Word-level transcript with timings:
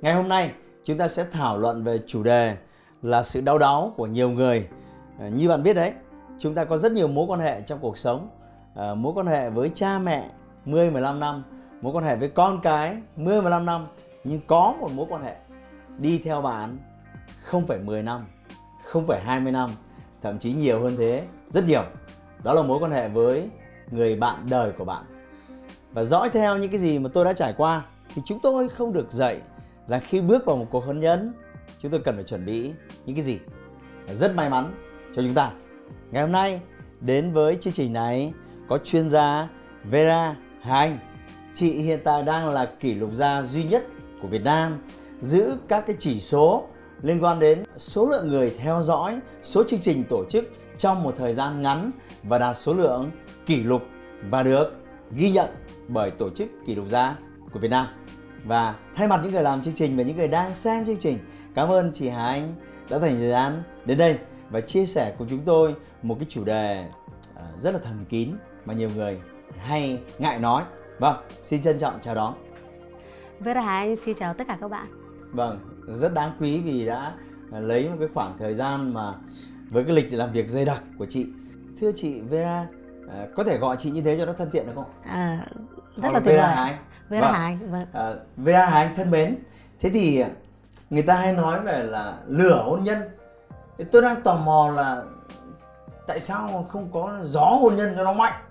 Ngày 0.00 0.14
hôm 0.14 0.28
nay 0.28 0.52
chúng 0.84 0.98
ta 0.98 1.08
sẽ 1.08 1.26
thảo 1.32 1.58
luận 1.58 1.84
về 1.84 1.98
chủ 2.06 2.22
đề 2.22 2.56
là 3.02 3.22
sự 3.22 3.40
đau 3.40 3.58
đáu 3.58 3.92
của 3.96 4.06
nhiều 4.06 4.30
người. 4.30 4.68
À, 5.18 5.28
như 5.28 5.48
bạn 5.48 5.62
biết 5.62 5.74
đấy, 5.74 5.92
chúng 6.38 6.54
ta 6.54 6.64
có 6.64 6.76
rất 6.76 6.92
nhiều 6.92 7.08
mối 7.08 7.26
quan 7.28 7.40
hệ 7.40 7.60
trong 7.60 7.78
cuộc 7.78 7.98
sống. 7.98 8.28
À, 8.74 8.94
mối 8.94 9.12
quan 9.16 9.26
hệ 9.26 9.50
với 9.50 9.70
cha 9.74 9.98
mẹ 9.98 10.30
10 10.64 10.90
15 10.90 11.20
năm, 11.20 11.44
mối 11.80 11.92
quan 11.92 12.04
hệ 12.04 12.16
với 12.16 12.28
con 12.28 12.60
cái 12.62 12.96
10 13.16 13.42
15 13.42 13.66
năm, 13.66 13.86
nhưng 14.24 14.40
có 14.46 14.74
một 14.80 14.90
mối 14.92 15.06
quan 15.08 15.22
hệ 15.22 15.36
đi 15.98 16.18
theo 16.18 16.42
bạn 16.42 16.78
không 17.42 17.66
phải 17.66 17.78
10 17.78 18.02
năm, 18.02 18.26
không 18.84 19.06
phải 19.06 19.20
20 19.20 19.52
năm, 19.52 19.70
thậm 20.22 20.38
chí 20.38 20.52
nhiều 20.52 20.80
hơn 20.80 20.96
thế, 20.98 21.24
rất 21.50 21.64
nhiều. 21.64 21.82
Đó 22.44 22.54
là 22.54 22.62
mối 22.62 22.78
quan 22.78 22.92
hệ 22.92 23.08
với 23.08 23.48
người 23.90 24.16
bạn 24.16 24.46
đời 24.50 24.72
của 24.78 24.84
bạn. 24.84 25.04
Và 25.92 26.04
dõi 26.04 26.30
theo 26.30 26.58
những 26.58 26.70
cái 26.70 26.78
gì 26.78 26.98
mà 26.98 27.10
tôi 27.14 27.24
đã 27.24 27.32
trải 27.32 27.54
qua 27.56 27.84
thì 28.14 28.22
chúng 28.24 28.38
tôi 28.42 28.68
không 28.68 28.92
được 28.92 29.12
dạy 29.12 29.40
rằng 29.86 30.00
khi 30.08 30.20
bước 30.20 30.46
vào 30.46 30.56
một 30.56 30.66
cuộc 30.70 30.84
hôn 30.84 31.00
nhân, 31.00 31.32
chúng 31.78 31.90
tôi 31.90 32.00
cần 32.00 32.14
phải 32.14 32.24
chuẩn 32.24 32.46
bị 32.46 32.72
những 33.06 33.16
cái 33.16 33.24
gì? 33.24 33.38
Rất 34.12 34.34
may 34.34 34.50
mắn 34.50 34.74
cho 35.14 35.22
chúng 35.22 35.34
ta. 35.34 35.52
Ngày 36.10 36.22
hôm 36.22 36.32
nay, 36.32 36.60
đến 37.00 37.32
với 37.32 37.56
chương 37.60 37.72
trình 37.72 37.92
này, 37.92 38.32
có 38.68 38.78
chuyên 38.78 39.08
gia 39.08 39.48
Vera 39.84 40.36
Hà 40.62 40.78
Anh 40.78 40.98
chị 41.54 41.72
hiện 41.72 42.00
tại 42.04 42.22
đang 42.22 42.48
là 42.48 42.66
kỷ 42.80 42.94
lục 42.94 43.12
gia 43.12 43.42
duy 43.42 43.64
nhất 43.64 43.86
của 44.22 44.28
Việt 44.28 44.42
Nam, 44.44 44.78
giữ 45.20 45.56
các 45.68 45.84
cái 45.86 45.96
chỉ 45.98 46.20
số 46.20 46.68
liên 47.02 47.24
quan 47.24 47.38
đến 47.38 47.64
số 47.78 48.06
lượng 48.06 48.28
người 48.28 48.54
theo 48.58 48.82
dõi, 48.82 49.20
số 49.42 49.64
chương 49.64 49.80
trình 49.80 50.04
tổ 50.04 50.24
chức 50.30 50.44
trong 50.78 51.02
một 51.02 51.14
thời 51.16 51.32
gian 51.32 51.62
ngắn 51.62 51.90
và 52.22 52.38
đạt 52.38 52.56
số 52.56 52.74
lượng 52.74 53.10
kỷ 53.46 53.62
lục 53.62 53.82
và 54.30 54.42
được 54.42 54.72
ghi 55.16 55.30
nhận 55.30 55.50
bởi 55.88 56.10
tổ 56.10 56.30
chức 56.30 56.48
kỷ 56.66 56.74
lục 56.74 56.86
gia 56.88 57.16
của 57.52 57.58
Việt 57.58 57.70
Nam 57.70 57.86
và 58.44 58.74
thay 58.94 59.08
mặt 59.08 59.20
những 59.22 59.32
người 59.32 59.42
làm 59.42 59.62
chương 59.62 59.74
trình 59.74 59.96
và 59.96 60.02
những 60.02 60.16
người 60.16 60.28
đang 60.28 60.54
xem 60.54 60.86
chương 60.86 60.96
trình 60.96 61.18
cảm 61.54 61.68
ơn 61.68 61.92
chị 61.92 62.08
Hà 62.08 62.26
Anh 62.26 62.54
đã 62.90 62.98
dành 62.98 63.16
thời 63.16 63.30
gian 63.30 63.62
đến 63.84 63.98
đây 63.98 64.18
và 64.50 64.60
chia 64.60 64.86
sẻ 64.86 65.14
cùng 65.18 65.26
chúng 65.30 65.40
tôi 65.44 65.74
một 66.02 66.14
cái 66.18 66.26
chủ 66.28 66.44
đề 66.44 66.88
à, 67.34 67.42
rất 67.60 67.74
là 67.74 67.80
thầm 67.84 68.04
kín 68.04 68.30
mà 68.64 68.74
nhiều 68.74 68.90
người 68.96 69.20
hay 69.58 70.00
ngại 70.18 70.38
nói. 70.38 70.62
Vâng 70.98 71.16
xin 71.44 71.62
trân 71.62 71.78
trọng 71.78 71.98
chào 72.02 72.14
đón. 72.14 72.34
Vera 73.40 73.60
Hà 73.60 73.78
Anh 73.78 73.96
xin 73.96 74.14
chào 74.14 74.34
tất 74.34 74.46
cả 74.46 74.58
các 74.60 74.70
bạn. 74.70 74.86
Vâng 75.32 75.58
rất 75.86 76.14
đáng 76.14 76.36
quý 76.40 76.60
vì 76.60 76.86
đã 76.86 77.12
lấy 77.50 77.88
một 77.88 77.96
cái 77.98 78.08
khoảng 78.14 78.38
thời 78.38 78.54
gian 78.54 78.94
mà 78.94 79.14
với 79.68 79.84
cái 79.84 79.94
lịch 79.96 80.12
làm 80.12 80.32
việc 80.32 80.48
dày 80.48 80.64
đặc 80.64 80.82
của 80.98 81.06
chị. 81.06 81.26
Thưa 81.80 81.92
chị 81.92 82.20
Vera 82.20 82.66
à, 83.12 83.26
có 83.36 83.44
thể 83.44 83.58
gọi 83.58 83.76
chị 83.78 83.90
như 83.90 84.02
thế 84.02 84.18
cho 84.18 84.26
nó 84.26 84.32
thân 84.32 84.50
thiện 84.50 84.66
được 84.66 84.72
không? 84.74 84.90
À, 85.04 85.46
rất 85.96 86.12
là 86.12 86.20
tuyệt 86.20 86.36
vời. 86.38 86.74
Vera 87.10 87.26
vâng. 87.26 87.40
Anh 87.40 87.70
vâng. 87.70 87.86
À, 87.92 88.14
Vera 88.36 88.66
Hà 88.66 88.80
Anh 88.80 88.94
thân 88.96 89.10
mến 89.10 89.38
thế 89.80 89.90
thì 89.90 90.24
người 90.90 91.02
ta 91.02 91.14
hay 91.14 91.32
nói 91.32 91.60
về 91.60 91.82
là 91.82 92.18
lửa 92.26 92.62
hôn 92.64 92.84
nhân 92.84 92.98
tôi 93.92 94.02
đang 94.02 94.22
tò 94.22 94.34
mò 94.34 94.70
là 94.76 95.02
tại 96.06 96.20
sao 96.20 96.66
không 96.68 96.88
có 96.92 97.18
gió 97.22 97.44
hôn 97.60 97.76
nhân 97.76 97.92
cho 97.96 98.04
nó 98.04 98.12
mạnh 98.12 98.42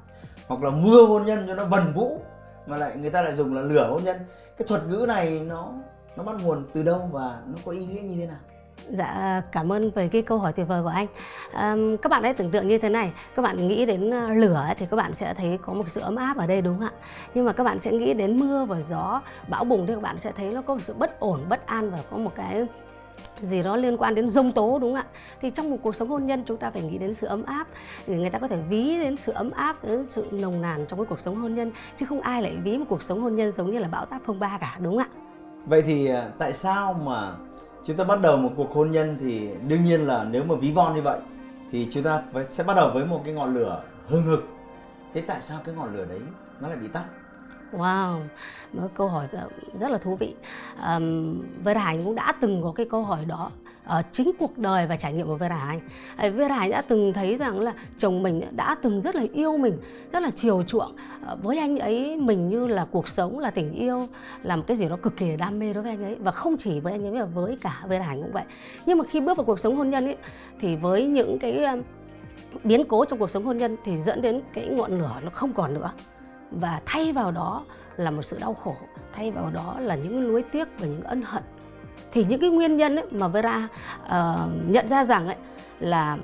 hoặc 0.48 0.64
là 0.64 0.70
mưa 0.70 1.06
hôn 1.06 1.26
nhân 1.26 1.46
cho 1.48 1.56
nó 1.56 1.66
vần 1.66 1.94
vũ 1.94 2.22
mà 2.66 2.78
lại 2.78 2.98
người 2.98 3.10
ta 3.10 3.22
lại 3.22 3.34
dùng 3.34 3.56
là 3.56 3.62
lửa 3.62 3.88
hôn 3.90 4.04
nhân 4.04 4.18
cái 4.58 4.68
thuật 4.68 4.88
ngữ 4.88 5.06
này 5.08 5.40
nó 5.40 5.68
nó 6.16 6.24
bắt 6.24 6.36
nguồn 6.44 6.66
từ 6.74 6.84
đâu 6.84 7.10
và 7.12 7.42
nó 7.46 7.60
có 7.66 7.72
ý 7.72 7.86
nghĩa 7.86 8.02
như 8.02 8.16
thế 8.20 8.26
nào 8.28 8.40
Dạ 8.90 9.42
cảm 9.52 9.72
ơn 9.72 9.92
về 9.92 10.08
cái 10.08 10.22
câu 10.22 10.38
hỏi 10.38 10.54
tuyệt 10.54 10.68
vời 10.68 10.84
của 10.84 10.90
anh. 10.90 11.08
À, 11.54 11.76
các 12.02 12.10
bạn 12.10 12.24
hãy 12.24 12.34
tưởng 12.34 12.52
tượng 12.52 12.68
như 12.68 12.78
thế 12.78 12.90
này, 12.90 13.12
các 13.36 13.42
bạn 13.42 13.68
nghĩ 13.68 13.86
đến 13.86 14.10
ờ, 14.10 14.34
lửa 14.34 14.66
thì 14.78 14.86
các 14.92 14.98
bạn 14.98 15.14
sẽ 15.14 15.34
thấy 15.34 15.58
có 15.62 15.74
một 15.74 15.90
sự 15.90 16.02
ấm 16.02 16.16
áp 16.16 16.38
ở 16.38 16.48
đây 16.48 16.62
đúng 16.62 16.80
không 16.80 16.88
ạ? 16.88 16.92
Nhưng 17.34 17.46
mà 17.46 17.54
các 17.54 17.64
bạn 17.64 17.80
sẽ 17.80 17.92
nghĩ 17.92 18.14
đến 18.14 18.40
mưa 18.40 18.66
và 18.66 18.82
gió, 18.82 19.22
bão 19.48 19.64
bùng 19.64 19.88
thì 19.88 19.94
các 19.94 20.02
bạn 20.02 20.18
sẽ 20.18 20.32
thấy 20.32 20.52
nó 20.52 20.62
có 20.62 20.74
một 20.74 20.82
sự 20.82 20.94
bất 20.94 21.20
ổn, 21.20 21.46
bất 21.50 21.68
an 21.68 21.92
và 21.92 22.00
có 22.12 22.18
một 22.18 22.32
cái 22.36 22.66
gì 23.42 23.64
đó 23.64 23.76
liên 23.76 23.98
quan 23.98 24.16
đến 24.16 24.30
dông 24.30 24.52
tố 24.52 24.80
đúng 24.80 24.96
không 24.96 25.06
ạ 25.06 25.20
thì 25.42 25.50
trong 25.50 25.72
một 25.72 25.78
cuộc 25.84 25.96
sống 25.96 26.10
hôn 26.10 26.26
nhân 26.26 26.44
chúng 26.46 26.58
ta 26.58 26.72
phải 26.72 26.82
nghĩ 26.82 26.98
đến 26.98 27.14
sự 27.14 27.28
ấm 27.28 27.44
áp 27.44 27.68
người 28.08 28.30
ta 28.30 28.40
có 28.40 28.48
thể 28.48 28.58
ví 28.70 28.98
đến 28.98 29.18
sự 29.18 29.32
ấm 29.32 29.52
áp 29.52 29.84
đến 29.84 30.06
sự 30.06 30.26
nồng 30.32 30.62
nàn 30.62 30.86
trong 30.88 31.00
cái 31.00 31.06
cuộc 31.06 31.20
sống 31.20 31.36
hôn 31.36 31.56
nhân 31.56 31.72
chứ 31.96 32.06
không 32.06 32.22
ai 32.22 32.42
lại 32.42 32.58
ví 32.64 32.78
một 32.78 32.86
cuộc 32.90 33.04
sống 33.04 33.22
hôn 33.22 33.36
nhân 33.36 33.52
giống 33.56 33.72
như 33.72 33.80
là 33.80 33.88
bão 33.88 34.06
táp 34.06 34.22
phong 34.26 34.40
ba 34.40 34.58
cả 34.62 34.78
đúng 34.80 34.98
không 34.98 35.04
ạ 35.04 35.20
vậy 35.66 35.82
thì 35.82 36.08
ờ, 36.08 36.32
tại 36.38 36.54
sao 36.54 36.94
mà 36.94 37.32
chúng 37.84 37.98
ta 37.98 38.04
bắt 38.04 38.22
đầu 38.22 38.38
một 38.38 38.52
cuộc 38.58 38.72
hôn 38.72 38.92
nhân 38.92 39.18
thì 39.20 39.50
đương 39.68 39.86
nhiên 39.86 40.02
là 40.02 40.24
nếu 40.24 40.44
mà 40.44 40.56
ví 40.56 40.72
von 40.72 40.96
như 40.96 41.02
vậy, 41.02 41.20
thì 41.72 41.88
chúng 41.92 42.04
ta 42.04 42.24
sẽ 42.44 42.64
bắt 42.64 42.74
đầu 42.74 42.92
với 42.94 43.06
một 43.06 43.22
cái 43.26 43.34
ngọn 43.34 43.54
lửa 43.54 43.84
hừng 44.08 44.24
hực. 44.24 44.44
Thế 45.14 45.22
tại 45.22 45.42
sao 45.42 45.60
cái 45.66 45.76
ngọn 45.76 45.96
lửa 45.96 46.06
đấy 46.10 46.20
nó 46.62 46.68
lại 46.68 46.78
bị 46.78 46.88
tắt? 46.88 47.04
Wow, 47.72 48.20
một 48.74 48.88
câu 48.96 49.08
hỏi 49.08 49.28
rất 49.80 49.92
là 49.92 49.98
thú 49.98 50.16
vị. 50.16 50.36
Um, 50.96 51.42
Vera 51.64 51.82
Hành 51.82 52.04
cũng 52.04 52.16
đã 52.16 52.34
từng 52.42 52.64
có 52.64 52.72
cái 52.72 52.86
câu 52.90 53.04
hỏi 53.04 53.26
đó 53.26 53.52
ở 53.86 54.04
chính 54.12 54.32
cuộc 54.40 54.58
đời 54.58 54.88
và 54.88 54.96
trải 54.96 55.14
nghiệm 55.14 55.28
của 55.28 55.36
Vera 55.36 55.56
Hành. 55.56 55.80
Vera 56.36 56.56
Hành 56.56 56.72
đã 56.72 56.82
từng 56.82 57.14
thấy 57.14 57.38
rằng 57.38 57.60
là 57.60 57.74
chồng 57.98 58.24
mình 58.24 58.42
đã 58.52 58.76
từng 58.82 59.02
rất 59.02 59.16
là 59.16 59.24
yêu 59.34 59.58
mình, 59.58 59.78
rất 60.14 60.24
là 60.24 60.30
chiều 60.36 60.64
chuộng. 60.64 60.96
Ờ, 61.26 61.38
với 61.44 61.58
anh 61.58 61.78
ấy 61.78 62.18
mình 62.18 62.50
như 62.50 62.68
là 62.68 62.86
cuộc 62.92 63.08
sống, 63.08 63.40
là 63.40 63.52
tình 63.52 63.74
yêu, 63.74 64.08
là 64.44 64.56
một 64.56 64.64
cái 64.68 64.78
gì 64.78 64.90
đó 64.90 64.98
cực 65.02 65.18
kỳ 65.18 65.36
đam 65.36 65.60
mê 65.60 65.74
đối 65.74 65.84
với 65.84 65.92
anh 65.92 66.04
ấy 66.04 66.16
và 66.16 66.32
không 66.32 66.58
chỉ 66.58 66.80
với 66.80 66.94
anh 66.94 67.06
ấy 67.06 67.12
mà 67.12 67.26
với 67.26 67.58
cả 67.62 67.84
Vera 67.88 68.06
Hành 68.06 68.22
cũng 68.22 68.32
vậy. 68.32 68.44
Nhưng 68.86 68.98
mà 68.98 69.04
khi 69.10 69.22
bước 69.22 69.38
vào 69.38 69.46
cuộc 69.46 69.60
sống 69.60 69.76
hôn 69.76 69.90
nhân 69.90 70.06
ấy 70.06 70.18
thì 70.60 70.76
với 70.76 71.06
những 71.06 71.40
cái 71.40 71.66
biến 72.64 72.84
cố 72.88 73.06
trong 73.06 73.20
cuộc 73.20 73.32
sống 73.32 73.46
hôn 73.46 73.58
nhân 73.58 73.78
thì 73.84 73.98
dẫn 73.98 74.22
đến 74.22 74.42
cái 74.54 74.68
ngọn 74.68 75.00
lửa 75.00 75.16
nó 75.24 75.30
không 75.34 75.54
còn 75.54 75.74
nữa 75.74 75.92
và 76.52 76.82
thay 76.86 77.14
vào 77.14 77.32
đó 77.32 77.64
là 77.98 78.12
một 78.12 78.22
sự 78.22 78.38
đau 78.40 78.54
khổ 78.54 78.76
thay 79.14 79.32
vào 79.32 79.50
đó 79.50 79.76
là 79.80 79.96
những 79.96 80.28
nuối 80.28 80.44
tiếc 80.44 80.68
và 80.80 80.88
những 80.88 81.02
ân 81.02 81.22
hận. 81.26 81.44
Thì 82.12 82.26
những 82.30 82.42
cái 82.42 82.50
nguyên 82.50 82.78
nhân 82.78 82.96
ấy 82.96 83.06
mà 83.12 83.28
Vera 83.28 83.68
uh, 84.04 84.10
nhận 84.68 84.88
ra 84.88 85.04
rằng 85.04 85.28
ấy 85.28 85.36
là 85.80 86.18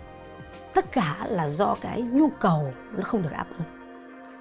tất 0.73 0.91
cả 0.91 1.15
là 1.29 1.49
do 1.49 1.75
cái 1.81 2.01
nhu 2.01 2.29
cầu 2.39 2.73
nó 2.97 3.03
không 3.03 3.21
được 3.21 3.29
đáp 3.31 3.45
ứng. 3.57 3.67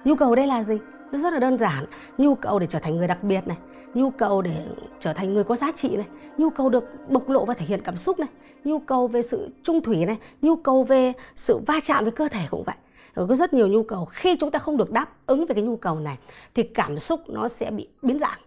Nhu 0.05 0.15
cầu 0.15 0.35
đây 0.35 0.47
là 0.47 0.63
gì? 0.63 0.77
Nó 1.11 1.19
rất 1.19 1.33
là 1.33 1.39
đơn 1.39 1.57
giản. 1.57 1.85
Nhu 2.17 2.35
cầu 2.35 2.59
để 2.59 2.67
trở 2.67 2.79
thành 2.79 2.97
người 2.97 3.07
đặc 3.07 3.23
biệt 3.23 3.47
này 3.47 3.57
nhu 3.95 4.09
cầu 4.09 4.41
để 4.41 4.65
trở 4.99 5.13
thành 5.13 5.33
người 5.33 5.43
có 5.43 5.55
giá 5.55 5.71
trị 5.75 5.95
này 5.95 6.05
nhu 6.37 6.49
cầu 6.49 6.69
được 6.69 7.09
bộc 7.09 7.29
lộ 7.29 7.45
và 7.45 7.53
thể 7.53 7.65
hiện 7.65 7.81
cảm 7.83 7.97
xúc 7.97 8.19
này 8.19 8.29
nhu 8.63 8.79
cầu 8.79 9.07
về 9.07 9.21
sự 9.21 9.49
trung 9.63 9.81
thủy 9.81 10.05
này 10.05 10.17
nhu 10.41 10.55
cầu 10.55 10.83
về 10.83 11.13
sự 11.35 11.57
va 11.67 11.79
chạm 11.83 12.03
với 12.03 12.11
cơ 12.11 12.27
thể 12.27 12.41
cũng 12.49 12.63
vậy 12.63 12.75
có 13.15 13.35
rất 13.35 13.53
nhiều 13.53 13.67
nhu 13.67 13.83
cầu. 13.83 14.05
Khi 14.05 14.37
chúng 14.39 14.51
ta 14.51 14.59
không 14.59 14.77
được 14.77 14.91
đáp 14.91 15.09
ứng 15.25 15.45
về 15.45 15.55
cái 15.55 15.63
nhu 15.63 15.77
cầu 15.77 15.99
này 15.99 16.17
thì 16.55 16.63
cảm 16.63 16.97
xúc 16.97 17.21
nó 17.27 17.47
sẽ 17.47 17.71
bị 17.71 17.87
biến 18.01 18.19
dạng. 18.19 18.39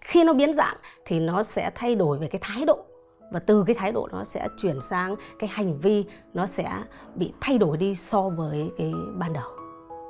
Khi 0.00 0.24
nó 0.24 0.32
biến 0.32 0.54
dạng 0.54 0.76
thì 1.04 1.20
nó 1.20 1.42
sẽ 1.42 1.70
thay 1.74 1.94
đổi 1.94 2.18
về 2.18 2.26
cái 2.26 2.40
thái 2.44 2.64
độ. 2.64 2.84
Và 3.32 3.40
từ 3.40 3.64
cái 3.66 3.76
thái 3.78 3.92
độ 3.92 4.08
nó 4.12 4.24
sẽ 4.24 4.48
chuyển 4.56 4.80
sang 4.80 5.14
cái 5.38 5.50
hành 5.52 5.78
vi 5.78 6.04
nó 6.34 6.46
sẽ 6.46 6.70
bị 7.14 7.32
thay 7.40 7.58
đổi 7.58 7.76
đi 7.76 7.94
so 7.94 8.28
với 8.28 8.70
cái 8.78 8.92
ban 9.18 9.32
đầu. 9.32 9.50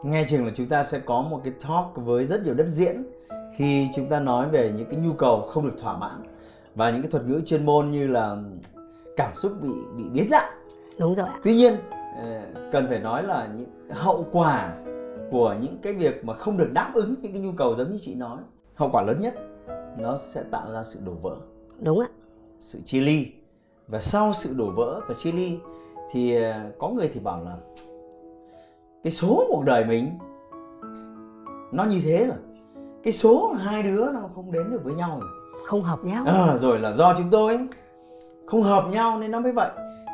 Nghe 0.05 0.25
chừng 0.31 0.47
là 0.47 0.53
chúng 0.55 0.67
ta 0.67 0.83
sẽ 0.83 0.99
có 0.99 1.23
một 1.23 1.41
cái 1.45 1.53
talk 1.69 1.87
với 1.95 2.25
rất 2.25 2.43
nhiều 2.45 2.55
đất 2.55 2.67
diễn 2.69 3.05
khi 3.57 3.89
chúng 3.95 4.09
ta 4.09 4.21
nói 4.21 4.49
về 4.49 4.73
những 4.77 4.87
cái 4.91 4.97
nhu 4.97 5.13
cầu 5.13 5.41
không 5.41 5.67
được 5.67 5.75
thỏa 5.79 5.97
mãn 5.97 6.23
và 6.75 6.91
những 6.91 7.03
cái 7.03 7.11
thuật 7.11 7.25
ngữ 7.25 7.41
chuyên 7.47 7.67
môn 7.67 7.91
như 7.91 8.09
là 8.09 8.37
cảm 9.17 9.35
xúc 9.35 9.53
bị 9.63 9.71
bị 9.97 10.05
biến 10.13 10.29
dạng. 10.29 10.53
Đúng 10.99 11.15
rồi 11.15 11.27
ạ. 11.27 11.39
Tuy 11.43 11.55
nhiên 11.55 11.77
cần 12.73 12.87
phải 12.89 12.99
nói 12.99 13.23
là 13.23 13.49
những 13.57 13.67
hậu 13.91 14.27
quả 14.33 14.77
của 15.31 15.57
những 15.61 15.79
cái 15.83 15.93
việc 15.93 16.25
mà 16.25 16.35
không 16.35 16.57
được 16.57 16.71
đáp 16.73 16.91
ứng 16.95 17.15
những 17.23 17.33
cái 17.33 17.43
nhu 17.43 17.53
cầu 17.53 17.77
giống 17.77 17.93
như 17.93 17.99
chị 18.03 18.15
nói 18.15 18.39
hậu 18.75 18.89
quả 18.93 19.03
lớn 19.03 19.21
nhất 19.21 19.35
nó 19.99 20.17
sẽ 20.17 20.43
tạo 20.51 20.73
ra 20.73 20.83
sự 20.83 21.01
đổ 21.07 21.13
vỡ. 21.13 21.37
Đúng 21.81 22.01
ạ. 22.01 22.09
Sự 22.61 22.79
chia 22.87 23.01
ly. 23.01 23.27
Và 23.89 24.01
sau 24.01 24.33
sự 24.33 24.55
đổ 24.59 24.71
vỡ 24.77 25.01
và 25.09 25.15
chia 25.15 25.33
ly 25.33 25.59
thì 26.11 26.43
ờ, 26.43 26.61
có 26.79 26.89
người 26.89 27.11
thì 27.13 27.21
bảo 27.21 27.45
là 27.45 27.57
cái 29.03 29.11
số 29.11 29.45
cuộc 29.49 29.65
đời 29.65 29.85
mình 29.85 30.19
nó 31.73 31.85
như 31.85 32.01
thế 32.05 32.27
rồi. 32.27 32.37
Cái 33.03 33.13
số 33.13 33.53
hai 33.59 33.83
đứa 33.83 34.13
nó 34.13 34.21
không 34.35 34.53
đến 34.53 34.71
được 34.71 34.85
với 34.85 34.95
nhau 34.95 35.19
rồi. 35.21 35.31
Không 35.65 35.83
hợp 35.83 36.05
nhau. 36.05 36.25
À, 36.27 36.57
rồi 36.57 36.81
là 36.81 36.93
do 36.93 37.15
chúng 37.19 37.31
tôi 37.31 37.69
không 38.47 38.63
hợp 38.63 38.89
nhau 38.91 39.19
nên 39.19 39.31
nó 39.31 39.41
mới 39.41 39.53
vậy. 39.53 39.71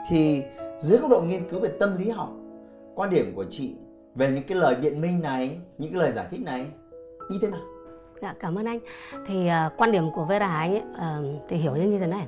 Thì 0.09 0.43
dưới 0.79 0.99
góc 0.99 1.11
độ 1.11 1.21
nghiên 1.21 1.49
cứu 1.49 1.61
về 1.61 1.69
tâm 1.81 1.97
lý 1.97 2.11
học 2.11 2.33
quan 2.95 3.11
điểm 3.11 3.33
của 3.37 3.45
chị 3.51 3.75
về 4.15 4.31
những 4.31 4.45
cái 4.45 4.59
lời 4.59 4.75
biện 4.75 5.01
minh 5.01 5.21
này 5.21 5.59
những 5.79 5.93
cái 5.93 6.03
lời 6.03 6.11
giải 6.11 6.27
thích 6.31 6.41
này 6.41 6.67
như 7.31 7.39
thế 7.43 7.49
nào 7.49 7.61
Dạ, 8.23 8.35
cảm 8.41 8.59
ơn 8.59 8.65
anh. 8.65 8.79
Thì 9.27 9.49
uh, 9.67 9.73
quan 9.77 9.93
điểm 9.93 10.11
của 10.11 10.25
Vera 10.25 10.47
Anh 10.47 10.71
ấy, 10.71 10.83
uh, 10.83 11.43
thì 11.49 11.57
hiểu 11.57 11.77
như 11.77 11.99
thế 11.99 12.07
này. 12.07 12.27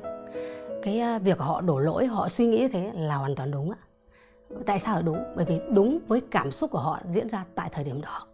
Cái 0.83 1.03
uh, 1.17 1.23
việc 1.23 1.39
họ 1.39 1.61
đổ 1.61 1.79
lỗi, 1.79 2.07
họ 2.07 2.29
suy 2.29 2.47
nghĩ 2.47 2.59
như 2.59 2.69
thế 2.69 2.93
là 2.95 3.15
hoàn 3.15 3.35
toàn 3.35 3.51
đúng 3.51 3.71
ạ. 3.71 3.79
Tại 4.67 4.81
sao 4.81 4.97
là 4.97 5.03
đúng? 5.03 5.19
Bởi 5.37 5.45
vì 5.45 5.61
đúng 5.75 5.99
với 6.09 6.21
cảm 6.31 6.51
xúc 6.51 6.71
của 6.71 6.79
họ 6.79 6.99
diễn 7.05 7.29
ra 7.29 7.45
tại 7.55 7.69
thời 7.73 7.85
điểm 7.85 8.01
đó. 8.01 8.27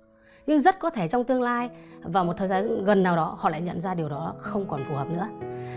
Nhưng 0.47 0.61
rất 0.61 0.79
có 0.79 0.91
thể 0.91 1.09
trong 1.09 1.25
tương 1.25 1.43
lai 1.43 1.71
và 2.03 2.23
một 2.23 2.33
thời 2.37 2.49
gian 2.49 2.85
gần 2.85 3.03
nào 3.03 3.17
đó, 3.17 3.37
họ 3.39 3.49
lại 3.49 3.61
nhận 3.61 3.81
ra 3.81 3.95
điều 3.95 4.09
đó 4.09 4.35
không 4.39 4.69
còn 4.69 4.85
phù 4.89 4.95
hợp 4.95 5.09
nữa. 5.11 5.29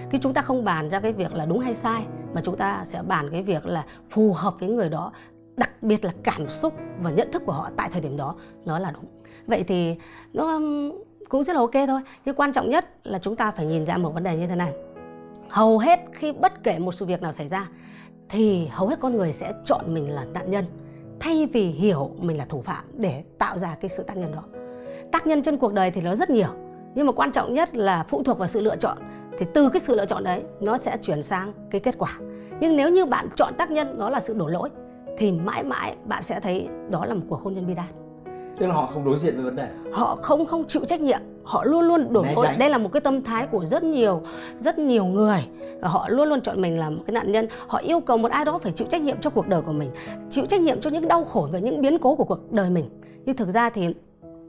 Khi 0.09 0.17
chúng 0.17 0.33
ta 0.33 0.41
không 0.41 0.63
bàn 0.63 0.89
ra 0.89 0.99
cái 0.99 1.13
việc 1.13 1.33
là 1.33 1.45
đúng 1.45 1.59
hay 1.59 1.75
sai, 1.75 2.05
mà 2.33 2.41
chúng 2.43 2.57
ta 2.57 2.81
sẽ 2.85 3.01
bàn 3.01 3.29
cái 3.31 3.43
việc 3.43 3.65
là 3.65 3.85
phù 4.09 4.33
hợp 4.33 4.59
với 4.59 4.69
người 4.69 4.89
đó, 4.89 5.11
đặc 5.57 5.83
biệt 5.83 6.05
là 6.05 6.13
cảm 6.23 6.49
xúc 6.49 6.73
và 7.01 7.11
nhận 7.11 7.31
thức 7.31 7.43
của 7.45 7.51
họ 7.51 7.69
tại 7.75 7.89
thời 7.91 8.01
điểm 8.01 8.17
đó, 8.17 8.35
nó 8.65 8.79
là 8.79 8.91
đúng. 8.91 9.05
Vậy 9.45 9.63
thì 9.67 9.95
nó 10.33 10.59
cũng 11.29 11.43
rất 11.43 11.53
là 11.53 11.59
ok 11.59 11.73
thôi. 11.87 12.01
Nhưng 12.25 12.35
quan 12.35 12.53
trọng 12.53 12.69
nhất 12.69 12.85
là 13.03 13.19
chúng 13.19 13.35
ta 13.35 13.51
phải 13.51 13.65
nhìn 13.65 13.85
ra 13.85 13.97
một 13.97 14.13
vấn 14.13 14.23
đề 14.23 14.37
như 14.37 14.47
thế 14.47 14.55
này. 14.55 14.73
Hầu 15.49 15.79
hết 15.79 15.99
khi 16.11 16.31
bất 16.31 16.63
kể 16.63 16.79
một 16.79 16.91
sự 16.91 17.05
việc 17.05 17.21
nào 17.21 17.31
xảy 17.31 17.47
ra, 17.47 17.67
thì 18.29 18.67
hầu 18.67 18.87
hết 18.87 18.99
con 18.99 19.17
người 19.17 19.33
sẽ 19.33 19.53
chọn 19.65 19.93
mình 19.93 20.11
là 20.11 20.25
nạn 20.25 20.51
nhân, 20.51 20.65
thay 21.19 21.45
vì 21.45 21.67
hiểu 21.67 22.11
mình 22.19 22.37
là 22.37 22.45
thủ 22.45 22.61
phạm 22.61 22.85
để 22.93 23.23
tạo 23.37 23.57
ra 23.57 23.75
cái 23.81 23.89
sự 23.89 24.03
tác 24.03 24.17
nhân 24.17 24.31
đó 24.31 24.43
tác 25.11 25.27
nhân 25.27 25.41
trên 25.41 25.57
cuộc 25.57 25.73
đời 25.73 25.91
thì 25.91 26.01
nó 26.01 26.15
rất 26.15 26.29
nhiều. 26.29 26.49
Nhưng 26.95 27.05
mà 27.05 27.11
quan 27.11 27.31
trọng 27.31 27.53
nhất 27.53 27.75
là 27.75 28.05
phụ 28.09 28.23
thuộc 28.23 28.38
vào 28.39 28.47
sự 28.47 28.61
lựa 28.61 28.75
chọn. 28.75 28.97
Thì 29.38 29.45
từ 29.53 29.69
cái 29.69 29.79
sự 29.79 29.95
lựa 29.95 30.05
chọn 30.05 30.23
đấy 30.23 30.44
nó 30.59 30.77
sẽ 30.77 30.97
chuyển 31.01 31.21
sang 31.21 31.53
cái 31.69 31.81
kết 31.81 31.95
quả. 31.97 32.19
Nhưng 32.59 32.75
nếu 32.75 32.89
như 32.89 33.05
bạn 33.05 33.27
chọn 33.35 33.53
tác 33.57 33.71
nhân 33.71 33.97
đó 33.97 34.09
là 34.09 34.19
sự 34.19 34.33
đổ 34.33 34.47
lỗi 34.47 34.69
thì 35.17 35.31
mãi 35.31 35.63
mãi 35.63 35.95
bạn 36.05 36.23
sẽ 36.23 36.39
thấy 36.39 36.67
đó 36.89 37.05
là 37.05 37.13
một 37.13 37.21
cuộc 37.29 37.41
hôn 37.44 37.53
nhân 37.53 37.67
bi 37.67 37.73
đát. 37.73 37.85
Tức 38.57 38.67
là 38.67 38.73
họ 38.73 38.89
không 38.94 39.05
đối 39.05 39.17
diện 39.17 39.35
với 39.35 39.44
vấn 39.44 39.55
đề. 39.55 39.67
Họ 39.91 40.15
không 40.15 40.45
không 40.45 40.63
chịu 40.67 40.85
trách 40.85 41.01
nhiệm. 41.01 41.19
Họ 41.44 41.63
luôn 41.63 41.81
luôn 41.81 42.13
đổ 42.13 42.25
lỗi. 42.35 42.47
đây 42.59 42.69
là 42.69 42.77
một 42.77 42.89
cái 42.94 43.01
tâm 43.01 43.23
thái 43.23 43.47
của 43.47 43.65
rất 43.65 43.83
nhiều 43.83 44.21
rất 44.57 44.79
nhiều 44.79 45.05
người. 45.05 45.47
Và 45.81 45.88
họ 45.88 46.09
luôn 46.09 46.29
luôn 46.29 46.41
chọn 46.41 46.61
mình 46.61 46.79
làm 46.79 46.95
một 46.95 47.03
cái 47.07 47.13
nạn 47.13 47.31
nhân. 47.31 47.47
Họ 47.67 47.77
yêu 47.77 47.99
cầu 47.99 48.17
một 48.17 48.31
ai 48.31 48.45
đó 48.45 48.57
phải 48.57 48.71
chịu 48.71 48.88
trách 48.88 49.01
nhiệm 49.01 49.19
cho 49.21 49.29
cuộc 49.29 49.47
đời 49.47 49.61
của 49.61 49.71
mình 49.71 49.89
chịu 50.29 50.45
trách 50.45 50.61
nhiệm 50.61 50.81
cho 50.81 50.89
những 50.89 51.07
đau 51.07 51.23
khổ 51.23 51.49
và 51.51 51.59
những 51.59 51.81
biến 51.81 51.97
cố 51.97 52.15
của 52.15 52.23
cuộc 52.23 52.51
đời 52.51 52.69
mình. 52.69 52.89
Nhưng 53.25 53.35
thực 53.35 53.49
ra 53.49 53.69
thì 53.69 53.94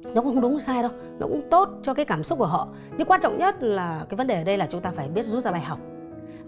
nó 0.05 0.23
cũng 0.23 0.25
không 0.25 0.41
đúng 0.41 0.61
sai 0.61 0.83
đâu 0.83 0.91
nó 1.19 1.27
cũng 1.27 1.43
tốt 1.51 1.69
cho 1.83 1.95
cái 1.95 2.05
cảm 2.05 2.25
xúc 2.25 2.39
của 2.39 2.47
họ. 2.47 2.69
Nhưng 2.99 3.09
quan 3.09 3.21
trọng 3.21 3.39
nhất 3.39 3.63
là 3.63 4.07
cái 4.09 4.17
vấn 4.17 4.27
đề 4.27 4.35
ở 4.35 4.45
đây 4.45 4.59
là 4.59 4.67
chúng 4.71 4.81
ta 4.81 4.91
phải 4.91 5.09
biết 5.09 5.27
rút 5.27 5.45
ra 5.45 5.51
bài 5.51 5.61
học. 5.61 5.79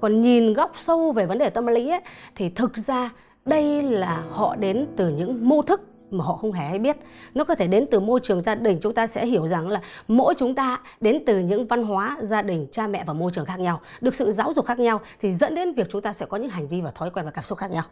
Còn 0.00 0.20
nhìn 0.20 0.52
góc 0.52 0.73
sâu 0.79 1.12
về 1.12 1.26
vấn 1.26 1.38
đề 1.38 1.50
tâm 1.50 1.67
lý 1.67 1.91
ấy, 1.91 2.00
thì 2.35 2.49
thực 2.49 2.76
ra 2.76 3.11
đây 3.44 3.82
là 3.82 4.23
họ 4.31 4.56
đến 4.56 4.87
từ 4.97 5.08
những 5.08 5.49
mô 5.49 5.62
thức 5.62 5.81
mà 6.11 6.25
họ 6.25 6.37
không 6.37 6.52
hề 6.52 6.64
hay 6.64 6.79
biết. 6.79 6.97
Nó 7.35 7.44
có 7.44 7.55
thể 7.55 7.67
đến 7.67 7.87
từ 7.91 8.00
môi 8.00 8.20
trường 8.23 8.43
gia 8.43 8.55
đình 8.55 8.79
chúng 8.82 8.94
ta 8.94 9.06
sẽ 9.06 9.26
hiểu 9.26 9.47
rằng 9.47 9.69
là 9.69 9.81
mỗi 10.08 10.35
chúng 10.38 10.55
ta 10.55 10.81
đến 11.00 11.23
từ 11.26 11.38
những 11.38 11.67
văn 11.67 11.82
hóa 11.82 12.17
gia 12.23 12.43
đình 12.43 12.67
cha 12.73 12.87
mẹ 12.87 13.05
và 13.06 13.12
môi 13.12 13.31
trường 13.32 13.44
khác 13.44 13.61
nhau 13.61 13.81
được 14.00 14.14
sự 14.14 14.31
giáo 14.31 14.52
dục 14.52 14.67
khác 14.67 14.79
nhau 14.79 15.00
thì 15.20 15.32
dẫn 15.32 15.55
đến 15.55 15.73
việc 15.73 15.87
chúng 15.91 16.02
ta 16.02 16.12
sẽ 16.12 16.26
có 16.26 16.37
những 16.37 16.50
hành 16.50 16.69
vi 16.69 16.81
và 16.81 16.91
thói 16.91 17.11
quen 17.11 17.25
và 17.25 17.31
cảm 17.31 17.44
xúc 17.44 17.58
khác 17.58 17.70
nhau 17.70 17.85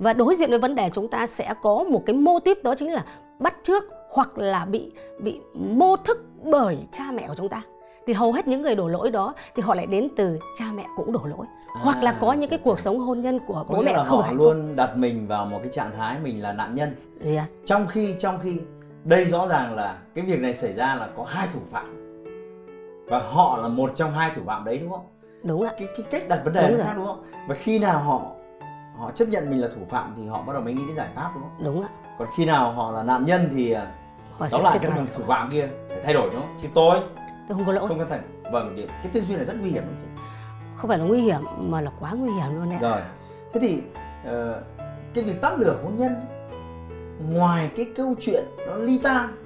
và 0.00 0.12
đối 0.12 0.34
diện 0.34 0.50
với 0.50 0.58
vấn 0.58 0.74
đề 0.74 0.90
chúng 0.92 1.08
ta 1.08 1.26
sẽ 1.26 1.54
có 1.62 1.84
một 1.84 2.02
cái 2.06 2.16
mô 2.16 2.40
típ 2.40 2.64
đó 2.64 2.74
chính 2.74 2.92
là 2.92 3.04
bắt 3.38 3.56
trước 3.62 3.84
hoặc 4.10 4.38
là 4.38 4.64
bị 4.64 4.92
bị 5.20 5.40
mô 5.54 5.96
thức 5.96 6.24
bởi 6.44 6.78
cha 6.92 7.04
mẹ 7.14 7.28
của 7.28 7.34
chúng 7.36 7.48
ta. 7.48 7.62
Thì 8.06 8.12
hầu 8.12 8.32
hết 8.32 8.48
những 8.48 8.62
người 8.62 8.74
đổ 8.74 8.88
lỗi 8.88 9.10
đó 9.10 9.34
thì 9.54 9.62
họ 9.62 9.74
lại 9.74 9.86
đến 9.86 10.08
từ 10.16 10.38
cha 10.58 10.64
mẹ 10.74 10.84
cũng 10.96 11.12
đổ 11.12 11.20
lỗi. 11.24 11.46
À, 11.74 11.80
hoặc 11.82 12.02
là 12.02 12.12
có 12.12 12.32
những 12.32 12.50
cái 12.50 12.58
cuộc 12.58 12.80
sống 12.80 12.98
hôn 12.98 13.20
nhân 13.20 13.38
của 13.46 13.64
bố 13.68 13.82
mẹ 13.82 13.94
không 14.06 14.22
họ 14.22 14.32
luôn 14.32 14.76
đặt 14.76 14.96
mình 14.96 15.26
vào 15.26 15.46
một 15.46 15.58
cái 15.62 15.72
trạng 15.72 15.92
thái 15.96 16.16
mình 16.22 16.42
là 16.42 16.52
nạn 16.52 16.74
nhân. 16.74 16.94
Yes. 17.24 17.50
trong 17.64 17.86
khi 17.86 18.14
trong 18.18 18.38
khi 18.42 18.60
đây 19.04 19.24
rõ 19.24 19.46
ràng 19.46 19.74
là 19.74 19.98
cái 20.14 20.24
việc 20.24 20.40
này 20.40 20.54
xảy 20.54 20.72
ra 20.72 20.94
là 20.94 21.08
có 21.16 21.24
hai 21.24 21.48
thủ 21.52 21.60
phạm. 21.70 21.96
Và 23.08 23.18
họ 23.18 23.58
là 23.62 23.68
một 23.68 23.92
trong 23.94 24.12
hai 24.12 24.30
thủ 24.34 24.42
phạm 24.46 24.64
đấy 24.64 24.78
đúng 24.78 24.90
không? 24.90 25.06
Đúng 25.42 25.62
ạ. 25.62 25.70
Cái 25.78 25.88
cái 25.96 26.06
cách 26.10 26.28
đặt 26.28 26.40
vấn 26.44 26.54
đề 26.54 26.70
đúng 26.70 26.80
khác 26.80 26.92
đúng 26.96 27.06
không? 27.06 27.22
Và 27.48 27.54
khi 27.54 27.78
nào 27.78 27.98
họ 27.98 28.22
họ 29.00 29.10
chấp 29.10 29.28
nhận 29.28 29.50
mình 29.50 29.60
là 29.60 29.68
thủ 29.74 29.80
phạm 29.90 30.14
thì 30.16 30.26
họ 30.26 30.42
bắt 30.42 30.52
đầu 30.52 30.62
mới 30.62 30.74
nghĩ 30.74 30.82
đến 30.86 30.96
giải 30.96 31.08
pháp 31.14 31.30
đúng 31.34 31.42
không? 31.42 31.64
Đúng 31.64 31.82
ạ. 31.82 31.88
Còn 32.18 32.28
khi 32.36 32.44
nào 32.44 32.72
họ 32.72 32.92
là 32.92 33.02
nạn 33.02 33.26
nhân 33.26 33.50
thì 33.54 33.72
à, 33.72 33.92
họ 34.38 34.46
đó 34.52 34.60
lại 34.62 34.78
cái 34.82 34.90
thủ 35.14 35.24
phạm 35.26 35.50
kia 35.50 35.68
phải 35.88 36.00
thay 36.04 36.14
đổi 36.14 36.30
đúng 36.32 36.40
không? 36.40 36.56
Chứ 36.62 36.68
tôi 36.74 36.98
tôi 37.48 37.58
không 37.58 37.66
có 37.66 37.72
lỗi. 37.72 37.88
không 37.88 37.98
có 37.98 38.04
thành 38.10 38.22
vâng 38.52 38.76
cái 39.02 39.10
tư 39.12 39.20
duy 39.20 39.36
này 39.36 39.44
rất 39.44 39.54
nguy 39.60 39.70
hiểm 39.70 39.82
không 39.82 40.16
không 40.76 40.88
phải 40.88 40.98
là 40.98 41.04
nguy 41.04 41.20
hiểm 41.20 41.40
mà 41.58 41.80
là 41.80 41.90
quá 42.00 42.12
nguy 42.12 42.32
hiểm 42.32 42.54
luôn 42.54 42.70
đấy 42.70 42.78
rồi. 42.80 43.00
Thế 43.52 43.60
thì 43.60 43.82
uh, 44.28 44.64
cái 45.14 45.24
việc 45.24 45.40
tắt 45.40 45.52
lửa 45.58 45.76
hôn 45.84 45.96
nhân 45.96 46.14
ngoài 47.28 47.70
cái 47.76 47.86
câu 47.96 48.14
chuyện 48.20 48.44
nó 48.66 48.74
ly 48.76 48.98
tan 49.02 49.36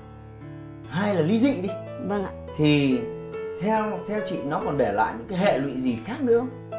hay 0.88 1.14
là 1.14 1.20
ly 1.20 1.36
dị 1.38 1.62
đi 1.62 1.68
vâng 2.06 2.24
ạ. 2.24 2.30
thì 2.56 3.00
theo 3.62 3.98
theo 4.08 4.20
chị 4.26 4.38
nó 4.44 4.60
còn 4.64 4.78
để 4.78 4.92
lại 4.92 5.14
những 5.18 5.26
cái 5.28 5.38
hệ 5.38 5.58
lụy 5.58 5.80
gì 5.80 5.98
khác 6.04 6.20
nữa 6.20 6.38
không 6.38 6.70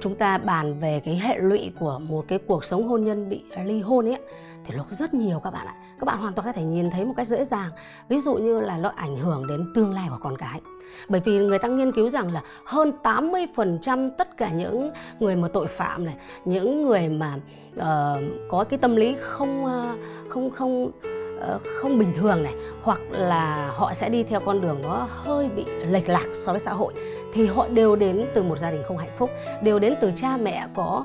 chúng 0.00 0.14
ta 0.14 0.38
bàn 0.38 0.80
về 0.80 1.00
cái 1.04 1.16
hệ 1.16 1.38
lụy 1.38 1.72
của 1.80 1.98
một 1.98 2.24
cái 2.28 2.38
cuộc 2.46 2.64
sống 2.64 2.88
hôn 2.88 3.04
nhân 3.04 3.28
bị 3.28 3.42
ly 3.64 3.80
hôn 3.80 4.08
ấy 4.08 4.18
thì 4.66 4.74
nó 4.76 4.84
rất 4.90 5.14
nhiều 5.14 5.40
các 5.44 5.50
bạn 5.50 5.66
ạ. 5.66 5.74
Các 5.98 6.04
bạn 6.04 6.18
hoàn 6.18 6.32
toàn 6.32 6.46
có 6.46 6.52
thể 6.52 6.64
nhìn 6.64 6.90
thấy 6.90 7.04
một 7.04 7.14
cách 7.16 7.28
dễ 7.28 7.44
dàng. 7.44 7.70
Ví 8.08 8.18
dụ 8.18 8.34
như 8.34 8.60
là 8.60 8.78
nó 8.78 8.92
ảnh 8.96 9.16
hưởng 9.16 9.46
đến 9.46 9.72
tương 9.74 9.92
lai 9.92 10.06
của 10.10 10.18
con 10.20 10.36
cái. 10.38 10.60
Bởi 11.08 11.20
vì 11.24 11.38
người 11.38 11.58
ta 11.58 11.68
nghiên 11.68 11.92
cứu 11.92 12.08
rằng 12.08 12.32
là 12.32 12.42
hơn 12.64 12.92
80% 13.02 14.10
tất 14.18 14.36
cả 14.36 14.50
những 14.50 14.90
người 15.20 15.36
mà 15.36 15.48
tội 15.48 15.66
phạm 15.66 16.04
này 16.04 16.14
những 16.44 16.86
người 16.86 17.08
mà 17.08 17.34
uh, 17.76 18.24
có 18.48 18.64
cái 18.64 18.78
tâm 18.78 18.96
lý 18.96 19.16
không 19.20 19.64
uh, 19.64 19.98
không 20.28 20.50
không 20.50 20.84
uh, 20.84 21.62
không 21.64 21.98
bình 21.98 22.12
thường 22.16 22.42
này 22.42 22.54
hoặc 22.82 23.00
là 23.10 23.72
họ 23.74 23.94
sẽ 23.94 24.08
đi 24.08 24.22
theo 24.22 24.40
con 24.40 24.60
đường 24.60 24.82
nó 24.82 25.08
hơi 25.10 25.48
bị 25.48 25.64
lệch 25.90 26.08
lạc 26.08 26.26
so 26.34 26.52
với 26.52 26.60
xã 26.60 26.72
hội 26.72 26.92
thì 27.36 27.46
họ 27.46 27.68
đều 27.68 27.96
đến 27.96 28.26
từ 28.34 28.42
một 28.42 28.58
gia 28.58 28.70
đình 28.70 28.82
không 28.86 28.98
hạnh 28.98 29.14
phúc 29.18 29.30
đều 29.62 29.78
đến 29.78 29.94
từ 30.00 30.12
cha 30.16 30.36
mẹ 30.36 30.66
có 30.74 31.04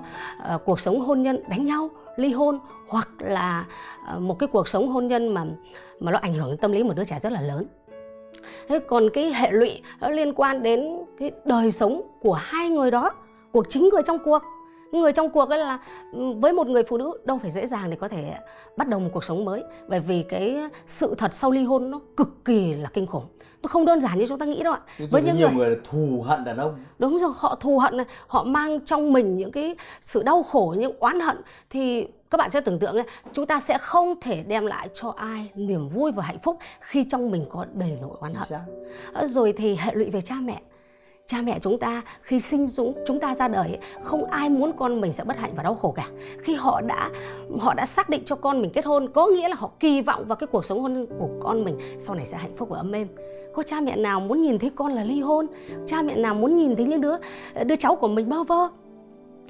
uh, 0.55 0.61
cuộc 0.65 0.79
sống 0.79 0.99
hôn 0.99 1.21
nhân 1.21 1.43
đánh 1.47 1.65
nhau 1.65 1.89
ly 2.15 2.31
hôn 2.31 2.59
hoặc 2.87 3.09
là 3.19 3.65
uh, 4.15 4.21
một 4.21 4.39
cái 4.39 4.47
cuộc 4.47 4.67
sống 4.67 4.89
hôn 4.89 5.07
nhân 5.07 5.27
mà 5.33 5.45
mà 5.99 6.11
nó 6.11 6.19
ảnh 6.21 6.33
hưởng 6.33 6.49
đến 6.49 6.57
tâm 6.57 6.71
lý 6.71 6.83
một 6.83 6.93
đứa 6.95 7.03
trẻ 7.03 7.19
rất 7.21 7.31
là 7.31 7.41
lớn. 7.41 7.65
Thế 8.69 8.79
còn 8.79 9.09
cái 9.13 9.33
hệ 9.33 9.51
lụy 9.51 9.81
nó 9.99 10.09
liên 10.09 10.33
quan 10.33 10.63
đến 10.63 10.97
cái 11.19 11.31
đời 11.45 11.71
sống 11.71 12.01
của 12.21 12.33
hai 12.33 12.69
người 12.69 12.91
đó 12.91 13.11
của 13.51 13.63
chính 13.69 13.89
người 13.89 14.01
trong 14.05 14.17
cuộc 14.25 14.41
người 14.99 15.11
trong 15.13 15.29
cuộc 15.29 15.49
ấy 15.49 15.59
là 15.59 15.79
ừ, 16.13 16.31
với 16.31 16.53
một 16.53 16.67
người 16.67 16.83
phụ 16.83 16.97
nữ 16.97 17.13
đâu 17.25 17.39
phải 17.41 17.51
dễ 17.51 17.67
dàng 17.67 17.89
để 17.89 17.95
có 17.95 18.07
thể 18.07 18.33
bắt 18.77 18.87
đầu 18.87 18.99
một 18.99 19.09
cuộc 19.13 19.23
sống 19.23 19.45
mới. 19.45 19.63
Bởi 19.87 19.99
vì 19.99 20.23
cái 20.23 20.57
sự 20.85 21.15
thật 21.17 21.33
sau 21.33 21.51
ly 21.51 21.63
hôn 21.63 21.91
nó 21.91 21.99
cực 22.17 22.45
kỳ 22.45 22.73
là 22.75 22.89
kinh 22.93 23.07
khủng. 23.07 23.25
Nó 23.61 23.67
không 23.67 23.85
đơn 23.85 24.01
giản 24.01 24.19
như 24.19 24.25
chúng 24.29 24.39
ta 24.39 24.45
nghĩ 24.45 24.63
đâu 24.63 24.73
ạ. 24.73 24.79
Với 25.11 25.21
những 25.21 25.35
nhiều 25.35 25.49
người, 25.49 25.67
người 25.67 25.77
thù 25.83 26.23
hận 26.25 26.43
đàn 26.43 26.57
ông. 26.57 26.75
Đúng 26.99 27.19
rồi 27.19 27.31
họ 27.35 27.55
thù 27.55 27.79
hận 27.79 27.97
này 27.97 28.05
họ 28.27 28.43
mang 28.43 28.79
trong 28.85 29.13
mình 29.13 29.37
những 29.37 29.51
cái 29.51 29.75
sự 30.01 30.23
đau 30.23 30.43
khổ 30.43 30.75
những 30.77 30.93
oán 30.99 31.19
hận. 31.19 31.37
Thì 31.69 32.07
các 32.29 32.37
bạn 32.37 32.51
sẽ 32.51 32.61
tưởng 32.61 32.79
tượng 32.79 32.95
này 32.95 33.05
chúng 33.33 33.45
ta 33.45 33.59
sẽ 33.59 33.77
không 33.77 34.21
thể 34.21 34.43
đem 34.47 34.65
lại 34.65 34.89
cho 34.93 35.13
ai 35.17 35.51
niềm 35.55 35.89
vui 35.89 36.11
và 36.11 36.23
hạnh 36.23 36.39
phúc 36.39 36.57
khi 36.79 37.03
trong 37.03 37.31
mình 37.31 37.45
có 37.49 37.65
đầy 37.73 37.97
nỗi 38.01 38.17
oán 38.19 38.33
hận. 38.33 38.47
ờ, 39.13 39.25
rồi 39.25 39.53
thì 39.57 39.75
hệ 39.75 39.93
lụy 39.95 40.09
về 40.09 40.21
cha 40.21 40.35
mẹ 40.41 40.61
cha 41.31 41.41
mẹ 41.41 41.59
chúng 41.61 41.79
ta 41.79 42.01
khi 42.21 42.39
sinh 42.39 42.67
dũng, 42.67 42.93
chúng 43.05 43.19
ta 43.19 43.35
ra 43.35 43.47
đời, 43.47 43.77
không 44.03 44.25
ai 44.25 44.49
muốn 44.49 44.71
con 44.77 45.01
mình 45.01 45.11
sẽ 45.11 45.23
bất 45.23 45.37
hạnh 45.37 45.51
và 45.55 45.63
đau 45.63 45.75
khổ 45.75 45.91
cả. 45.91 46.07
Khi 46.39 46.55
họ 46.55 46.81
đã 46.81 47.09
họ 47.59 47.73
đã 47.73 47.85
xác 47.85 48.09
định 48.09 48.21
cho 48.25 48.35
con 48.35 48.61
mình 48.61 48.71
kết 48.71 48.85
hôn, 48.85 49.09
có 49.09 49.27
nghĩa 49.27 49.47
là 49.47 49.55
họ 49.55 49.71
kỳ 49.79 50.01
vọng 50.01 50.25
vào 50.27 50.35
cái 50.35 50.47
cuộc 50.47 50.65
sống 50.65 50.81
hôn 50.81 51.05
của 51.19 51.29
con 51.43 51.63
mình, 51.63 51.77
sau 51.99 52.15
này 52.15 52.25
sẽ 52.25 52.37
hạnh 52.37 52.55
phúc 52.55 52.69
và 52.69 52.77
ấm 52.77 52.91
êm. 52.91 53.07
Có 53.53 53.63
cha 53.63 53.81
mẹ 53.81 53.95
nào 53.95 54.19
muốn 54.19 54.41
nhìn 54.41 54.59
thấy 54.59 54.71
con 54.75 54.91
là 54.91 55.03
ly 55.03 55.21
hôn? 55.21 55.47
Cha 55.87 56.01
mẹ 56.01 56.15
nào 56.15 56.35
muốn 56.35 56.55
nhìn 56.55 56.75
thấy 56.75 56.85
những 56.85 57.01
đứa 57.01 57.15
đứa 57.65 57.75
cháu 57.75 57.95
của 57.95 58.07
mình 58.07 58.29
bơ 58.29 58.43
vơ? 58.43 58.67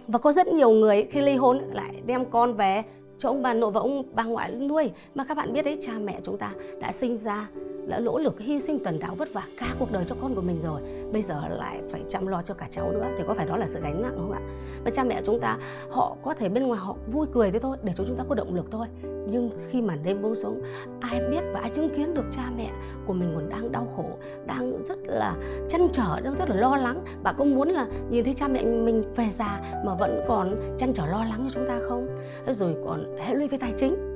Và 0.08 0.20
có 0.20 0.32
rất 0.32 0.48
nhiều 0.48 0.70
người 0.70 1.08
khi 1.12 1.22
ly 1.22 1.36
hôn 1.36 1.62
lại 1.72 2.02
đem 2.06 2.26
con 2.26 2.54
về 2.54 2.84
cho 3.20 3.30
ông 3.30 3.42
bà 3.42 3.54
nội 3.54 3.72
và 3.72 3.82
ông 3.82 4.04
bà 4.14 4.24
ngoại 4.24 4.52
nuôi. 4.52 4.92
Mà 5.16 5.24
các 5.24 5.38
bạn 5.38 5.54
biết 5.54 5.66
đấy, 5.66 5.78
cha 5.82 5.94
mẹ 6.04 6.20
chúng 6.24 6.38
ta 6.38 6.52
đã 6.80 6.92
sinh 6.92 7.18
ra 7.18 7.48
đã 7.88 8.00
lỗ 8.00 8.20
lực 8.20 8.40
hy 8.40 8.60
sinh 8.60 8.80
tần 8.84 9.00
tảo 9.00 9.16
vất 9.16 9.34
vả 9.34 9.44
cả 9.58 9.68
cuộc 9.80 9.92
đời 9.92 10.04
cho 10.08 10.16
con 10.22 10.36
của 10.36 10.42
mình 10.42 10.60
rồi. 10.60 10.82
Bây 11.12 11.22
giờ 11.22 11.42
lại 11.50 11.82
phải 11.92 12.02
chăm 12.10 12.28
lo 12.28 12.42
cho 12.42 12.54
cả 12.54 12.68
cháu 12.70 12.92
nữa. 12.92 13.06
Thì 13.18 13.24
có 13.28 13.34
phải 13.34 13.46
đó 13.46 13.58
là 13.58 13.68
sự 13.68 13.80
gánh 13.84 14.02
nặng 14.02 14.14
không 14.16 14.32
ạ? 14.32 14.40
Và 14.84 14.92
cha 14.92 15.04
mẹ 15.04 15.22
chúng 15.26 15.40
ta, 15.40 15.58
họ 15.90 16.16
có 16.22 16.34
thể 16.34 16.50
bên 16.50 16.68
ngoài 16.68 16.80
họ 16.80 16.96
vui 17.12 17.28
cười 17.34 17.52
thế 17.52 17.60
thôi, 17.60 17.78
để 17.84 17.94
cho 17.96 18.04
chúng 18.08 18.16
ta 18.16 18.24
có 18.30 18.36
động 18.36 18.56
lực 18.56 18.66
thôi. 18.72 18.88
Nhưng 19.28 19.50
khi 19.70 19.82
màn 19.82 20.04
đêm 20.04 20.22
buông 20.22 20.36
xuống, 20.36 20.62
ai 21.00 21.22
biết 21.32 21.44
và 21.54 21.60
ai 21.60 21.70
chứng 21.70 21.90
kiến 21.96 22.14
được 22.14 22.26
cha 22.32 22.42
mẹ 22.58 22.70
của 23.06 23.14
mình 23.14 23.32
còn 23.36 23.50
đang 23.50 23.72
đau 23.72 23.94
khổ, 23.96 24.10
đang 24.48 24.84
rất 24.84 24.98
là 25.06 25.36
chăn 25.70 25.88
trở, 25.94 26.20
đang 26.24 26.36
rất 26.36 26.50
là 26.50 26.56
lo 26.56 26.76
lắng. 26.76 27.04
Bạn 27.24 27.36
có 27.38 27.46
muốn 27.46 27.68
là 27.68 27.88
nhìn 28.10 28.24
thấy 28.24 28.34
cha 28.34 28.48
mẹ 28.48 28.64
mình 28.64 29.04
về 29.16 29.26
già 29.30 29.62
mà 29.86 29.96
vẫn 29.96 30.22
còn 30.28 30.76
chăn 30.78 30.94
trở 30.94 31.06
lo 31.06 31.24
lắng 31.24 31.40
cho 31.44 31.50
chúng 31.54 31.68
ta 31.68 31.80
không? 31.90 32.08
Rồi 32.48 32.76
còn 32.86 33.18
hệ 33.18 33.36
lụy 33.36 33.48
về 33.48 33.58
tài 33.58 33.74
chính 33.78 34.11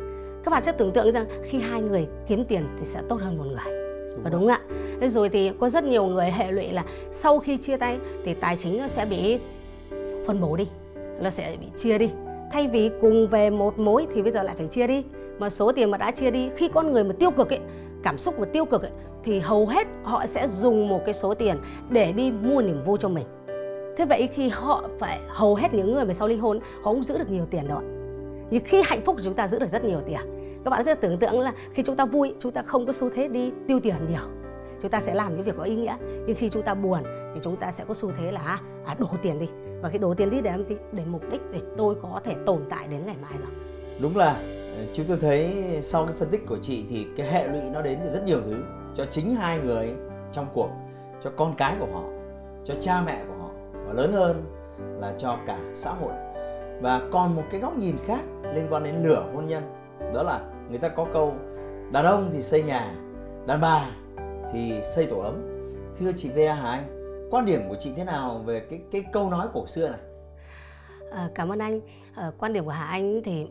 các 0.46 0.52
bạn 0.52 0.64
sẽ 0.64 0.72
tưởng 0.72 0.92
tượng 0.92 1.12
rằng 1.12 1.26
khi 1.44 1.60
hai 1.60 1.82
người 1.82 2.08
kiếm 2.28 2.46
tiền 2.46 2.64
thì 2.80 2.86
sẽ 2.86 3.02
tốt 3.10 3.16
hơn 3.22 3.38
một 3.38 3.44
người. 3.44 3.76
Đúng 4.14 4.24
và 4.24 4.30
đúng 4.30 4.48
ạ. 4.48 4.62
Thế 5.02 5.10
rồi 5.10 5.30
thì 5.30 5.52
có 5.60 5.70
rất 5.70 5.84
nhiều 5.84 6.06
người 6.06 6.32
hệ 6.32 6.52
lụy 6.52 6.72
là 6.72 6.84
sau 7.12 7.40
khi 7.40 7.58
chia 7.58 7.78
tay 7.78 7.98
thì 8.26 8.34
tài 8.34 8.56
chính 8.56 8.78
nó 8.78 8.88
sẽ 8.88 9.06
bị 9.06 9.38
phân 10.26 10.42
bổ 10.42 10.56
đi 10.56 10.68
nó 11.22 11.30
sẽ 11.30 11.56
bị 11.60 11.68
chia 11.76 11.98
đi. 11.98 12.10
Thay 12.52 12.68
vì 12.68 12.92
cùng 13.02 13.28
về 13.28 13.50
một 13.50 13.80
mối 13.80 14.08
thì 14.14 14.22
bây 14.22 14.32
giờ 14.32 14.44
lại 14.44 14.56
phải 14.58 14.68
chia 14.68 14.88
đi. 14.88 15.04
Mà 15.40 15.50
số 15.50 15.72
tiền 15.72 15.92
mà 15.92 15.98
đã 15.98 16.12
chia 16.12 16.32
đi 16.32 16.50
khi 16.56 16.68
con 16.68 16.94
người 16.94 17.04
mà 17.04 17.14
tiêu 17.20 17.32
cực 17.32 17.50
ấy 17.50 17.60
cảm 18.04 18.18
xúc 18.18 18.40
mà 18.40 18.46
tiêu 18.54 18.66
cực 18.66 18.82
ấy, 18.82 18.92
thì 19.24 19.40
hầu 19.40 19.68
hết 19.68 19.88
họ 20.04 20.26
sẽ 20.28 20.48
dùng 20.48 20.90
một 20.90 21.02
cái 21.06 21.14
số 21.14 21.34
tiền 21.34 21.58
để 21.90 22.12
đi 22.12 22.32
mua 22.32 22.62
niềm 22.62 22.84
vui 22.84 22.98
cho 23.02 23.10
mình. 23.10 23.26
Thế 23.98 24.06
vậy 24.10 24.30
khi 24.34 24.50
họ 24.50 24.84
phải 25.00 25.20
hầu 25.28 25.56
hết 25.56 25.74
những 25.74 25.94
người 25.94 26.06
mà 26.06 26.14
sau 26.14 26.28
ly 26.28 26.36
hôn 26.36 26.60
họ 26.60 26.84
không 26.84 27.04
giữ 27.04 27.18
được 27.18 27.30
nhiều 27.30 27.46
tiền 27.52 27.68
đâu 27.68 27.82
nhưng 28.50 28.64
khi 28.66 28.82
hạnh 28.86 29.02
phúc 29.06 29.16
chúng 29.24 29.34
ta 29.34 29.48
giữ 29.48 29.60
được 29.60 29.70
rất 29.72 29.84
nhiều 29.84 30.02
tiền 30.06 30.16
à, 30.16 30.24
các 30.66 30.72
bạn 30.72 30.86
sẽ 30.86 30.96
tưởng 30.96 31.18
tượng 31.18 31.40
là 31.40 31.54
khi 31.74 31.84
chúng 31.84 31.96
ta 31.96 32.06
vui 32.06 32.34
chúng 32.40 32.52
ta 32.52 32.62
không 32.62 32.86
có 32.86 32.94
xu 32.94 33.10
thế 33.10 33.28
đi 33.28 33.52
tiêu 33.68 33.80
tiền 33.80 33.96
nhiều. 34.10 34.22
Chúng 34.82 34.92
ta 34.92 35.02
sẽ 35.02 35.16
làm 35.16 35.34
những 35.34 35.44
việc 35.44 35.56
có 35.58 35.64
ý 35.64 35.76
nghĩa. 35.76 35.96
Nhưng 36.28 36.36
khi 36.36 36.50
chúng 36.50 36.64
ta 36.64 36.74
buồn 36.74 37.04
thì 37.04 37.40
chúng 37.44 37.58
ta 37.58 37.72
sẽ 37.72 37.86
có 37.88 37.94
xu 37.94 38.12
thế 38.18 38.32
là 38.32 38.42
à, 38.42 38.60
à 38.86 38.96
đổ 39.00 39.08
tiền 39.22 39.40
đi. 39.40 39.48
Và 39.82 39.90
cái 39.90 39.98
đổ 39.98 40.14
tiền 40.14 40.30
đi 40.30 40.42
để 40.42 40.52
làm 40.52 40.66
gì? 40.66 40.76
Để 40.92 41.04
mục 41.06 41.32
đích 41.32 41.42
để 41.54 41.60
tôi 41.78 41.96
có 42.02 42.22
thể 42.24 42.34
tồn 42.46 42.66
tại 42.70 42.88
đến 42.88 43.06
ngày 43.06 43.16
mai 43.22 43.32
được 43.38 43.66
đúng 44.00 44.18
là 44.18 44.34
ờ, 44.78 44.84
chúng 44.94 45.06
tôi 45.06 45.18
thấy 45.22 45.68
sau 45.82 46.06
cái 46.06 46.16
phân 46.20 46.30
tích 46.30 46.42
của 46.48 46.58
chị 46.62 46.86
thì 46.90 47.08
cái 47.18 47.28
hệ 47.28 47.48
lụy 47.48 47.62
nó 47.74 47.82
đến 47.82 48.00
từ 48.04 48.10
rất 48.10 48.24
nhiều 48.26 48.42
thứ. 48.46 48.56
Cho 48.96 49.06
chính 49.12 49.36
hai 49.36 49.60
người 49.60 49.90
trong 50.32 50.48
cuộc 50.54 50.70
cho 51.22 51.32
con 51.36 51.54
cái 51.58 51.76
của 51.80 51.88
họ 51.94 52.04
cho 52.66 52.74
cha 52.82 53.02
mẹ 53.02 53.24
của 53.28 53.44
họ. 53.44 53.50
Và 53.88 53.94
lớn 53.94 54.12
hơn 54.12 54.44
là 55.02 55.14
cho 55.18 55.38
cả 55.48 55.60
xã 55.76 55.94
hội 55.94 56.12
và 56.82 57.02
còn 57.12 57.36
một 57.36 57.44
cái 57.52 57.62
góc 57.62 57.78
nhìn 57.78 57.96
khác 58.06 58.22
liên 58.54 58.68
quan 58.70 58.84
đến 58.84 59.04
lửa 59.04 59.32
hôn 59.34 59.48
nhân 59.48 59.64
đó 60.14 60.24
là 60.24 60.40
người 60.70 60.80
ta 60.80 60.90
có 60.90 61.08
câu 61.14 61.34
đàn 61.92 62.06
ông 62.06 62.30
thì 62.34 62.42
xây 62.42 62.64
nhà 62.64 62.96
đàn 63.48 63.62
bà 63.62 63.90
thì 64.54 64.74
xây 64.96 65.06
tổ 65.06 65.20
ấm. 65.20 65.42
Thưa 66.00 66.12
chị 66.18 66.30
Vera 66.30 66.54
Hà 66.54 66.70
Anh 66.70 66.92
quan 67.32 67.46
điểm 67.46 67.70
của 67.70 67.76
chị 67.80 67.92
thế 67.96 68.04
nào 68.04 68.44
về 68.46 68.60
cái 68.70 68.80
cái 68.92 69.04
câu 69.14 69.30
nói 69.30 69.48
cổ 69.54 69.68
xưa 69.68 69.90
này? 69.90 70.00
À, 71.12 71.30
cảm 71.36 71.52
ơn 71.52 71.60
anh. 71.60 71.82
À, 72.16 72.32
quan 72.38 72.54
điểm 72.54 72.66
của 72.66 72.72
Hà 72.72 72.86
Anh 72.86 73.22
thì 73.24 73.48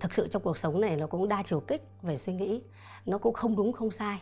thực 0.00 0.14
sự 0.14 0.28
trong 0.28 0.42
cuộc 0.42 0.58
sống 0.58 0.80
này 0.80 0.96
nó 0.96 1.06
cũng 1.06 1.28
đa 1.28 1.42
chiều 1.46 1.60
kích 1.60 1.82
về 2.02 2.16
suy 2.16 2.32
nghĩ 2.32 2.62
nó 3.06 3.18
cũng 3.18 3.34
không 3.34 3.56
đúng 3.56 3.72
không 3.72 3.90
sai. 3.90 4.18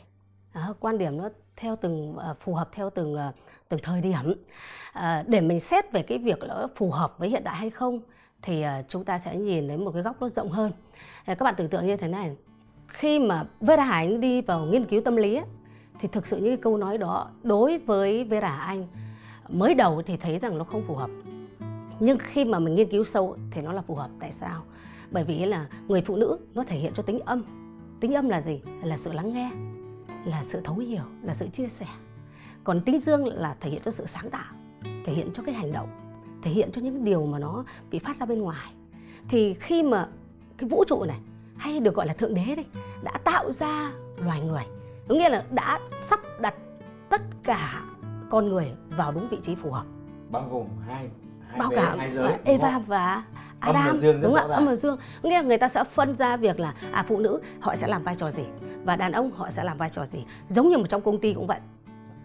À, 0.52 0.68
quan 0.80 0.98
điểm 0.98 1.16
nó 1.16 1.28
theo 1.56 1.76
từng 1.76 2.16
uh, 2.30 2.38
phù 2.40 2.54
hợp 2.54 2.68
theo 2.72 2.90
từng 2.90 3.14
uh, 3.14 3.34
từng 3.68 3.80
thời 3.82 4.00
điểm. 4.00 4.44
À, 4.92 5.24
để 5.26 5.40
mình 5.40 5.60
xét 5.60 5.92
về 5.92 6.02
cái 6.02 6.18
việc 6.18 6.38
nó 6.48 6.68
phù 6.76 6.90
hợp 6.90 7.18
với 7.18 7.28
hiện 7.28 7.44
đại 7.44 7.56
hay 7.56 7.70
không 7.70 8.00
thì 8.42 8.62
à, 8.62 8.82
chúng 8.88 9.04
ta 9.04 9.18
sẽ 9.18 9.36
nhìn 9.36 9.68
đến 9.68 9.84
một 9.84 9.90
cái 9.90 10.02
góc 10.02 10.16
nó 10.20 10.28
rộng 10.28 10.50
hơn. 10.50 10.72
Các 11.26 11.40
bạn 11.40 11.54
tưởng 11.56 11.68
tượng 11.68 11.86
như 11.86 11.96
thế 11.96 12.08
này 12.08 12.36
khi 12.88 13.18
mà 13.18 13.44
Vera 13.60 13.90
Anh 13.90 14.20
đi 14.20 14.42
vào 14.42 14.66
nghiên 14.66 14.84
cứu 14.84 15.00
tâm 15.04 15.16
lý 15.16 15.34
ấy, 15.34 15.44
thì 15.98 16.08
thực 16.08 16.26
sự 16.26 16.36
những 16.36 16.46
cái 16.46 16.56
câu 16.56 16.76
nói 16.76 16.98
đó 16.98 17.30
đối 17.42 17.78
với 17.78 18.24
Vera 18.24 18.56
Anh 18.56 18.86
mới 19.48 19.74
đầu 19.74 20.02
thì 20.06 20.16
thấy 20.16 20.38
rằng 20.38 20.58
nó 20.58 20.64
không 20.64 20.84
phù 20.88 20.94
hợp. 20.94 21.10
Nhưng 22.00 22.18
khi 22.20 22.44
mà 22.44 22.58
mình 22.58 22.74
nghiên 22.74 22.90
cứu 22.90 23.04
sâu 23.04 23.36
thì 23.50 23.62
nó 23.62 23.72
là 23.72 23.82
phù 23.82 23.94
hợp. 23.94 24.10
Tại 24.20 24.32
sao? 24.32 24.62
Bởi 25.10 25.24
vì 25.24 25.46
là 25.46 25.66
người 25.88 26.02
phụ 26.02 26.16
nữ 26.16 26.38
nó 26.54 26.64
thể 26.64 26.76
hiện 26.76 26.92
cho 26.94 27.02
tính 27.02 27.18
âm. 27.18 27.42
Tính 28.00 28.14
âm 28.14 28.28
là 28.28 28.40
gì? 28.40 28.60
Là 28.82 28.96
sự 28.96 29.12
lắng 29.12 29.34
nghe 29.34 29.50
là 30.24 30.44
sự 30.44 30.60
thấu 30.64 30.76
hiểu 30.76 31.02
là 31.22 31.34
sự 31.34 31.46
chia 31.46 31.68
sẻ. 31.68 31.86
Còn 32.64 32.80
tính 32.80 32.98
dương 32.98 33.26
là 33.26 33.56
thể 33.60 33.70
hiện 33.70 33.82
cho 33.84 33.90
sự 33.90 34.06
sáng 34.06 34.30
tạo 34.30 34.52
thể 35.04 35.12
hiện 35.12 35.30
cho 35.34 35.42
cái 35.42 35.54
hành 35.54 35.72
động 35.72 36.01
thể 36.42 36.50
hiện 36.50 36.70
cho 36.72 36.80
những 36.80 37.04
điều 37.04 37.26
mà 37.26 37.38
nó 37.38 37.64
bị 37.90 37.98
phát 37.98 38.16
ra 38.16 38.26
bên 38.26 38.42
ngoài. 38.42 38.72
Thì 39.28 39.54
khi 39.54 39.82
mà 39.82 40.08
cái 40.58 40.68
vũ 40.68 40.84
trụ 40.86 41.04
này 41.04 41.18
hay 41.56 41.80
được 41.80 41.94
gọi 41.94 42.06
là 42.06 42.12
thượng 42.12 42.34
đế 42.34 42.54
đấy 42.54 42.66
đã 43.02 43.12
tạo 43.24 43.52
ra 43.52 43.92
loài 44.24 44.40
người 44.40 44.64
có 45.08 45.14
nghĩa 45.14 45.28
là 45.28 45.42
đã 45.50 45.80
sắp 46.00 46.20
đặt 46.40 46.54
tất 47.08 47.22
cả 47.42 47.82
con 48.30 48.48
người 48.48 48.72
vào 48.96 49.12
đúng 49.12 49.28
vị 49.28 49.38
trí 49.42 49.54
phù 49.54 49.70
hợp. 49.70 49.84
Bao 50.30 50.48
gồm 50.50 50.66
hai 50.86 51.08
hai 51.48 51.58
bao 51.58 51.70
cả 51.70 51.94
hai 51.98 52.10
giới 52.10 52.32
Eva 52.44 52.78
và 52.86 53.22
Âm 53.60 53.74
và 53.74 53.82
Adam 53.82 53.96
dương 53.96 54.20
đúng 54.20 54.34
không 54.34 54.50
ạ? 54.50 54.56
âm 54.56 54.66
và 54.66 54.74
dương. 54.74 54.96
Có 55.22 55.28
nghĩa 55.28 55.36
là 55.36 55.42
người 55.42 55.58
ta 55.58 55.68
sẽ 55.68 55.84
phân 55.84 56.14
ra 56.14 56.36
việc 56.36 56.60
là 56.60 56.74
à 56.92 57.04
phụ 57.08 57.18
nữ 57.18 57.40
họ 57.60 57.76
sẽ 57.76 57.86
làm 57.86 58.02
vai 58.02 58.14
trò 58.14 58.30
gì 58.30 58.44
và 58.84 58.96
đàn 58.96 59.12
ông 59.12 59.30
họ 59.30 59.50
sẽ 59.50 59.64
làm 59.64 59.78
vai 59.78 59.90
trò 59.90 60.04
gì. 60.04 60.24
Giống 60.48 60.68
như 60.70 60.78
một 60.78 60.86
trong 60.88 61.02
công 61.02 61.18
ty 61.18 61.34
cũng 61.34 61.46
vậy 61.46 61.58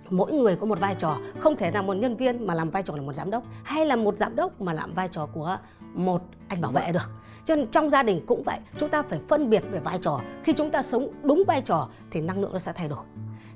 mỗi 0.09 0.31
người 0.31 0.55
có 0.55 0.65
một 0.65 0.79
vai 0.79 0.95
trò. 0.95 1.17
Không 1.39 1.55
thể 1.55 1.71
là 1.71 1.81
một 1.81 1.93
nhân 1.93 2.17
viên 2.17 2.47
mà 2.47 2.53
làm 2.53 2.69
vai 2.69 2.83
trò 2.83 2.95
là 2.95 3.01
một 3.01 3.13
giám 3.13 3.31
đốc 3.31 3.43
hay 3.63 3.85
là 3.85 3.95
một 3.95 4.17
giám 4.17 4.35
đốc 4.35 4.61
mà 4.61 4.73
làm 4.73 4.93
vai 4.93 5.07
trò 5.07 5.25
của 5.33 5.57
một 5.93 6.21
anh 6.47 6.61
bảo 6.61 6.71
vệ 6.71 6.91
được. 6.91 7.11
Cho 7.45 7.55
nên 7.55 7.71
trong 7.71 7.89
gia 7.89 8.03
đình 8.03 8.25
cũng 8.25 8.43
vậy 8.43 8.59
chúng 8.79 8.89
ta 8.89 9.03
phải 9.03 9.19
phân 9.27 9.49
biệt 9.49 9.63
về 9.71 9.79
vai 9.79 9.97
trò. 10.01 10.21
Khi 10.43 10.53
chúng 10.53 10.71
ta 10.71 10.81
sống 10.81 11.09
đúng 11.23 11.43
vai 11.47 11.61
trò 11.61 11.89
thì 12.11 12.21
năng 12.21 12.41
lượng 12.41 12.53
nó 12.53 12.59
sẽ 12.59 12.73
thay 12.73 12.87
đổi. 12.87 13.05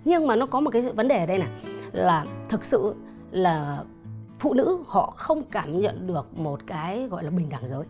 Nhưng 0.05 0.27
mà 0.27 0.35
nó 0.35 0.45
có 0.45 0.59
một 0.59 0.69
cái 0.69 0.81
vấn 0.81 1.07
đề 1.07 1.19
ở 1.19 1.25
đây 1.25 1.37
này 1.37 1.49
là 1.91 2.25
thực 2.49 2.65
sự 2.65 2.95
là 3.31 3.83
phụ 4.39 4.53
nữ 4.53 4.83
họ 4.87 5.13
không 5.17 5.43
cảm 5.43 5.79
nhận 5.79 6.07
được 6.07 6.37
một 6.37 6.67
cái 6.67 7.07
gọi 7.07 7.23
là 7.23 7.29
bình 7.29 7.49
đẳng 7.49 7.67
giới. 7.67 7.85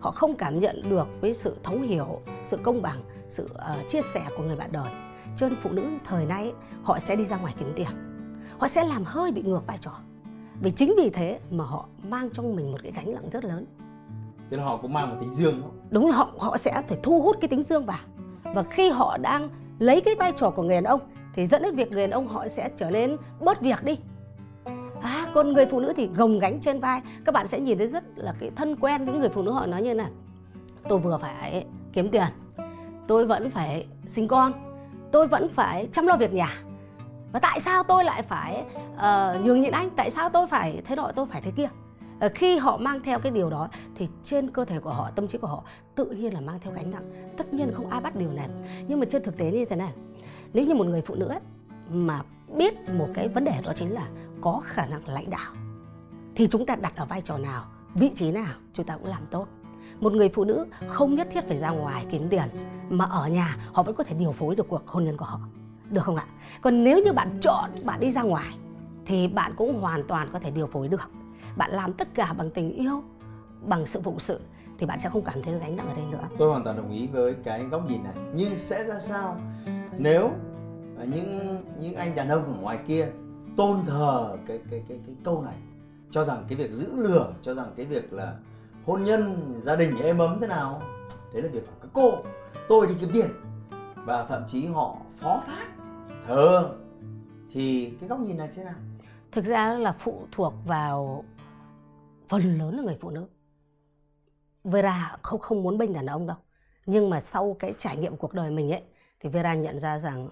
Họ 0.00 0.10
không 0.10 0.36
cảm 0.36 0.58
nhận 0.58 0.82
được 0.90 1.06
với 1.20 1.34
sự 1.34 1.56
thấu 1.62 1.78
hiểu 1.78 2.20
sự 2.44 2.56
công 2.56 2.82
bằng 2.82 3.00
sự 3.28 3.48
uh, 3.54 3.88
chia 3.88 4.02
sẻ 4.14 4.22
của 4.36 4.42
người 4.42 4.56
bạn 4.56 4.72
đời 4.72 4.88
cho 5.36 5.48
nên 5.48 5.58
phụ 5.62 5.70
nữ 5.72 5.88
thời 6.04 6.26
nay 6.26 6.52
họ 6.82 6.98
sẽ 6.98 7.16
đi 7.16 7.24
ra 7.24 7.36
ngoài 7.36 7.54
kiếm 7.58 7.72
tiền. 7.76 7.88
Họ 8.58 8.68
sẽ 8.68 8.84
làm 8.84 9.04
hơi 9.04 9.32
bị 9.32 9.42
ngược 9.42 9.66
vai 9.66 9.78
trò. 9.80 9.90
Vì 10.60 10.70
chính 10.70 10.94
vì 10.96 11.10
thế 11.10 11.40
mà 11.50 11.64
họ 11.64 11.88
mang 12.08 12.30
trong 12.32 12.56
mình 12.56 12.72
một 12.72 12.78
cái 12.82 12.92
gánh 12.92 13.14
nặng 13.14 13.30
rất 13.32 13.44
lớn. 13.44 13.66
Tức 14.50 14.56
là 14.56 14.64
họ 14.64 14.76
cũng 14.76 14.92
mang 14.92 15.10
một 15.10 15.16
tính 15.20 15.32
dương 15.32 15.62
không? 15.62 15.78
đúng 15.90 16.10
họ 16.10 16.30
họ 16.38 16.58
sẽ 16.58 16.82
phải 16.88 16.98
thu 17.02 17.22
hút 17.22 17.36
cái 17.40 17.48
tính 17.48 17.62
dương 17.62 17.86
vào. 17.86 17.98
Và 18.42 18.62
khi 18.62 18.90
họ 18.90 19.18
đang 19.18 19.48
lấy 19.78 20.00
cái 20.00 20.14
vai 20.14 20.32
trò 20.36 20.50
của 20.50 20.62
người 20.62 20.76
đàn 20.76 20.84
ông 20.84 21.00
thì 21.34 21.46
dẫn 21.46 21.62
đến 21.62 21.74
việc 21.74 21.92
người 21.92 22.00
đàn 22.00 22.10
ông 22.10 22.28
họ 22.28 22.48
sẽ 22.48 22.70
trở 22.76 22.90
nên 22.90 23.16
bớt 23.40 23.60
việc 23.60 23.84
đi. 23.84 23.98
À, 25.02 25.26
còn 25.34 25.52
người 25.52 25.66
phụ 25.66 25.80
nữ 25.80 25.92
thì 25.96 26.08
gồng 26.14 26.38
gánh 26.38 26.60
trên 26.60 26.80
vai. 26.80 27.00
Các 27.24 27.32
bạn 27.32 27.48
sẽ 27.48 27.60
nhìn 27.60 27.78
thấy 27.78 27.86
rất 27.86 28.04
là 28.16 28.34
cái 28.38 28.50
thân 28.56 28.76
quen 28.76 29.04
những 29.04 29.20
người 29.20 29.28
phụ 29.28 29.42
nữ 29.42 29.50
họ 29.50 29.66
nói 29.66 29.82
như 29.82 29.94
này. 29.94 30.10
Tôi 30.88 30.98
vừa 30.98 31.18
phải 31.18 31.64
kiếm 31.92 32.10
tiền. 32.10 32.26
Tôi 33.06 33.26
vẫn 33.26 33.50
phải 33.50 33.86
sinh 34.06 34.28
con 34.28 34.65
tôi 35.12 35.26
vẫn 35.26 35.48
phải 35.48 35.86
chăm 35.92 36.06
lo 36.06 36.16
việc 36.16 36.32
nhà. 36.32 36.54
Và 37.32 37.40
tại 37.40 37.60
sao 37.60 37.82
tôi 37.82 38.04
lại 38.04 38.22
phải 38.22 38.64
uh, 38.94 39.44
nhường 39.44 39.60
nhịn 39.60 39.72
anh? 39.72 39.90
Tại 39.90 40.10
sao 40.10 40.28
tôi 40.28 40.46
phải 40.46 40.82
thế 40.84 40.96
nọ 40.96 41.10
tôi 41.14 41.26
phải 41.26 41.40
thế 41.40 41.50
kia? 41.50 41.68
Ờ, 42.20 42.28
khi 42.34 42.56
họ 42.56 42.76
mang 42.76 43.00
theo 43.02 43.18
cái 43.18 43.32
điều 43.32 43.50
đó 43.50 43.68
thì 43.94 44.08
trên 44.22 44.50
cơ 44.50 44.64
thể 44.64 44.80
của 44.80 44.90
họ 44.90 45.10
tâm 45.14 45.28
trí 45.28 45.38
của 45.38 45.46
họ 45.46 45.64
tự 45.94 46.04
nhiên 46.04 46.34
là 46.34 46.40
mang 46.40 46.58
theo 46.60 46.72
gánh 46.72 46.90
nặng. 46.90 47.34
Tất 47.36 47.54
nhiên 47.54 47.72
không 47.74 47.90
ai 47.90 48.00
bắt 48.00 48.16
điều 48.16 48.32
này. 48.32 48.48
Nhưng 48.88 49.00
mà 49.00 49.06
trên 49.10 49.22
thực 49.22 49.36
tế 49.36 49.50
như 49.50 49.64
thế 49.64 49.76
này 49.76 49.92
nếu 50.52 50.66
như 50.66 50.74
một 50.74 50.86
người 50.86 51.02
phụ 51.02 51.14
nữ 51.14 51.28
ấy, 51.28 51.40
mà 51.90 52.20
biết 52.56 52.74
một 52.88 53.08
cái 53.14 53.28
vấn 53.28 53.44
đề 53.44 53.60
đó 53.64 53.72
chính 53.74 53.94
là 53.94 54.08
có 54.40 54.62
khả 54.64 54.86
năng 54.86 55.08
lãnh 55.08 55.30
đạo 55.30 55.52
thì 56.34 56.46
chúng 56.46 56.66
ta 56.66 56.76
đặt 56.76 56.96
ở 56.96 57.04
vai 57.04 57.20
trò 57.20 57.38
nào 57.38 57.64
vị 57.94 58.10
trí 58.16 58.32
nào 58.32 58.54
chúng 58.72 58.86
ta 58.86 58.96
cũng 58.96 59.06
làm 59.06 59.26
tốt 59.30 59.46
một 60.00 60.12
người 60.12 60.28
phụ 60.28 60.44
nữ 60.44 60.66
không 60.86 61.14
nhất 61.14 61.28
thiết 61.30 61.44
phải 61.48 61.56
ra 61.56 61.70
ngoài 61.70 62.06
kiếm 62.10 62.28
tiền, 62.28 62.48
mà 62.88 63.04
ở 63.04 63.28
nhà 63.28 63.56
họ 63.72 63.82
vẫn 63.82 63.94
có 63.94 64.04
thể 64.04 64.16
điều 64.18 64.32
phối 64.32 64.54
được 64.54 64.68
cuộc 64.68 64.86
hôn 64.86 65.04
nhân 65.04 65.16
của 65.16 65.24
họ. 65.24 65.40
Được 65.90 66.00
không 66.00 66.16
ạ? 66.16 66.26
Còn 66.62 66.84
nếu 66.84 67.02
như 67.04 67.12
bạn 67.12 67.38
chọn 67.40 67.70
bạn 67.84 68.00
đi 68.00 68.10
ra 68.10 68.22
ngoài, 68.22 68.58
thì 69.06 69.28
bạn 69.28 69.54
cũng 69.56 69.80
hoàn 69.80 70.04
toàn 70.04 70.28
có 70.32 70.38
thể 70.38 70.50
điều 70.50 70.66
phối 70.66 70.88
được. 70.88 71.10
Bạn 71.56 71.70
làm 71.70 71.92
tất 71.92 72.08
cả 72.14 72.34
bằng 72.38 72.50
tình 72.50 72.70
yêu, 72.70 73.02
bằng 73.62 73.86
sự 73.86 74.00
phụng 74.00 74.18
sự, 74.18 74.40
thì 74.78 74.86
bạn 74.86 75.00
sẽ 75.00 75.08
không 75.08 75.22
cảm 75.22 75.42
thấy 75.42 75.58
gánh 75.58 75.76
nặng 75.76 75.88
ở 75.88 75.94
đây 75.94 76.04
nữa. 76.10 76.24
Tôi 76.38 76.50
hoàn 76.50 76.64
toàn 76.64 76.76
đồng 76.76 76.90
ý 76.90 77.06
với 77.06 77.34
cái 77.44 77.64
góc 77.64 77.90
nhìn 77.90 78.04
này. 78.04 78.14
Nhưng 78.34 78.58
sẽ 78.58 78.84
ra 78.84 79.00
sao? 79.00 79.40
Nếu 79.98 80.30
những 81.06 81.58
những 81.80 81.94
anh 81.94 82.14
đàn 82.14 82.28
ông 82.28 82.44
ở 82.44 82.52
ngoài 82.60 82.78
kia 82.86 83.08
tôn 83.56 83.86
thờ 83.86 84.36
cái 84.46 84.60
cái 84.70 84.84
cái 84.88 84.98
cái 85.06 85.14
câu 85.24 85.42
này, 85.42 85.56
cho 86.10 86.24
rằng 86.24 86.44
cái 86.48 86.58
việc 86.58 86.72
giữ 86.72 86.86
lửa, 86.96 87.32
cho 87.42 87.54
rằng 87.54 87.72
cái 87.76 87.86
việc 87.86 88.12
là 88.12 88.34
hôn 88.86 89.04
nhân, 89.04 89.54
gia 89.62 89.76
đình 89.76 90.02
êm 90.02 90.18
ấm 90.18 90.38
thế 90.40 90.46
nào? 90.46 90.82
Đấy 91.32 91.42
là 91.42 91.48
việc 91.48 91.66
của 91.66 91.76
các 91.80 91.88
cô. 91.92 92.12
Tôi 92.68 92.86
đi 92.86 92.94
kiếm 93.00 93.10
tiền. 93.12 93.26
Và 93.94 94.26
thậm 94.26 94.44
chí 94.48 94.66
họ 94.66 94.96
phó 95.16 95.42
thác. 95.46 95.66
Thờ 96.26 96.74
thì 97.52 97.92
cái 98.00 98.08
góc 98.08 98.20
nhìn 98.20 98.36
này 98.36 98.48
thế 98.54 98.64
nào? 98.64 98.74
Thực 99.32 99.44
ra 99.44 99.74
là 99.74 99.92
phụ 99.92 100.26
thuộc 100.32 100.54
vào 100.64 101.24
phần 102.28 102.58
lớn 102.58 102.76
là 102.76 102.82
người 102.82 102.96
phụ 103.00 103.10
nữ. 103.10 103.26
Vera 104.64 105.16
không 105.22 105.40
không 105.40 105.62
muốn 105.62 105.78
bênh 105.78 105.92
đàn 105.92 106.06
ông 106.06 106.26
đâu. 106.26 106.36
Nhưng 106.86 107.10
mà 107.10 107.20
sau 107.20 107.56
cái 107.58 107.74
trải 107.78 107.96
nghiệm 107.96 108.16
cuộc 108.16 108.32
đời 108.32 108.50
mình 108.50 108.70
ấy, 108.72 108.82
thì 109.20 109.28
Vera 109.28 109.54
nhận 109.54 109.78
ra 109.78 109.98
rằng 109.98 110.28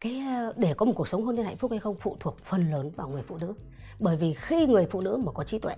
cái, 0.00 0.22
để 0.56 0.74
có 0.74 0.86
một 0.86 0.92
cuộc 0.96 1.08
sống 1.08 1.24
hôn 1.24 1.34
nhân 1.34 1.46
hạnh 1.46 1.56
phúc 1.56 1.70
hay 1.70 1.80
không 1.80 1.96
phụ 2.00 2.16
thuộc 2.20 2.38
phần 2.38 2.70
lớn 2.70 2.90
vào 2.96 3.08
người 3.08 3.22
phụ 3.22 3.36
nữ. 3.40 3.54
Bởi 3.98 4.16
vì 4.16 4.34
khi 4.34 4.66
người 4.66 4.86
phụ 4.90 5.00
nữ 5.00 5.20
mà 5.24 5.32
có 5.32 5.44
trí 5.44 5.58
tuệ, 5.58 5.76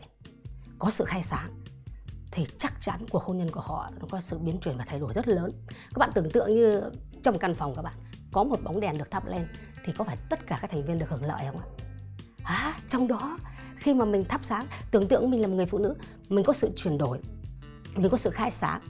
có 0.79 0.91
sự 0.91 1.05
khai 1.05 1.23
sáng 1.23 1.51
thì 2.31 2.47
chắc 2.59 2.73
chắn 2.81 3.01
cuộc 3.11 3.23
hôn 3.25 3.39
nhân 3.39 3.51
của 3.51 3.61
họ 3.61 3.91
nó 4.01 4.07
có 4.11 4.21
sự 4.21 4.39
biến 4.39 4.59
chuyển 4.61 4.77
và 4.77 4.85
thay 4.89 5.01
đổi 5.01 5.13
rất 5.15 5.29
lớn. 5.29 5.51
Các 5.67 5.99
bạn 5.99 6.11
tưởng 6.15 6.31
tượng 6.31 6.55
như 6.55 6.83
trong 7.23 7.35
một 7.35 7.41
căn 7.41 7.55
phòng 7.55 7.75
các 7.77 7.83
bạn 7.83 7.95
có 8.33 8.45
một 8.45 8.63
bóng 8.65 8.81
đèn 8.81 8.99
được 8.99 9.11
thắp 9.11 9.27
lên 9.27 9.47
thì 9.85 9.93
có 9.93 10.05
phải 10.05 10.17
tất 10.31 10.47
cả 10.47 10.59
các 10.61 10.71
thành 10.71 10.85
viên 10.85 10.99
được 10.99 11.09
hưởng 11.09 11.25
lợi 11.25 11.45
không 11.47 11.61
ạ? 11.61 11.67
À, 12.43 12.75
trong 12.91 13.09
đó 13.09 13.39
khi 13.77 13.95
mà 13.95 14.05
mình 14.05 14.25
thắp 14.25 14.41
sáng 14.45 14.67
tưởng 14.91 15.09
tượng 15.09 15.31
mình 15.31 15.41
là 15.41 15.47
một 15.47 15.55
người 15.55 15.67
phụ 15.67 15.79
nữ 15.79 15.95
mình 16.29 16.45
có 16.45 16.53
sự 16.53 16.71
chuyển 16.77 16.99
đổi 16.99 17.19
mình 17.97 18.11
có 18.11 18.17
sự 18.17 18.31
khai 18.31 18.51
sáng. 18.51 18.81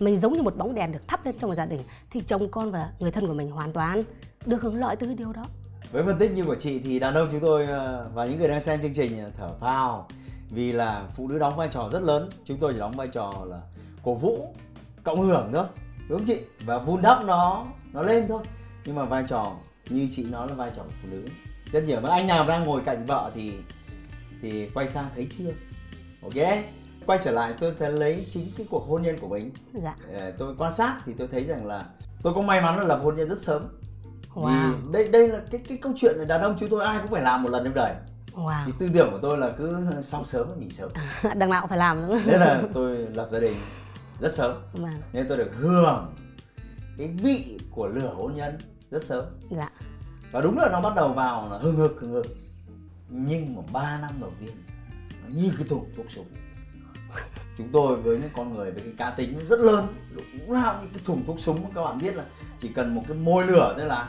Mình 0.00 0.16
giống 0.16 0.32
như 0.32 0.42
một 0.42 0.56
bóng 0.56 0.74
đèn 0.74 0.92
được 0.92 1.08
thắp 1.08 1.26
lên 1.26 1.38
trong 1.38 1.50
một 1.50 1.54
gia 1.54 1.66
đình 1.66 1.80
thì 2.10 2.20
chồng 2.20 2.48
con 2.50 2.70
và 2.70 2.92
người 3.00 3.10
thân 3.10 3.26
của 3.26 3.34
mình 3.34 3.50
hoàn 3.50 3.72
toàn 3.72 4.02
được 4.46 4.62
hưởng 4.62 4.76
lợi 4.76 4.96
từ 4.96 5.06
cái 5.06 5.16
điều 5.16 5.32
đó. 5.32 5.44
Với 5.92 6.02
phân 6.02 6.18
tích 6.18 6.32
như 6.32 6.44
của 6.44 6.54
chị 6.54 6.78
thì 6.78 6.98
đàn 6.98 7.14
ông 7.14 7.28
chúng 7.30 7.40
tôi 7.40 7.66
ờ, 7.66 8.10
và 8.14 8.26
những 8.26 8.38
người 8.38 8.48
đang 8.48 8.60
xem 8.60 8.82
chương 8.82 8.94
trình 8.94 9.18
ờ, 9.18 9.30
thở 9.38 9.48
phào 9.60 10.08
vì 10.50 10.72
là 10.72 11.08
phụ 11.14 11.28
nữ 11.28 11.38
đóng 11.38 11.56
vai 11.56 11.68
trò 11.70 11.88
rất 11.92 12.02
lớn 12.02 12.28
chúng 12.44 12.58
tôi 12.58 12.72
chỉ 12.72 12.78
đóng 12.78 12.92
vai 12.92 13.08
trò 13.08 13.32
là 13.46 13.60
cổ 14.02 14.14
vũ 14.14 14.54
cộng 15.04 15.20
hưởng 15.20 15.50
thôi 15.52 15.66
đúng 16.08 16.18
không 16.18 16.26
chị? 16.26 16.40
Và 16.64 16.78
vun 16.78 17.02
đắp 17.02 17.24
nó 17.24 17.66
nó 17.92 18.02
lên 18.02 18.28
thôi. 18.28 18.42
Nhưng 18.84 18.94
mà 18.94 19.04
vai 19.04 19.24
trò 19.28 19.52
như 19.88 20.08
chị 20.10 20.24
nói 20.24 20.48
là 20.48 20.54
vai 20.54 20.70
trò 20.76 20.82
của 20.82 20.90
phụ 21.02 21.08
nữ. 21.10 21.24
Rất 21.72 21.84
nhiều 21.84 22.00
và 22.00 22.10
anh 22.10 22.26
nào 22.26 22.46
đang 22.46 22.64
ngồi 22.64 22.82
cạnh 22.84 23.04
vợ 23.06 23.30
thì 23.34 23.52
thì 24.42 24.68
quay 24.74 24.88
sang 24.88 25.10
thấy 25.14 25.26
chưa? 25.38 25.50
Ok 26.22 26.64
quay 27.06 27.18
trở 27.24 27.30
lại 27.30 27.54
tôi 27.60 27.74
thấy 27.78 27.92
lấy 27.92 28.26
chính 28.30 28.52
cái 28.56 28.66
cuộc 28.70 28.86
hôn 28.88 29.02
nhân 29.02 29.18
của 29.20 29.28
mình. 29.28 29.50
Dạ. 29.74 29.96
Ờ, 30.18 30.32
tôi 30.38 30.54
quan 30.58 30.72
sát 30.72 30.98
thì 31.06 31.12
tôi 31.18 31.28
thấy 31.28 31.44
rằng 31.44 31.66
là 31.66 31.84
tôi 32.22 32.34
có 32.34 32.40
may 32.40 32.60
mắn 32.60 32.78
là 32.78 32.84
lập 32.84 33.00
hôn 33.02 33.16
nhân 33.16 33.28
rất 33.28 33.40
sớm. 33.40 33.68
Wow. 34.34 34.72
vì 34.82 34.92
đây 34.92 35.08
đây 35.08 35.28
là 35.28 35.40
cái 35.50 35.60
cái 35.68 35.78
câu 35.78 35.92
chuyện 35.96 36.16
là 36.16 36.24
đàn 36.24 36.40
ông 36.40 36.54
chúng 36.58 36.68
tôi 36.68 36.84
ai 36.84 36.98
cũng 37.02 37.10
phải 37.10 37.22
làm 37.22 37.42
một 37.42 37.50
lần 37.50 37.64
trong 37.64 37.74
đời 37.74 37.94
wow. 38.34 38.62
Thì 38.66 38.72
tư 38.78 38.88
tưởng 38.94 39.10
của 39.10 39.18
tôi 39.22 39.38
là 39.38 39.50
cứ 39.56 39.86
xong 40.02 40.26
sớm 40.26 40.60
nghỉ 40.60 40.70
sớm. 40.70 40.90
Đằng 41.36 41.50
nào 41.50 41.60
cũng 41.60 41.68
phải 41.68 41.78
làm 41.78 41.96
đúng 41.96 42.10
không? 42.10 42.26
Nên 42.26 42.40
là 42.40 42.62
tôi 42.72 42.96
lập 42.96 43.28
gia 43.30 43.40
đình 43.40 43.56
rất 44.20 44.34
sớm. 44.34 44.56
Vâng. 44.72 45.00
Nên 45.12 45.26
tôi 45.28 45.38
được 45.38 45.56
hưởng 45.56 46.14
cái 46.98 47.08
vị 47.08 47.58
của 47.70 47.88
lửa 47.88 48.12
hôn 48.16 48.34
nhân 48.34 48.58
rất 48.90 49.02
sớm. 49.02 49.24
Dạ. 49.50 49.70
Và 50.32 50.40
đúng 50.40 50.58
là 50.58 50.68
nó 50.72 50.80
bắt 50.80 50.94
đầu 50.96 51.12
vào 51.12 51.48
là 51.50 51.58
hừng 51.58 51.76
hực 51.76 52.00
hừng 52.00 52.12
hực. 52.12 52.26
Nhưng 53.08 53.56
mà 53.56 53.62
3 53.72 53.98
năm 54.00 54.10
đầu 54.20 54.32
tiên 54.40 54.52
nó 55.22 55.28
như 55.28 55.52
cái 55.58 55.66
thùng 55.68 55.90
thuốc 55.96 56.06
súng. 56.10 56.26
Chúng 57.58 57.68
tôi 57.72 57.96
với 57.96 58.18
những 58.18 58.30
con 58.36 58.54
người 58.54 58.70
với 58.70 58.82
cái 58.82 58.92
cá 58.98 59.10
tính 59.10 59.38
rất 59.48 59.60
lớn 59.60 59.86
lúc 60.10 60.48
nào 60.48 60.78
như 60.80 60.88
cái 60.92 61.02
thùng 61.04 61.24
thuốc 61.26 61.40
súng. 61.40 61.72
Các 61.74 61.84
bạn 61.84 61.98
biết 61.98 62.16
là 62.16 62.24
chỉ 62.60 62.68
cần 62.68 62.94
một 62.94 63.02
cái 63.08 63.16
môi 63.16 63.46
lửa 63.46 63.74
thế 63.78 63.84
là 63.84 64.08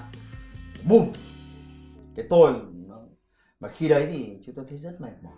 bùng 0.83 1.13
cái 2.15 2.25
tôi 2.29 2.53
và 3.65 3.71
khi 3.71 3.87
đấy 3.87 4.07
thì 4.11 4.37
chúng 4.45 4.55
tôi 4.55 4.65
thấy 4.69 4.77
rất 4.77 5.01
mệt 5.01 5.13
mỏi. 5.23 5.33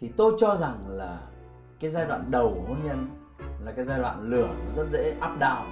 Thì 0.00 0.10
tôi 0.16 0.32
cho 0.38 0.56
rằng 0.56 0.88
là 0.88 1.18
cái 1.80 1.90
giai 1.90 2.06
đoạn 2.06 2.22
đầu 2.30 2.52
của 2.54 2.68
hôn 2.68 2.78
nhân 2.84 3.08
là 3.64 3.72
cái 3.72 3.84
giai 3.84 3.98
đoạn 3.98 4.30
lửa 4.30 4.48
nó 4.66 4.82
rất 4.82 4.90
dễ 4.92 5.10
up 5.10 5.40
down 5.40 5.64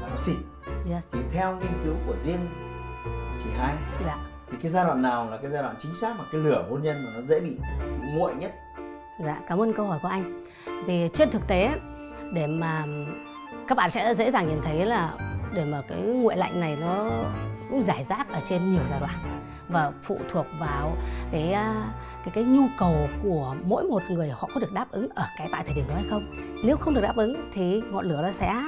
và 0.00 0.08
nó 0.10 0.16
xịt 0.16 0.36
yes. 0.90 1.04
Thì 1.12 1.18
theo 1.30 1.56
nghiên 1.56 1.72
cứu 1.84 1.94
của 2.06 2.14
riêng 2.24 2.46
chị 3.44 3.50
hai 3.56 3.74
dạ. 4.06 4.16
thì 4.50 4.56
cái 4.62 4.70
giai 4.70 4.84
đoạn 4.84 5.02
nào 5.02 5.30
là 5.30 5.36
cái 5.36 5.50
giai 5.50 5.62
đoạn 5.62 5.74
chính 5.78 5.94
xác 5.94 6.16
mà 6.18 6.24
cái 6.32 6.40
lửa 6.40 6.66
hôn 6.70 6.82
nhân 6.82 7.04
mà 7.04 7.10
nó 7.14 7.22
dễ 7.22 7.40
bị, 7.40 7.58
bị 8.00 8.08
nguội 8.14 8.34
nhất? 8.34 8.52
Dạ, 9.24 9.40
cảm 9.48 9.62
ơn 9.62 9.72
câu 9.72 9.86
hỏi 9.86 9.98
của 10.02 10.08
anh. 10.08 10.44
Thì 10.86 11.08
trên 11.12 11.30
thực 11.30 11.46
tế 11.48 11.70
để 12.34 12.46
mà 12.46 12.84
các 13.68 13.74
bạn 13.74 13.90
sẽ 13.90 14.14
dễ 14.14 14.30
dàng 14.30 14.48
nhìn 14.48 14.60
thấy 14.62 14.86
là 14.86 15.14
để 15.54 15.64
mà 15.64 15.82
cái 15.88 16.00
nguội 16.00 16.36
lạnh 16.36 16.60
này 16.60 16.76
nó 16.80 17.10
cũng 17.72 17.82
giải 17.82 18.04
rác 18.04 18.32
ở 18.32 18.40
trên 18.44 18.70
nhiều 18.70 18.82
giai 18.90 19.00
đoạn 19.00 19.14
và 19.68 19.92
phụ 20.02 20.18
thuộc 20.30 20.46
vào 20.60 20.96
cái 21.32 21.52
à, 21.52 21.74
cái 22.24 22.32
cái 22.34 22.44
nhu 22.44 22.62
cầu 22.78 22.94
của 23.22 23.56
mỗi 23.64 23.84
một 23.84 24.02
người 24.10 24.30
họ 24.30 24.48
có 24.54 24.60
được 24.60 24.72
đáp 24.72 24.86
ứng 24.90 25.08
ở 25.14 25.24
cái 25.38 25.48
tại 25.52 25.62
thời 25.66 25.74
điểm 25.74 25.84
đó 25.88 25.94
hay 25.94 26.04
không. 26.10 26.22
Nếu 26.64 26.76
không 26.76 26.94
được 26.94 27.00
đáp 27.00 27.16
ứng 27.16 27.50
thì 27.54 27.82
ngọn 27.90 28.04
lửa 28.04 28.22
nó 28.22 28.32
sẽ 28.32 28.62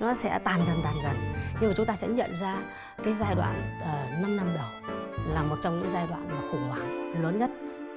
nó 0.00 0.14
sẽ 0.14 0.38
tàn 0.44 0.64
dần 0.66 0.76
tàn 0.84 0.94
dần. 1.02 1.16
Nhưng 1.60 1.70
mà 1.70 1.74
chúng 1.76 1.86
ta 1.86 1.96
sẽ 1.96 2.08
nhận 2.08 2.34
ra 2.34 2.56
cái 3.04 3.14
giai 3.14 3.34
đoạn 3.34 3.54
ờ, 3.84 3.94
uh, 4.16 4.22
5 4.22 4.36
năm 4.36 4.46
đầu 4.54 4.92
là 5.34 5.42
một 5.42 5.56
trong 5.62 5.80
những 5.80 5.90
giai 5.92 6.06
đoạn 6.10 6.28
mà 6.28 6.48
khủng 6.50 6.68
hoảng 6.68 7.12
lớn 7.22 7.38
nhất. 7.38 7.50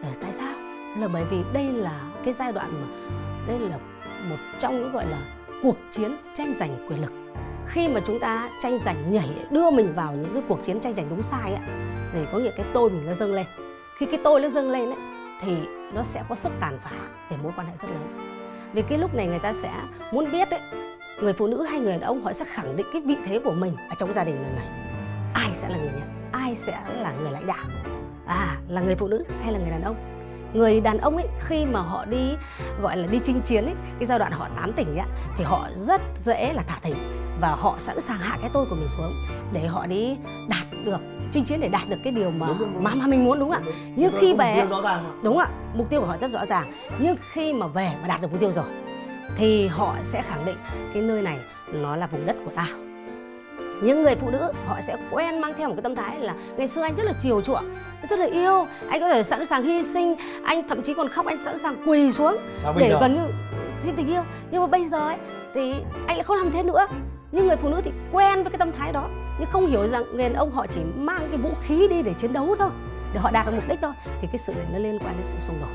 Ờ, 0.04 0.10
tại 0.22 0.32
sao? 0.38 0.54
là 1.00 1.08
bởi 1.14 1.24
vì 1.24 1.44
đây 1.54 1.72
là 1.72 2.02
cái 2.26 2.34
giai 2.34 2.52
đoạn 2.52 2.72
mà 2.82 2.88
đây 3.48 3.60
là 3.60 3.78
một 4.30 4.36
trong 4.60 4.80
những 4.80 4.92
gọi 4.92 5.06
là 5.06 5.18
cuộc 5.64 5.76
chiến 5.92 6.16
tranh 6.34 6.54
giành 6.60 6.88
quyền 6.90 7.02
lực 7.02 7.23
khi 7.68 7.88
mà 7.88 8.00
chúng 8.08 8.20
ta 8.20 8.50
tranh 8.62 8.80
giành 8.86 9.12
nhảy 9.12 9.30
đưa 9.52 9.72
mình 9.72 9.94
vào 9.96 10.14
những 10.14 10.34
cái 10.34 10.44
cuộc 10.48 10.64
chiến 10.64 10.80
tranh 10.80 10.96
giành 10.96 11.10
đúng 11.10 11.24
sai 11.24 11.54
ấy, 11.54 11.64
thì 12.14 12.20
có 12.32 12.38
nghĩa 12.40 12.52
cái 12.58 12.66
tôi 12.74 12.90
mình 12.90 13.06
nó 13.06 13.14
dâng 13.14 13.34
lên. 13.34 13.46
Khi 13.98 14.06
cái 14.06 14.20
tôi 14.24 14.42
nó 14.42 14.50
dâng 14.50 14.72
lên 14.72 14.86
ấy 14.86 14.98
thì 15.42 15.58
nó 15.94 16.04
sẽ 16.04 16.24
có 16.30 16.36
sức 16.36 16.52
tàn 16.60 16.80
phá 16.84 16.92
về 17.30 17.38
mối 17.44 17.52
quan 17.56 17.68
hệ 17.68 17.74
rất 17.82 17.88
lớn. 17.88 18.18
Vì 18.74 18.82
cái 18.82 18.98
lúc 18.98 19.16
này 19.16 19.28
người 19.28 19.40
ta 19.40 19.54
sẽ 19.62 19.72
muốn 20.12 20.32
biết 20.32 20.50
ấy 20.50 20.60
người 21.22 21.34
phụ 21.34 21.48
nữ 21.48 21.64
hay 21.64 21.80
người 21.80 21.92
đàn 21.92 22.02
ông 22.02 22.24
họ 22.24 22.34
sẽ 22.34 22.46
khẳng 22.46 22.76
định 22.76 22.86
cái 22.94 23.02
vị 23.02 23.16
thế 23.26 23.40
của 23.40 23.52
mình 23.52 23.76
ở 23.90 23.96
trong 23.98 24.14
gia 24.14 24.24
đình 24.24 24.36
lần 24.36 24.56
này. 24.56 24.68
Ai 25.34 25.50
sẽ 25.62 25.70
là 25.70 25.78
người 25.78 25.92
nhận? 25.94 26.32
Ai 26.32 26.56
sẽ 26.56 26.80
là 27.02 27.14
người 27.22 27.32
lãnh 27.32 27.48
đạo? 27.48 27.66
À 28.28 28.58
là 28.68 28.82
người 28.82 28.96
phụ 28.96 29.08
nữ 29.08 29.24
hay 29.44 29.54
là 29.54 29.60
người 29.60 29.70
đàn 29.70 29.82
ông? 29.82 29.96
Người 30.54 30.82
đàn 30.82 30.98
ông 30.98 31.16
ấy 31.16 31.28
khi 31.40 31.66
mà 31.66 31.80
họ 31.80 32.06
đi 32.06 32.34
gọi 32.82 32.98
là 32.98 33.08
đi 33.08 33.20
chinh 33.26 33.42
chiến 33.42 33.66
ấy 33.66 33.76
cái 34.00 34.08
giai 34.08 34.20
đoạn 34.20 34.32
họ 34.32 34.48
tán 34.56 34.74
tỉnh 34.74 34.98
ấy 34.98 35.08
thì 35.38 35.44
họ 35.44 35.68
rất 35.76 36.02
dễ 36.24 36.54
là 36.54 36.64
thả 36.68 36.80
thỉnh 36.82 36.96
và 37.42 37.56
họ 37.60 37.76
sẵn 37.80 38.02
sàng 38.02 38.18
hạ 38.18 38.38
cái 38.42 38.50
tôi 38.54 38.66
của 38.70 38.76
mình 38.76 38.88
xuống 38.98 39.14
để 39.54 39.68
họ 39.68 39.86
đi 39.86 40.18
đạt 40.50 40.68
được 40.86 40.98
chinh 41.32 41.44
chiến 41.46 41.60
để 41.60 41.68
đạt 41.68 41.82
được 41.90 41.96
cái 42.04 42.14
điều 42.14 42.32
mà 42.32 42.48
Đúng, 42.48 42.58
đúng, 42.60 42.74
đúng. 42.74 42.84
mà 42.84 42.92
mà 42.96 43.08
mình 43.08 43.26
muốn 43.26 43.40
đúng 43.40 43.52
không 43.52 43.64
ạ? 43.64 43.72
Nhưng 43.96 44.12
khi 44.20 44.34
về- 44.34 44.66
đúng 45.24 45.38
ạ 45.38 45.48
mục 45.76 45.90
tiêu 45.90 46.00
của 46.02 46.08
họ 46.08 46.18
rất 46.22 46.32
rõ 46.32 46.46
ràng. 46.46 46.66
Nhưng 47.00 47.16
khi 47.32 47.54
mà 47.54 47.68
về 47.68 47.92
mà 48.02 48.08
đạt 48.08 48.22
được 48.22 48.28
mục 48.32 48.40
tiêu 48.40 48.52
rồi 48.52 48.66
thì 49.38 49.68
họ 49.68 49.96
sẽ 50.04 50.22
khẳng 50.22 50.46
định 50.46 50.56
cái 50.94 51.04
nơi 51.04 51.22
này 51.22 51.38
nó 51.74 51.96
là 51.96 52.08
vùng 52.08 52.26
đất 52.26 52.36
của 52.46 52.52
tao. 52.56 52.66
Những 53.84 54.04
người 54.04 54.16
phụ 54.16 54.30
nữ 54.30 54.52
họ 54.68 54.78
sẽ 54.88 54.96
quen 55.12 55.42
mang 55.42 55.54
theo 55.58 55.68
một 55.70 55.74
cái 55.76 55.82
tâm 55.84 55.96
thái 55.96 56.20
là 56.20 56.34
ngày 56.58 56.68
xưa 56.68 56.82
anh 56.82 56.96
rất 56.96 57.04
là 57.06 57.14
chiều 57.20 57.42
chuộng 57.42 57.64
rất 58.10 58.20
là 58.20 58.26
yêu 58.26 58.66
anh 58.90 59.00
có 59.02 59.08
thể 59.10 59.24
sẵn 59.24 59.46
sàng 59.46 59.64
hy 59.64 59.84
sinh 59.84 60.16
anh 60.46 60.68
thậm 60.68 60.82
chí 60.82 60.94
còn 60.94 61.10
khóc 61.10 61.26
anh 61.26 61.44
sẵn 61.46 61.58
sàng 61.60 61.76
quỳ 61.86 62.12
xuống 62.12 62.38
sao 62.56 62.74
để 62.80 62.98
gần 63.02 63.14
như 63.16 63.22
xin 63.84 63.94
tình 63.96 64.08
yêu. 64.08 64.22
Nhưng 64.52 64.62
mà 64.62 64.68
bây 64.68 64.88
giờ 64.88 65.00
ấy 65.00 65.18
thì 65.56 65.74
anh 66.08 66.18
lại 66.18 66.24
không 66.24 66.38
làm 66.38 66.52
thế 66.52 66.64
nữa 66.64 66.88
nhưng 67.34 67.48
người 67.48 67.56
phụ 67.56 67.70
nữ 67.70 67.82
thì 67.84 67.92
quen 68.12 68.44
với 68.44 68.52
cái 68.52 68.58
tâm 68.60 68.72
thái 68.72 68.92
đó 68.92 69.10
nhưng 69.40 69.50
không 69.50 69.68
hiểu 69.68 69.88
rằng 69.88 70.04
người 70.14 70.24
đàn 70.24 70.34
ông 70.34 70.52
họ 70.52 70.68
chỉ 70.68 70.82
mang 70.96 71.28
cái 71.30 71.38
vũ 71.38 71.50
khí 71.68 71.88
đi 71.88 72.02
để 72.02 72.14
chiến 72.14 72.34
đấu 72.34 72.56
thôi 72.60 72.70
để 73.14 73.20
họ 73.20 73.32
đạt 73.32 73.46
được 73.46 73.52
mục 73.56 73.64
đích 73.70 73.80
thôi 73.82 73.92
thì 74.22 74.28
cái 74.28 74.38
sự 74.38 74.54
này 74.54 74.66
nó 74.74 74.80
liên 74.80 75.00
quan 75.00 75.16
đến 75.18 75.28
sự 75.28 75.38
xung 75.40 75.56
đột 75.62 75.72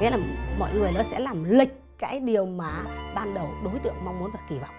nghĩa 0.00 0.10
là 0.10 0.18
mọi 0.58 0.74
người 0.74 0.92
nó 0.94 1.02
sẽ 1.02 1.18
làm 1.18 1.44
lệch 1.44 1.68
cái 1.98 2.20
điều 2.20 2.46
mà 2.46 2.72
ban 3.14 3.34
đầu 3.34 3.48
đối 3.64 3.78
tượng 3.78 3.94
mong 4.04 4.20
muốn 4.20 4.30
và 4.32 4.38
kỳ 4.48 4.58
vọng 4.58 4.74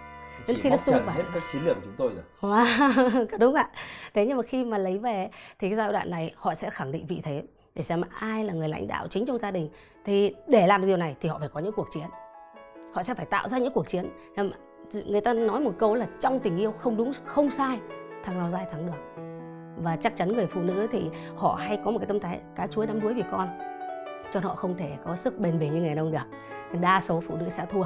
đến 0.48 0.58
khi 0.62 0.70
nó 0.70 0.78
xung 0.78 1.06
vào 1.06 1.16
hết 1.16 1.24
các 1.34 1.44
chiến 1.52 1.62
lược 1.66 1.76
của 1.76 1.82
chúng 1.84 1.94
tôi 1.98 2.10
rồi 2.14 2.24
Wow, 2.42 3.26
đúng 3.40 3.54
ạ. 3.56 3.70
Thế 4.14 4.26
nhưng 4.26 4.38
mà 4.38 4.44
khi 4.44 4.66
mà 4.66 4.78
lấy 4.78 4.98
về 4.98 5.30
thì 5.60 5.70
cái 5.70 5.76
giai 5.76 5.92
đoạn 5.92 6.10
này 6.10 6.34
họ 6.36 6.56
sẽ 6.56 6.70
khẳng 6.70 6.92
định 6.92 7.06
vị 7.06 7.22
thế 7.24 7.44
để 7.76 7.84
xem 7.84 8.02
ai 8.20 8.44
là 8.44 8.54
người 8.54 8.70
lãnh 8.70 8.88
đạo 8.88 9.08
chính 9.10 9.26
trong 9.26 9.38
gia 9.38 9.52
đình. 9.52 9.70
Thì 10.06 10.36
để 10.48 10.68
làm 10.68 10.88
điều 10.88 10.98
này 10.98 11.16
thì 11.22 11.30
họ 11.30 11.40
phải 11.40 11.50
có 11.50 11.60
những 11.60 11.74
cuộc 11.76 11.88
chiến. 11.92 12.04
Họ 12.94 13.04
sẽ 13.04 13.14
phải 13.14 13.26
tạo 13.26 13.48
ra 13.48 13.58
những 13.58 13.74
cuộc 13.74 13.88
chiến. 13.90 14.10
Người 15.06 15.22
ta 15.22 15.34
nói 15.34 15.60
một 15.60 15.74
câu 15.80 15.96
là 15.96 16.06
trong 16.20 16.40
tình 16.40 16.58
yêu 16.58 16.72
không 16.72 16.98
đúng 16.98 17.12
không 17.26 17.52
sai, 17.52 17.80
thằng 18.24 18.40
nào 18.40 18.50
dai 18.50 18.66
thắng 18.72 18.86
được. 18.86 19.22
Và 19.84 19.96
chắc 19.96 20.16
chắn 20.16 20.34
người 20.34 20.48
phụ 20.48 20.62
nữ 20.62 20.88
thì 20.92 21.10
họ 21.36 21.60
hay 21.60 21.78
có 21.86 21.92
một 21.92 22.00
cái 22.00 22.08
tâm 22.08 22.20
thái 22.20 22.40
cá 22.56 22.68
chuối 22.68 22.88
đắm 22.88 23.00
đuối 23.00 23.14
vì 23.14 23.24
con. 23.32 23.48
Cho 24.34 24.40
nên 24.40 24.44
họ 24.44 24.56
không 24.56 24.78
thể 24.78 24.92
có 25.06 25.16
sức 25.16 25.40
bền 25.40 25.60
bỉ 25.60 25.70
như 25.70 25.80
người 25.80 25.90
đàn 25.90 26.00
ông 26.00 26.12
được. 26.12 26.80
Đa 26.82 27.02
số 27.02 27.22
phụ 27.28 27.36
nữ 27.36 27.50
sẽ 27.50 27.66
thua 27.72 27.86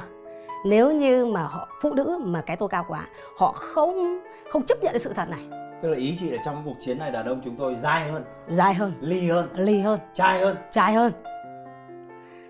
nếu 0.65 0.91
như 0.91 1.25
mà 1.25 1.43
họ 1.43 1.67
phụ 1.81 1.93
nữ 1.93 2.19
mà 2.21 2.41
cái 2.41 2.57
tôi 2.57 2.69
cao 2.69 2.85
quá 2.87 3.07
họ 3.37 3.51
không 3.51 4.19
không 4.49 4.65
chấp 4.65 4.83
nhận 4.83 4.91
cái 4.91 4.99
sự 4.99 5.13
thật 5.13 5.29
này 5.29 5.39
tức 5.81 5.89
là 5.89 5.97
ý 5.97 6.15
chị 6.19 6.29
là 6.29 6.37
trong 6.45 6.61
cuộc 6.65 6.75
chiến 6.79 6.99
này 6.99 7.11
đàn 7.11 7.25
ông 7.25 7.41
chúng 7.43 7.55
tôi 7.55 7.75
dai 7.75 8.11
hơn 8.11 8.23
dài 8.49 8.73
hơn 8.73 8.93
ly 9.01 9.29
hơn 9.29 9.49
ly 9.55 9.79
hơn 9.79 9.99
trai 10.13 10.39
hơn 10.39 10.57
trai 10.71 10.93
hơn 10.93 11.13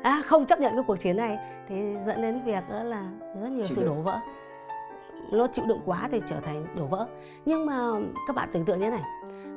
à, 0.04 0.22
không 0.26 0.46
chấp 0.46 0.60
nhận 0.60 0.76
cái 0.76 0.84
cuộc 0.88 0.96
chiến 0.96 1.18
này 1.18 1.38
thì 1.70 1.76
dẫn 2.06 2.22
đến 2.22 2.42
việc 2.46 2.70
đó 2.70 2.84
là 2.84 3.04
rất 3.42 3.50
nhiều 3.50 3.66
Chịu 3.66 3.76
sự 3.76 3.86
đổ 3.86 3.94
vỡ 3.94 4.20
nó 5.32 5.48
chịu 5.48 5.66
đựng 5.66 5.80
quá 5.86 6.08
thì 6.12 6.22
trở 6.28 6.36
thành 6.40 6.66
đổ 6.76 6.86
vỡ. 6.86 7.08
Nhưng 7.46 7.66
mà 7.66 7.92
các 8.28 8.36
bạn 8.36 8.50
tưởng 8.52 8.66
tượng 8.66 8.80
như 8.80 8.86
thế 8.86 8.92
này, 8.92 9.04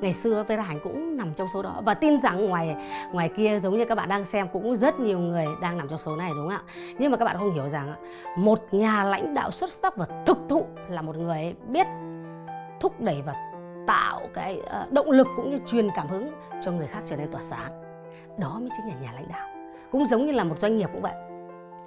ngày 0.01 0.13
xưa 0.13 0.45
Vera 0.49 0.63
Hành 0.63 0.81
cũng 0.83 1.17
nằm 1.17 1.35
trong 1.35 1.49
số 1.49 1.63
đó. 1.63 1.83
Và 1.85 1.95
tin 1.95 2.21
rằng 2.21 2.47
ngoài 2.47 2.77
ngoài 3.13 3.31
kia 3.37 3.59
giống 3.63 3.79
như 3.79 3.85
các 3.85 3.95
bạn 3.95 4.09
đang 4.09 4.25
xem 4.25 4.49
cũng 4.53 4.77
rất 4.77 5.01
nhiều 5.01 5.19
người 5.19 5.47
đang 5.63 5.79
nằm 5.79 5.89
trong 5.89 5.99
số 5.99 6.17
này, 6.17 6.31
đúng 6.31 6.49
không 6.49 6.59
ạ? 6.67 6.73
Nhưng 6.99 7.11
mà 7.11 7.17
các 7.17 7.25
bạn 7.25 7.37
không 7.39 7.53
hiểu 7.53 7.69
rằng 7.69 7.95
một 8.37 8.61
nhà 8.71 9.05
lãnh 9.05 9.35
đạo 9.35 9.51
xuất 9.51 9.71
sắc 9.71 9.97
và 9.97 10.07
thực 10.27 10.39
thụ 10.49 10.67
là 10.89 11.03
một 11.03 11.17
người 11.17 11.55
biết 11.69 11.87
thúc 12.81 13.01
đẩy 13.01 13.23
và 13.27 13.35
tạo 13.87 14.21
cái 14.35 14.61
ờ, 14.67 14.87
động 14.91 15.11
lực 15.11 15.27
cũng 15.37 15.51
như 15.51 15.59
truyền 15.67 15.89
cảm 15.97 16.09
hứng 16.09 16.33
cho 16.63 16.73
người 16.73 16.87
khác 16.87 17.01
trở 17.07 17.17
nên 17.17 17.31
tỏa 17.31 17.43
sáng. 17.43 17.83
Đó 18.39 18.59
mới 18.61 18.69
chính 18.77 18.87
là 18.87 18.95
nhà 19.03 19.13
lãnh 19.15 19.29
đạo. 19.29 19.49
Cũng 19.93 20.07
giống 20.07 20.27
như 20.27 20.33
là 20.33 20.45
một 20.45 20.59
doanh 20.59 20.77
nghiệp 20.77 20.91
cũng 20.93 21.03
vậy 21.03 21.28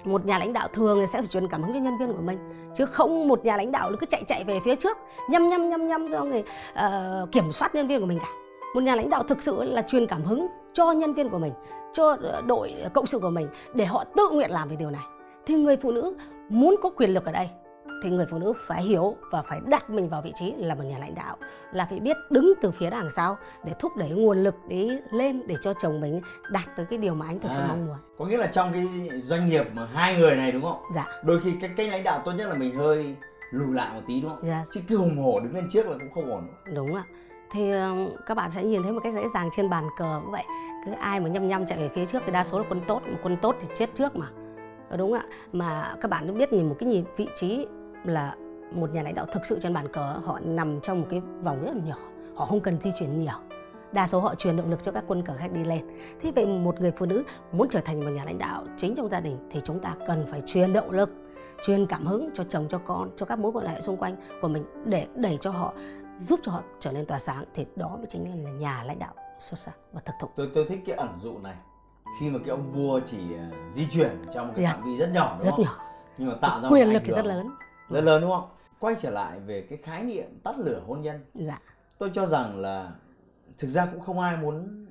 một 0.04 0.26
nhà 0.26 0.38
lãnh 0.38 0.52
đạo 0.52 0.68
thường 0.68 0.98
thì 1.00 1.06
sẽ 1.06 1.18
phải 1.18 1.26
truyền 1.26 1.48
cảm 1.48 1.62
hứng 1.62 1.72
cho 1.72 1.80
nhân 1.80 1.98
viên 1.98 2.12
của 2.12 2.22
mình. 2.22 2.38
Chứ 2.74 2.86
không 2.86 3.28
một 3.28 3.44
nhà 3.44 3.56
lãnh 3.56 3.72
đạo 3.72 3.90
cứ 4.00 4.06
chạy 4.06 4.22
chạy 4.26 4.44
về 4.44 4.60
phía 4.64 4.76
trước 4.76 4.98
nhăm 5.30 5.48
nhăm 5.48 5.70
nhăm 5.70 5.88
nhăm 5.88 6.08
xong 6.12 6.30
rồi 6.30 6.40
uh, 6.40 6.46
ờ, 6.74 7.26
kiểm 7.32 7.52
soát 7.52 7.74
nhân 7.74 7.88
viên 7.88 8.00
của 8.00 8.06
mình 8.06 8.18
cả. 8.18 8.28
Một 8.74 8.82
nhà 8.82 8.96
lãnh 8.96 9.10
đạo 9.10 9.22
thực 9.22 9.42
sự 9.42 9.64
là 9.64 9.82
truyền 9.82 10.06
cảm 10.06 10.22
hứng 10.24 10.46
cho 10.72 10.92
nhân 10.92 11.14
viên 11.14 11.28
của 11.28 11.38
mình 11.38 11.52
cho 11.92 12.16
ờ, 12.22 12.42
đội 12.46 12.74
ờ, 12.82 12.88
cộng 12.88 13.06
sự 13.06 13.18
của 13.18 13.30
mình 13.30 13.48
để 13.74 13.84
họ 13.84 14.04
tự 14.16 14.30
nguyện 14.32 14.50
làm 14.50 14.68
về 14.68 14.76
điều 14.76 14.90
này. 14.90 15.02
Thì 15.46 15.54
người 15.54 15.76
phụ 15.76 15.92
nữ 15.92 16.14
muốn 16.48 16.76
có 16.82 16.90
quyền 16.90 17.10
lực 17.10 17.24
ở 17.24 17.32
đây 17.32 17.48
thì 18.02 18.10
người 18.10 18.26
phụ 18.26 18.38
nữ 18.38 18.52
phải 18.66 18.82
hiểu 18.82 19.16
và 19.30 19.42
phải 19.42 19.60
đặt 19.66 19.90
mình 19.90 20.08
vào 20.08 20.22
vị 20.22 20.32
trí 20.34 20.52
là 20.52 20.74
một 20.74 20.82
nhà 20.82 20.98
lãnh 20.98 21.14
đạo 21.14 21.36
là 21.72 21.86
phải 21.90 22.00
biết 22.00 22.16
đứng 22.30 22.52
từ 22.60 22.70
phía 22.70 22.90
đằng 22.90 23.10
sau 23.10 23.36
để 23.64 23.72
thúc 23.78 23.96
đẩy 23.96 24.10
nguồn 24.10 24.44
lực 24.44 24.54
đấy 24.68 25.02
lên 25.12 25.42
để 25.46 25.56
cho 25.62 25.74
chồng 25.74 26.00
mình 26.00 26.20
đạt 26.50 26.64
tới 26.76 26.86
cái 26.86 26.98
điều 26.98 27.14
mà 27.14 27.26
anh 27.26 27.40
thực 27.40 27.52
sự 27.52 27.60
À. 27.60 27.66
mong 27.68 27.86
muốn. 27.86 27.96
có 28.18 28.24
nghĩa 28.24 28.36
là 28.38 28.46
trong 28.46 28.72
cái 28.72 28.88
doanh 29.20 29.48
nghiệp 29.48 29.64
mà 29.72 29.86
hai 29.86 30.16
người 30.16 30.36
này 30.36 30.52
đúng 30.52 30.62
không? 30.62 30.82
Dạ. 30.94 31.06
Đôi 31.24 31.40
khi 31.40 31.52
cái 31.60 31.70
cách 31.76 31.88
lãnh 31.90 32.02
đạo 32.04 32.22
tốt 32.24 32.32
nhất 32.32 32.48
là 32.48 32.54
mình 32.54 32.74
hơi 32.74 33.16
lùi 33.50 33.74
lại 33.74 33.94
một 33.94 34.00
tí 34.06 34.20
đúng 34.20 34.30
không? 34.30 34.40
Dạ. 34.42 34.64
Chứ 34.74 34.80
cứ 34.88 34.96
hùng 34.96 35.18
hổ 35.22 35.40
đứng 35.40 35.54
lên 35.54 35.68
trước 35.70 35.86
là 35.86 35.96
cũng 36.00 36.12
không 36.14 36.32
ổn. 36.32 36.48
Đúng 36.74 36.94
ạ. 36.94 37.04
Thì 37.52 37.72
các 38.26 38.36
bạn 38.36 38.50
sẽ 38.50 38.64
nhìn 38.64 38.82
thấy 38.82 38.92
một 38.92 39.00
cách 39.04 39.14
dễ 39.14 39.22
dàng 39.34 39.50
trên 39.56 39.70
bàn 39.70 39.84
cờ 39.98 40.20
cũng 40.22 40.32
vậy. 40.32 40.44
Cứ 40.86 40.92
ai 40.92 41.20
mà 41.20 41.28
nhăm 41.28 41.48
nhăm 41.48 41.66
chạy 41.66 41.78
về 41.78 41.88
phía 41.88 42.06
trước 42.06 42.22
thì 42.26 42.32
đa 42.32 42.44
số 42.44 42.58
là 42.58 42.64
quân 42.68 42.80
tốt 42.86 43.02
mà 43.06 43.18
quân 43.22 43.36
tốt 43.42 43.56
thì 43.60 43.68
chết 43.74 43.90
trước 43.94 44.16
mà. 44.16 44.26
Đúng 44.96 45.12
ạ. 45.12 45.22
Mà 45.52 45.94
các 46.00 46.10
bạn 46.10 46.38
biết 46.38 46.52
nhìn 46.52 46.68
một 46.68 46.76
cái 46.78 46.88
nhìn 46.88 47.04
vị 47.16 47.28
trí 47.34 47.66
là 48.04 48.34
một 48.72 48.90
nhà 48.94 49.02
lãnh 49.02 49.14
đạo 49.14 49.26
thực 49.32 49.46
sự 49.46 49.60
trên 49.60 49.72
bàn 49.74 49.88
cờ 49.92 50.00
họ 50.24 50.38
nằm 50.42 50.80
trong 50.80 51.00
một 51.00 51.06
cái 51.10 51.20
vòng 51.42 51.62
rất 51.62 51.72
là 51.76 51.82
nhỏ 51.84 51.96
họ 52.34 52.44
không 52.44 52.60
cần 52.60 52.78
di 52.82 52.90
chuyển 52.98 53.18
nhiều. 53.18 53.32
Đa 53.92 54.06
số 54.06 54.20
họ 54.20 54.34
truyền 54.34 54.56
động 54.56 54.70
lực 54.70 54.82
cho 54.82 54.92
các 54.92 55.04
quân 55.06 55.22
cờ 55.22 55.34
khác 55.36 55.52
đi 55.52 55.64
lên. 55.64 55.86
Thế 56.20 56.32
vậy 56.34 56.46
một 56.46 56.80
người 56.80 56.90
phụ 56.90 57.06
nữ 57.06 57.22
muốn 57.52 57.68
trở 57.70 57.80
thành 57.80 58.00
một 58.04 58.10
nhà 58.10 58.24
lãnh 58.24 58.38
đạo 58.38 58.64
chính 58.76 58.94
trong 58.94 59.08
gia 59.08 59.20
đình 59.20 59.48
thì 59.50 59.60
chúng 59.64 59.80
ta 59.80 59.94
cần 60.06 60.26
phải 60.30 60.42
truyền 60.46 60.72
động 60.72 60.90
lực 60.90 61.10
truyền 61.66 61.86
cảm 61.86 62.06
hứng 62.06 62.30
cho 62.34 62.44
chồng 62.48 62.66
cho 62.70 62.78
con 62.78 63.10
cho 63.16 63.26
các 63.26 63.38
mối 63.38 63.52
quan 63.52 63.66
hệ 63.66 63.80
xung 63.80 63.96
quanh 63.96 64.16
của 64.42 64.48
mình 64.48 64.64
để 64.84 65.06
đẩy 65.14 65.38
cho 65.40 65.50
họ 65.50 65.72
giúp 66.18 66.40
cho 66.42 66.52
họ 66.52 66.62
trở 66.80 66.92
nên 66.92 67.06
tỏa 67.06 67.18
sáng. 67.18 67.44
Thì 67.54 67.66
đó 67.76 67.96
mới 67.96 68.06
chính 68.06 68.30
là 68.30 68.50
nhà 68.52 68.82
lãnh 68.84 68.98
đạo 68.98 69.12
xuất 69.40 69.58
sắc 69.58 69.76
và 69.92 70.00
thực 70.04 70.12
thụ. 70.20 70.28
Tôi 70.36 70.50
tôi 70.54 70.64
thích 70.68 70.80
cái 70.86 70.96
ẩn 70.96 71.08
dụ 71.16 71.38
này. 71.38 71.54
Khi 72.20 72.30
mà 72.30 72.38
cái 72.38 72.48
ông 72.50 72.72
vua 72.72 73.00
chỉ 73.06 73.18
à, 73.36 73.50
di 73.72 73.86
chuyển 73.86 74.10
trong 74.34 74.46
một 74.46 74.52
cái 74.56 74.64
Yes. 74.64 74.76
phạm 74.76 74.84
vi 74.86 74.96
rất 74.96 75.10
nhỏ 75.12 75.36
đúng 75.38 75.44
rất 75.44 75.50
không? 75.50 75.64
nhỏ. 75.64 75.78
Nhưng 76.18 76.28
mà 76.28 76.34
tạo 76.40 76.60
ra 76.60 76.68
quyền 76.68 76.92
lực 76.92 77.02
thì 77.06 77.12
rất 77.14 77.24
hưởng 77.24 77.50
lớn 77.92 78.04
rất 78.04 78.10
lớn 78.10 78.22
đúng 78.22 78.30
không? 78.30 78.48
Quay 78.80 78.94
trở 79.00 79.10
lại 79.10 79.40
về 79.40 79.66
cái 79.70 79.78
khái 79.82 80.02
niệm 80.02 80.40
tắt 80.44 80.58
lửa 80.58 80.82
hôn 80.86 81.02
nhân. 81.02 81.24
Dạ. 81.34 81.60
Tôi 81.98 82.10
cho 82.14 82.26
rằng 82.26 82.60
là 82.60 82.92
thực 83.58 83.68
ra 83.68 83.86
cũng 83.86 84.00
không 84.00 84.20
ai 84.20 84.36
muốn 84.36 84.86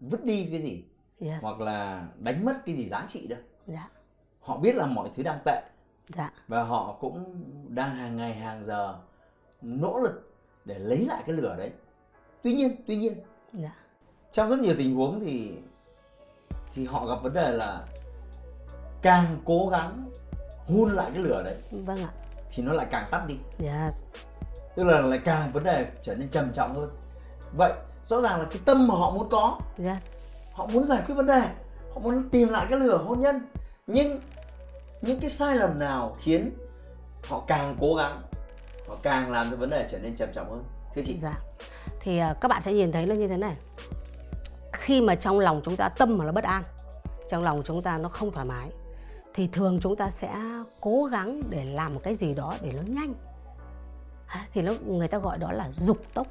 vứt 0.00 0.24
đi 0.24 0.48
cái 0.50 0.60
gì 0.60 0.84
yes. 1.20 1.42
hoặc 1.42 1.60
là 1.60 2.08
đánh 2.18 2.44
mất 2.44 2.56
cái 2.66 2.74
gì 2.74 2.86
giá 2.86 3.06
trị 3.08 3.26
đâu. 3.26 3.38
Dạ. 3.66 3.88
Họ 4.40 4.56
biết 4.56 4.76
là 4.76 4.86
mọi 4.86 5.10
thứ 5.14 5.22
đang 5.22 5.38
tệ. 5.44 5.62
Dạ. 6.16 6.32
Và 6.48 6.62
họ 6.62 6.96
cũng 7.00 7.44
đang 7.68 7.96
hàng 7.96 8.16
ngày 8.16 8.34
hàng 8.34 8.64
giờ 8.64 8.98
nỗ 9.62 9.98
lực 9.98 10.32
để 10.64 10.78
lấy 10.78 11.04
lại 11.04 11.22
cái 11.26 11.36
lửa 11.36 11.54
đấy. 11.58 11.70
Tuy 12.42 12.52
nhiên 12.52 12.76
tuy 12.86 12.96
nhiên 12.96 13.18
dạ. 13.52 13.76
trong 14.32 14.48
rất 14.48 14.58
nhiều 14.58 14.74
tình 14.78 14.94
huống 14.94 15.20
thì 15.24 15.52
thì 16.74 16.84
họ 16.84 17.06
gặp 17.06 17.22
vấn 17.22 17.32
đề 17.32 17.52
là 17.52 17.86
càng 19.02 19.40
cố 19.44 19.68
gắng 19.68 20.04
hun 20.66 20.92
lại 20.92 21.10
cái 21.14 21.22
lửa 21.22 21.42
đấy. 21.44 21.56
Vâng 21.70 21.98
ạ 21.98 22.10
thì 22.56 22.62
nó 22.62 22.72
lại 22.72 22.86
càng 22.90 23.06
tắt 23.10 23.22
đi. 23.26 23.34
Yes. 23.58 23.94
Tức 24.76 24.84
là 24.84 25.00
lại 25.00 25.20
càng 25.24 25.52
vấn 25.52 25.64
đề 25.64 25.86
trở 26.02 26.14
nên 26.14 26.28
trầm 26.28 26.52
trọng 26.52 26.74
hơn. 26.74 26.90
Vậy 27.56 27.72
rõ 28.06 28.20
ràng 28.20 28.40
là 28.40 28.46
cái 28.50 28.60
tâm 28.64 28.88
mà 28.88 28.94
họ 28.94 29.10
muốn 29.10 29.28
có 29.30 29.60
yes. 29.78 30.02
họ 30.52 30.66
muốn 30.66 30.84
giải 30.84 31.02
quyết 31.06 31.14
vấn 31.14 31.26
đề 31.26 31.40
họ 31.94 32.00
muốn 32.00 32.28
tìm 32.30 32.48
lại 32.48 32.66
cái 32.70 32.78
lửa 32.78 33.04
hôn 33.06 33.20
nhân. 33.20 33.40
Nhưng 33.86 34.20
những 35.02 35.20
cái 35.20 35.30
sai 35.30 35.56
lầm 35.56 35.78
nào 35.78 36.16
khiến 36.20 36.50
họ 37.28 37.42
càng 37.46 37.76
cố 37.80 37.94
gắng 37.94 38.22
họ 38.88 38.96
càng 39.02 39.32
làm 39.32 39.50
cho 39.50 39.56
vấn 39.56 39.70
đề 39.70 39.86
trở 39.90 39.98
nên 39.98 40.16
trầm 40.16 40.28
trọng 40.32 40.50
hơn? 40.50 40.64
Thưa 40.94 41.02
chị. 41.06 41.18
Dạ. 41.22 41.34
Thì 42.00 42.18
à, 42.18 42.34
các 42.40 42.48
bạn 42.48 42.62
sẽ 42.62 42.72
nhìn 42.72 42.92
thấy 42.92 43.06
là 43.06 43.14
như 43.14 43.28
thế 43.28 43.36
này. 43.36 43.56
Khi 44.72 45.00
mà 45.00 45.14
trong 45.14 45.38
lòng 45.38 45.60
chúng 45.64 45.76
ta 45.76 45.88
tâm 45.88 46.18
mà 46.18 46.24
nó 46.24 46.32
bất 46.32 46.44
an, 46.44 46.62
trong 47.28 47.42
lòng 47.42 47.62
chúng 47.64 47.82
ta 47.82 47.98
nó 47.98 48.08
không 48.08 48.32
thoải 48.32 48.46
mái 48.46 48.70
thì 49.36 49.46
thường 49.46 49.78
chúng 49.80 49.96
ta 49.96 50.10
sẽ 50.10 50.34
cố 50.80 51.04
gắng 51.04 51.42
để 51.50 51.64
làm 51.64 51.94
một 51.94 52.00
cái 52.02 52.14
gì 52.14 52.34
đó 52.34 52.56
để 52.62 52.72
nó 52.72 52.82
nhanh. 52.82 53.14
À, 54.26 54.46
thì 54.52 54.62
nó 54.62 54.72
người 54.86 55.08
ta 55.08 55.18
gọi 55.18 55.38
đó 55.38 55.52
là 55.52 55.70
dục 55.72 55.98
tốc. 56.14 56.26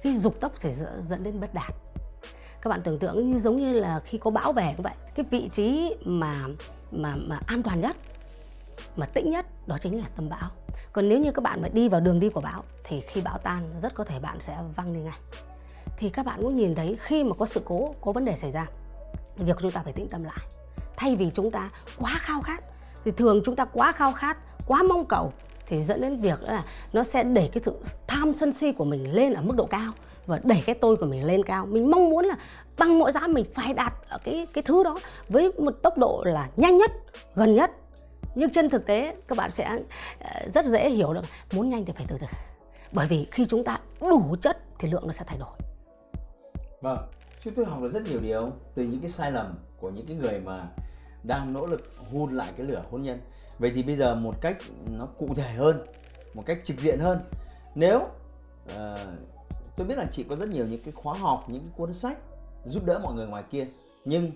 Khi 0.00 0.16
dục 0.16 0.40
tốc 0.40 0.52
thì 0.60 0.72
dẫn 0.72 1.02
dẫn 1.02 1.22
đến 1.22 1.40
bất 1.40 1.54
đạt. 1.54 1.74
Các 2.62 2.70
bạn 2.70 2.82
tưởng 2.82 2.98
tượng 2.98 3.32
như 3.32 3.38
giống 3.38 3.60
như 3.60 3.72
là 3.72 4.00
khi 4.04 4.18
có 4.18 4.30
bão 4.30 4.52
về 4.52 4.72
cũng 4.76 4.82
vậy 4.82 4.94
cái 5.14 5.26
vị 5.30 5.50
trí 5.52 5.94
mà 6.04 6.44
mà 6.90 7.14
mà 7.16 7.40
an 7.46 7.62
toàn 7.62 7.80
nhất, 7.80 7.96
mà 8.96 9.06
tĩnh 9.06 9.30
nhất, 9.30 9.46
đó 9.66 9.78
chính 9.80 9.98
là 9.98 10.06
tâm 10.16 10.28
bão 10.28 10.50
còn 10.92 11.08
nếu 11.08 11.20
như 11.20 11.32
các 11.32 11.42
bạn 11.42 11.62
mà 11.62 11.68
đi 11.68 11.88
vào 11.88 12.00
đường 12.00 12.20
đi 12.20 12.28
của 12.28 12.40
bão, 12.40 12.64
thì 12.84 13.00
khi 13.00 13.20
bão 13.20 13.38
tan, 13.38 13.72
rất 13.82 13.94
có 13.94 14.04
thể 14.04 14.20
bạn 14.20 14.40
sẽ 14.40 14.58
văng 14.76 14.92
đi 14.92 15.00
ngay 15.00 15.18
thì 15.96 16.10
các 16.10 16.26
bạn 16.26 16.42
cũng 16.42 16.56
nhìn 16.56 16.74
thấy 16.74 16.96
khi 17.00 17.24
mà 17.24 17.34
có 17.38 17.46
sự 17.46 17.62
cố, 17.64 17.94
có 18.00 18.12
vấn 18.12 18.24
đề 18.24 18.36
xảy 18.36 18.52
ra 18.52 18.66
thì 19.36 19.44
việc 19.44 19.56
chúng 19.60 19.70
ta 19.70 19.80
phải 19.84 19.92
tĩnh 19.92 20.08
tâm 20.08 20.24
lại 20.24 20.40
thay 20.96 21.16
vì 21.16 21.30
chúng 21.34 21.50
ta 21.50 21.70
quá 21.98 22.14
khao 22.18 22.42
khát, 22.42 22.64
thì 23.04 23.10
thường 23.10 23.42
chúng 23.44 23.56
ta 23.56 23.64
quá 23.64 23.92
khao 23.92 24.12
khát, 24.12 24.36
quá 24.66 24.82
mong 24.82 25.04
cầu, 25.04 25.32
thì 25.66 25.82
dẫn 25.82 26.00
đến 26.00 26.16
việc 26.16 26.42
là 26.42 26.64
nó 26.92 27.02
sẽ 27.02 27.22
đẩy 27.22 27.50
cái 27.52 27.62
sự 27.64 27.78
tham 28.06 28.32
sân 28.32 28.52
si 28.52 28.72
của 28.72 28.84
mình 28.84 29.14
lên 29.14 29.34
ở 29.34 29.42
mức 29.42 29.56
độ 29.56 29.66
cao 29.66 29.92
và 30.26 30.40
đẩy 30.44 30.62
cái 30.66 30.74
tôi 30.74 30.96
của 30.96 31.06
mình 31.06 31.24
lên 31.24 31.42
cao. 31.42 31.66
Mình 31.66 31.90
mong 31.90 32.10
muốn 32.10 32.24
là 32.24 32.36
bằng 32.78 32.98
mọi 32.98 33.12
giá 33.12 33.20
mình 33.26 33.44
phải 33.54 33.74
đạt 33.74 33.92
ở 34.08 34.18
cái 34.24 34.46
cái 34.52 34.62
thứ 34.62 34.84
đó 34.84 34.98
với 35.28 35.52
một 35.52 35.72
tốc 35.82 35.98
độ 35.98 36.22
là 36.26 36.48
nhanh 36.56 36.78
nhất, 36.78 36.90
gần 37.34 37.54
nhất. 37.54 37.70
Nhưng 38.34 38.50
trên 38.50 38.70
thực 38.70 38.86
tế, 38.86 39.16
các 39.28 39.38
bạn 39.38 39.50
sẽ 39.50 39.78
ờ, 40.20 40.48
rất 40.54 40.66
dễ 40.66 40.90
hiểu 40.90 41.14
được, 41.14 41.24
muốn 41.52 41.70
nhanh 41.70 41.84
thì 41.84 41.92
phải 41.96 42.06
từ 42.08 42.18
từ. 42.20 42.26
Bởi 42.92 43.06
vì 43.06 43.26
khi 43.30 43.46
chúng 43.46 43.64
ta 43.64 43.78
đủ 44.00 44.36
chất 44.40 44.58
thì 44.78 44.88
lượng 44.88 45.06
nó 45.06 45.12
sẽ 45.12 45.24
thay 45.26 45.38
đổi. 45.38 45.56
Vâng 46.80 46.98
chúng 47.44 47.54
tôi 47.54 47.64
học 47.64 47.78
được 47.82 47.92
rất 47.92 48.02
nhiều 48.06 48.20
điều 48.20 48.52
từ 48.74 48.82
những 48.82 49.00
cái 49.00 49.10
sai 49.10 49.32
lầm 49.32 49.54
của 49.80 49.90
những 49.90 50.06
cái 50.06 50.16
người 50.16 50.40
mà 50.40 50.60
đang 51.22 51.52
nỗ 51.52 51.66
lực 51.66 51.80
hun 52.12 52.32
lại 52.32 52.52
cái 52.56 52.66
lửa 52.66 52.84
hôn 52.90 53.02
nhân. 53.02 53.20
Vậy 53.58 53.72
thì 53.74 53.82
bây 53.82 53.96
giờ 53.96 54.14
một 54.14 54.34
cách 54.40 54.56
nó 54.90 55.06
cụ 55.06 55.28
thể 55.34 55.52
hơn 55.52 55.86
một 56.34 56.42
cách 56.46 56.58
trực 56.64 56.80
diện 56.80 56.98
hơn 56.98 57.18
nếu 57.74 58.08
ờ, 58.68 59.06
tôi 59.76 59.86
biết 59.86 59.98
là 59.98 60.06
chị 60.12 60.24
có 60.28 60.36
rất 60.36 60.48
nhiều 60.48 60.66
những 60.66 60.80
cái 60.84 60.92
khóa 60.92 61.18
học 61.18 61.44
những 61.48 61.62
cái 61.62 61.70
cuốn 61.76 61.92
sách 61.92 62.18
giúp 62.66 62.84
đỡ 62.86 62.98
mọi 62.98 63.14
người 63.14 63.26
ngoài 63.26 63.42
kia 63.50 63.66
nhưng 64.04 64.30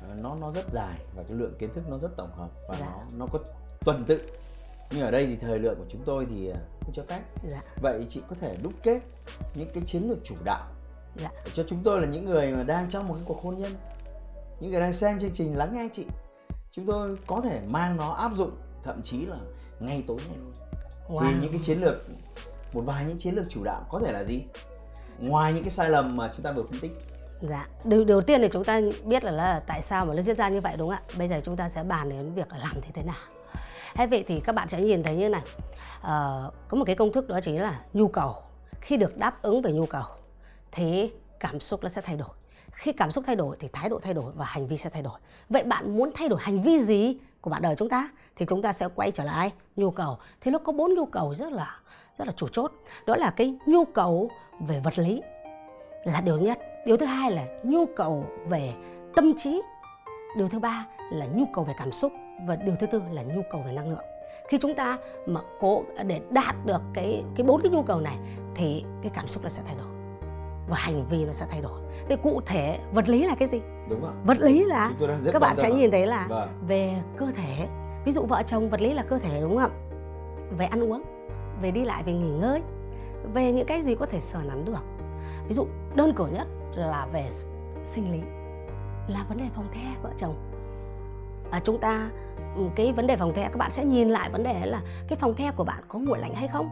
ờ, 0.00 0.14
nó 0.14 0.36
nó 0.40 0.50
rất 0.50 0.64
dài 0.72 0.94
và 1.16 1.22
cái 1.28 1.36
lượng 1.36 1.54
kiến 1.58 1.70
thức 1.74 1.84
nó 1.88 1.98
rất 1.98 2.16
tổng 2.16 2.32
hợp 2.32 2.50
và 2.68 2.76
Dạ. 2.80 2.86
nó 2.86 3.02
nó 3.18 3.26
có 3.32 3.38
tuần 3.80 4.04
tự. 4.04 4.20
Nhưng 4.90 5.00
ở 5.00 5.10
đây 5.10 5.26
thì 5.26 5.36
thời 5.36 5.58
lượng 5.58 5.74
của 5.78 5.86
chúng 5.88 6.02
tôi 6.04 6.26
thì 6.30 6.48
ờ, 6.48 6.58
không 6.80 6.92
cho 6.94 7.02
phép. 7.08 7.20
Dạ. 7.50 7.62
Vậy 7.82 8.06
chị 8.08 8.22
có 8.28 8.36
thể 8.40 8.56
đúc 8.62 8.72
kết 8.82 9.00
những 9.54 9.68
cái 9.74 9.82
chiến 9.86 10.08
lược 10.08 10.18
chủ 10.24 10.34
đạo 10.44 10.66
dạ. 11.22 11.30
Cho 11.52 11.62
chúng 11.66 11.82
tôi 11.84 12.00
là 12.00 12.06
những 12.06 12.24
người 12.24 12.52
mà 12.52 12.62
đang 12.62 12.90
trong 12.90 13.08
một 13.08 13.14
cái 13.14 13.22
cuộc 13.26 13.42
hôn 13.42 13.54
nhân. 13.58 13.72
Những 14.60 14.70
người 14.70 14.80
đang 14.80 14.92
xem 14.92 15.20
chương 15.20 15.34
trình 15.34 15.56
lắng 15.56 15.74
nghe 15.74 15.88
chị. 15.92 16.06
Chúng 16.70 16.86
tôi 16.86 17.16
có 17.26 17.40
thể 17.40 17.60
mang 17.66 17.96
nó 17.96 18.12
áp 18.12 18.32
dụng 18.34 18.50
thậm 18.82 19.02
chí 19.02 19.26
là 19.26 19.36
ngay 19.80 20.04
tối 20.06 20.18
nay 20.28 20.36
luôn. 20.38 20.52
Thì 21.22 21.34
những 21.42 21.52
cái 21.52 21.60
chiến 21.64 21.80
lược 21.80 21.96
một 22.72 22.80
vài 22.80 23.04
những 23.04 23.18
chiến 23.18 23.34
lược 23.34 23.44
chủ 23.48 23.64
đạo 23.64 23.86
có 23.90 24.00
thể 24.06 24.12
là 24.12 24.24
gì? 24.24 24.42
Ngoài 25.18 25.52
những 25.52 25.62
cái 25.62 25.70
sai 25.70 25.90
lầm 25.90 26.16
mà 26.16 26.30
chúng 26.34 26.42
ta 26.42 26.52
vừa 26.52 26.62
phân 26.62 26.80
tích. 26.80 26.92
Dạ, 27.42 27.68
đầu, 27.84 28.04
đầu 28.04 28.20
tiên 28.20 28.42
thì 28.42 28.48
chúng 28.52 28.64
ta 28.64 28.80
biết 29.04 29.24
là, 29.24 29.30
là 29.30 29.62
tại 29.66 29.82
sao 29.82 30.04
mà 30.06 30.14
nó 30.14 30.22
diễn 30.22 30.36
ra 30.36 30.48
như 30.48 30.60
vậy 30.60 30.74
đúng 30.78 30.88
không 30.88 30.98
ạ? 31.10 31.14
Bây 31.18 31.28
giờ 31.28 31.40
chúng 31.44 31.56
ta 31.56 31.68
sẽ 31.68 31.82
bàn 31.82 32.08
đến 32.08 32.34
việc 32.34 32.52
là 32.52 32.58
làm 32.58 32.80
thế 32.82 32.90
thế 32.94 33.02
nào. 33.02 33.16
Thế 33.94 34.06
vậy 34.06 34.24
thì 34.28 34.40
các 34.40 34.54
bạn 34.54 34.68
sẽ 34.68 34.80
nhìn 34.80 35.02
thấy 35.02 35.16
như 35.16 35.28
này, 35.28 35.42
Ờ, 36.02 36.50
có 36.68 36.76
một 36.76 36.84
cái 36.84 36.96
công 36.96 37.12
thức 37.12 37.28
đó 37.28 37.40
chính 37.42 37.62
là 37.62 37.80
nhu 37.92 38.08
cầu. 38.08 38.34
Khi 38.80 38.96
được 38.96 39.16
đáp 39.16 39.42
ứng 39.42 39.62
về 39.62 39.72
nhu 39.72 39.86
cầu 39.86 40.04
thì 40.72 41.12
cảm 41.40 41.60
xúc 41.60 41.82
nó 41.82 41.88
sẽ 41.88 42.00
thay 42.00 42.16
đổi. 42.16 42.28
Khi 42.70 42.92
cảm 42.92 43.10
xúc 43.10 43.24
thay 43.26 43.36
đổi 43.36 43.56
thì 43.60 43.68
thái 43.72 43.88
độ 43.88 43.98
thay 44.02 44.14
đổi 44.14 44.32
và 44.36 44.44
hành 44.44 44.66
vi 44.66 44.76
sẽ 44.76 44.90
thay 44.90 45.02
đổi. 45.02 45.18
Vậy 45.48 45.62
bạn 45.62 45.96
muốn 45.96 46.10
thay 46.14 46.28
đổi 46.28 46.38
hành 46.42 46.62
vi 46.62 46.78
gì 46.78 47.16
của 47.40 47.50
bạn 47.50 47.62
đời 47.62 47.74
chúng 47.76 47.88
ta? 47.88 48.08
Thì 48.36 48.46
chúng 48.48 48.62
ta 48.62 48.72
sẽ 48.72 48.88
quay 48.94 49.10
trở 49.10 49.24
lại 49.24 49.52
nhu 49.76 49.90
cầu. 49.90 50.18
Thì 50.40 50.50
nó 50.50 50.58
có 50.58 50.72
bốn 50.72 50.94
nhu 50.94 51.06
cầu 51.06 51.34
rất 51.34 51.52
là 51.52 51.76
rất 52.18 52.26
là 52.26 52.32
chủ 52.32 52.48
chốt. 52.48 52.72
Đó 53.06 53.16
là 53.16 53.30
cái 53.30 53.54
nhu 53.66 53.84
cầu 53.84 54.30
về 54.60 54.80
vật 54.80 54.98
lý 54.98 55.22
là 56.04 56.20
điều 56.20 56.38
nhất 56.38 56.58
điều 56.86 56.96
thứ 56.96 57.06
hai 57.06 57.30
là 57.30 57.46
nhu 57.62 57.86
cầu 57.86 58.24
về 58.46 58.74
tâm 59.16 59.32
trí 59.38 59.62
điều 60.36 60.48
thứ 60.48 60.58
ba 60.58 60.86
là 61.10 61.26
nhu 61.26 61.44
cầu 61.54 61.64
về 61.64 61.74
cảm 61.78 61.92
xúc 61.92 62.12
và 62.46 62.56
điều 62.56 62.76
thứ 62.80 62.86
tư 62.86 63.02
là 63.10 63.22
nhu 63.22 63.42
cầu 63.50 63.62
về 63.66 63.72
năng 63.72 63.90
lượng 63.90 64.04
khi 64.48 64.58
chúng 64.58 64.74
ta 64.74 64.98
mà 65.26 65.40
cố 65.60 65.84
để 66.06 66.20
đạt 66.30 66.54
được 66.66 66.82
cái 66.94 67.24
cái 67.36 67.46
bốn 67.46 67.62
cái 67.62 67.70
nhu 67.70 67.82
cầu 67.82 68.00
này 68.00 68.16
thì 68.54 68.84
cái 69.02 69.12
cảm 69.14 69.28
xúc 69.28 69.42
nó 69.42 69.48
sẽ 69.48 69.62
thay 69.66 69.76
đổi 69.78 69.97
và 70.68 70.76
hành 70.78 71.04
vi 71.04 71.24
nó 71.24 71.32
sẽ 71.32 71.46
thay 71.50 71.60
đổi. 71.60 71.80
Vậy 72.08 72.16
cụ 72.16 72.40
thể 72.46 72.78
vật 72.92 73.08
lý 73.08 73.24
là 73.24 73.34
cái 73.34 73.48
gì? 73.48 73.60
Đúng 73.88 74.00
không 74.00 74.22
vật 74.24 74.38
lý 74.40 74.64
là 74.64 74.90
các 75.32 75.38
bạn 75.40 75.56
sẽ 75.56 75.68
ạ. 75.68 75.74
nhìn 75.74 75.90
thấy 75.90 76.06
là 76.06 76.26
vâng. 76.28 76.48
về 76.66 77.02
cơ 77.16 77.26
thể. 77.36 77.66
Ví 78.04 78.12
dụ 78.12 78.22
vợ 78.22 78.42
chồng 78.46 78.68
vật 78.68 78.80
lý 78.80 78.94
là 78.94 79.02
cơ 79.02 79.18
thể 79.18 79.40
đúng 79.40 79.58
không 79.58 79.72
ạ? 79.72 79.78
Về 80.58 80.66
ăn 80.66 80.80
uống 80.80 81.02
về 81.62 81.70
đi 81.70 81.84
lại 81.84 82.02
về 82.02 82.12
nghỉ 82.12 82.30
ngơi 82.30 82.62
về 83.34 83.52
những 83.52 83.66
cái 83.66 83.82
gì 83.82 83.94
có 83.94 84.06
thể 84.06 84.20
sờ 84.20 84.38
nắn 84.44 84.64
được. 84.64 84.72
Ví 85.48 85.54
dụ 85.54 85.66
đơn 85.94 86.12
cử 86.16 86.26
nhất 86.26 86.46
là 86.74 87.06
về 87.12 87.28
sinh 87.84 88.12
lý 88.12 88.20
là 89.08 89.24
vấn 89.28 89.38
đề 89.38 89.44
phòng 89.54 89.68
the 89.72 89.94
vợ 90.02 90.10
chồng. 90.18 90.34
À, 91.50 91.60
chúng 91.64 91.78
ta 91.78 92.10
ừ, 92.56 92.62
cái 92.76 92.92
vấn 92.92 93.06
đề 93.06 93.16
phòng 93.16 93.34
the 93.34 93.42
các 93.42 93.56
bạn 93.56 93.70
sẽ 93.70 93.84
nhìn 93.84 94.08
lại 94.08 94.30
vấn 94.30 94.42
đề 94.42 94.66
là 94.66 94.80
cái 95.08 95.16
phòng 95.16 95.34
the 95.34 95.50
của 95.56 95.64
bạn 95.64 95.82
có 95.88 95.98
nguội 95.98 96.18
lạnh 96.18 96.34
hay 96.34 96.48
không? 96.48 96.68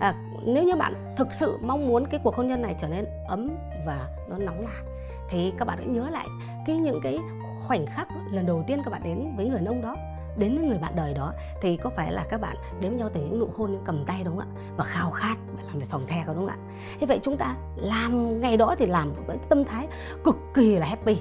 À, 0.00 0.14
nếu 0.54 0.64
như 0.64 0.76
bạn 0.76 1.14
thực 1.16 1.34
sự 1.34 1.58
mong 1.62 1.88
muốn 1.88 2.06
cái 2.06 2.20
cuộc 2.24 2.34
hôn 2.34 2.46
nhân 2.46 2.62
này 2.62 2.74
trở 2.78 2.88
nên 2.88 3.06
ấm 3.28 3.50
và 3.86 4.08
nó 4.28 4.38
nóng 4.38 4.60
lại 4.60 4.82
thì 5.28 5.52
các 5.58 5.64
bạn 5.64 5.78
hãy 5.78 5.86
nhớ 5.86 6.08
lại 6.10 6.26
cái 6.66 6.76
những 6.76 7.00
cái 7.02 7.18
khoảnh 7.66 7.86
khắc 7.86 8.08
lần 8.30 8.46
đầu 8.46 8.64
tiên 8.66 8.82
các 8.84 8.90
bạn 8.90 9.02
đến 9.04 9.32
với 9.36 9.46
người 9.46 9.60
nông 9.60 9.82
đó, 9.82 9.96
đến 10.36 10.56
với 10.56 10.66
người 10.66 10.78
bạn 10.78 10.96
đời 10.96 11.14
đó, 11.14 11.32
thì 11.62 11.76
có 11.76 11.90
phải 11.90 12.12
là 12.12 12.24
các 12.30 12.40
bạn 12.40 12.56
đến 12.80 12.90
với 12.90 12.98
nhau 12.98 13.08
từ 13.14 13.20
những 13.20 13.38
nụ 13.38 13.48
hôn, 13.56 13.72
những 13.72 13.84
cầm 13.84 14.04
tay 14.04 14.22
đúng 14.24 14.38
không 14.38 14.48
ạ? 14.56 14.60
Và 14.76 14.84
khao 14.84 15.10
khát 15.10 15.36
và 15.56 15.62
làm 15.66 15.78
về 15.78 15.86
phòng 15.90 16.06
the 16.06 16.24
có 16.26 16.34
đúng 16.34 16.48
không 16.48 16.58
ạ? 16.58 16.74
Thế 17.00 17.06
vậy 17.06 17.18
chúng 17.22 17.36
ta 17.36 17.56
làm 17.76 18.40
ngày 18.40 18.56
đó 18.56 18.74
thì 18.78 18.86
làm 18.86 19.12
với 19.26 19.36
tâm 19.48 19.64
thái 19.64 19.86
cực 20.24 20.36
kỳ 20.54 20.78
là 20.78 20.86
happy, 20.86 21.18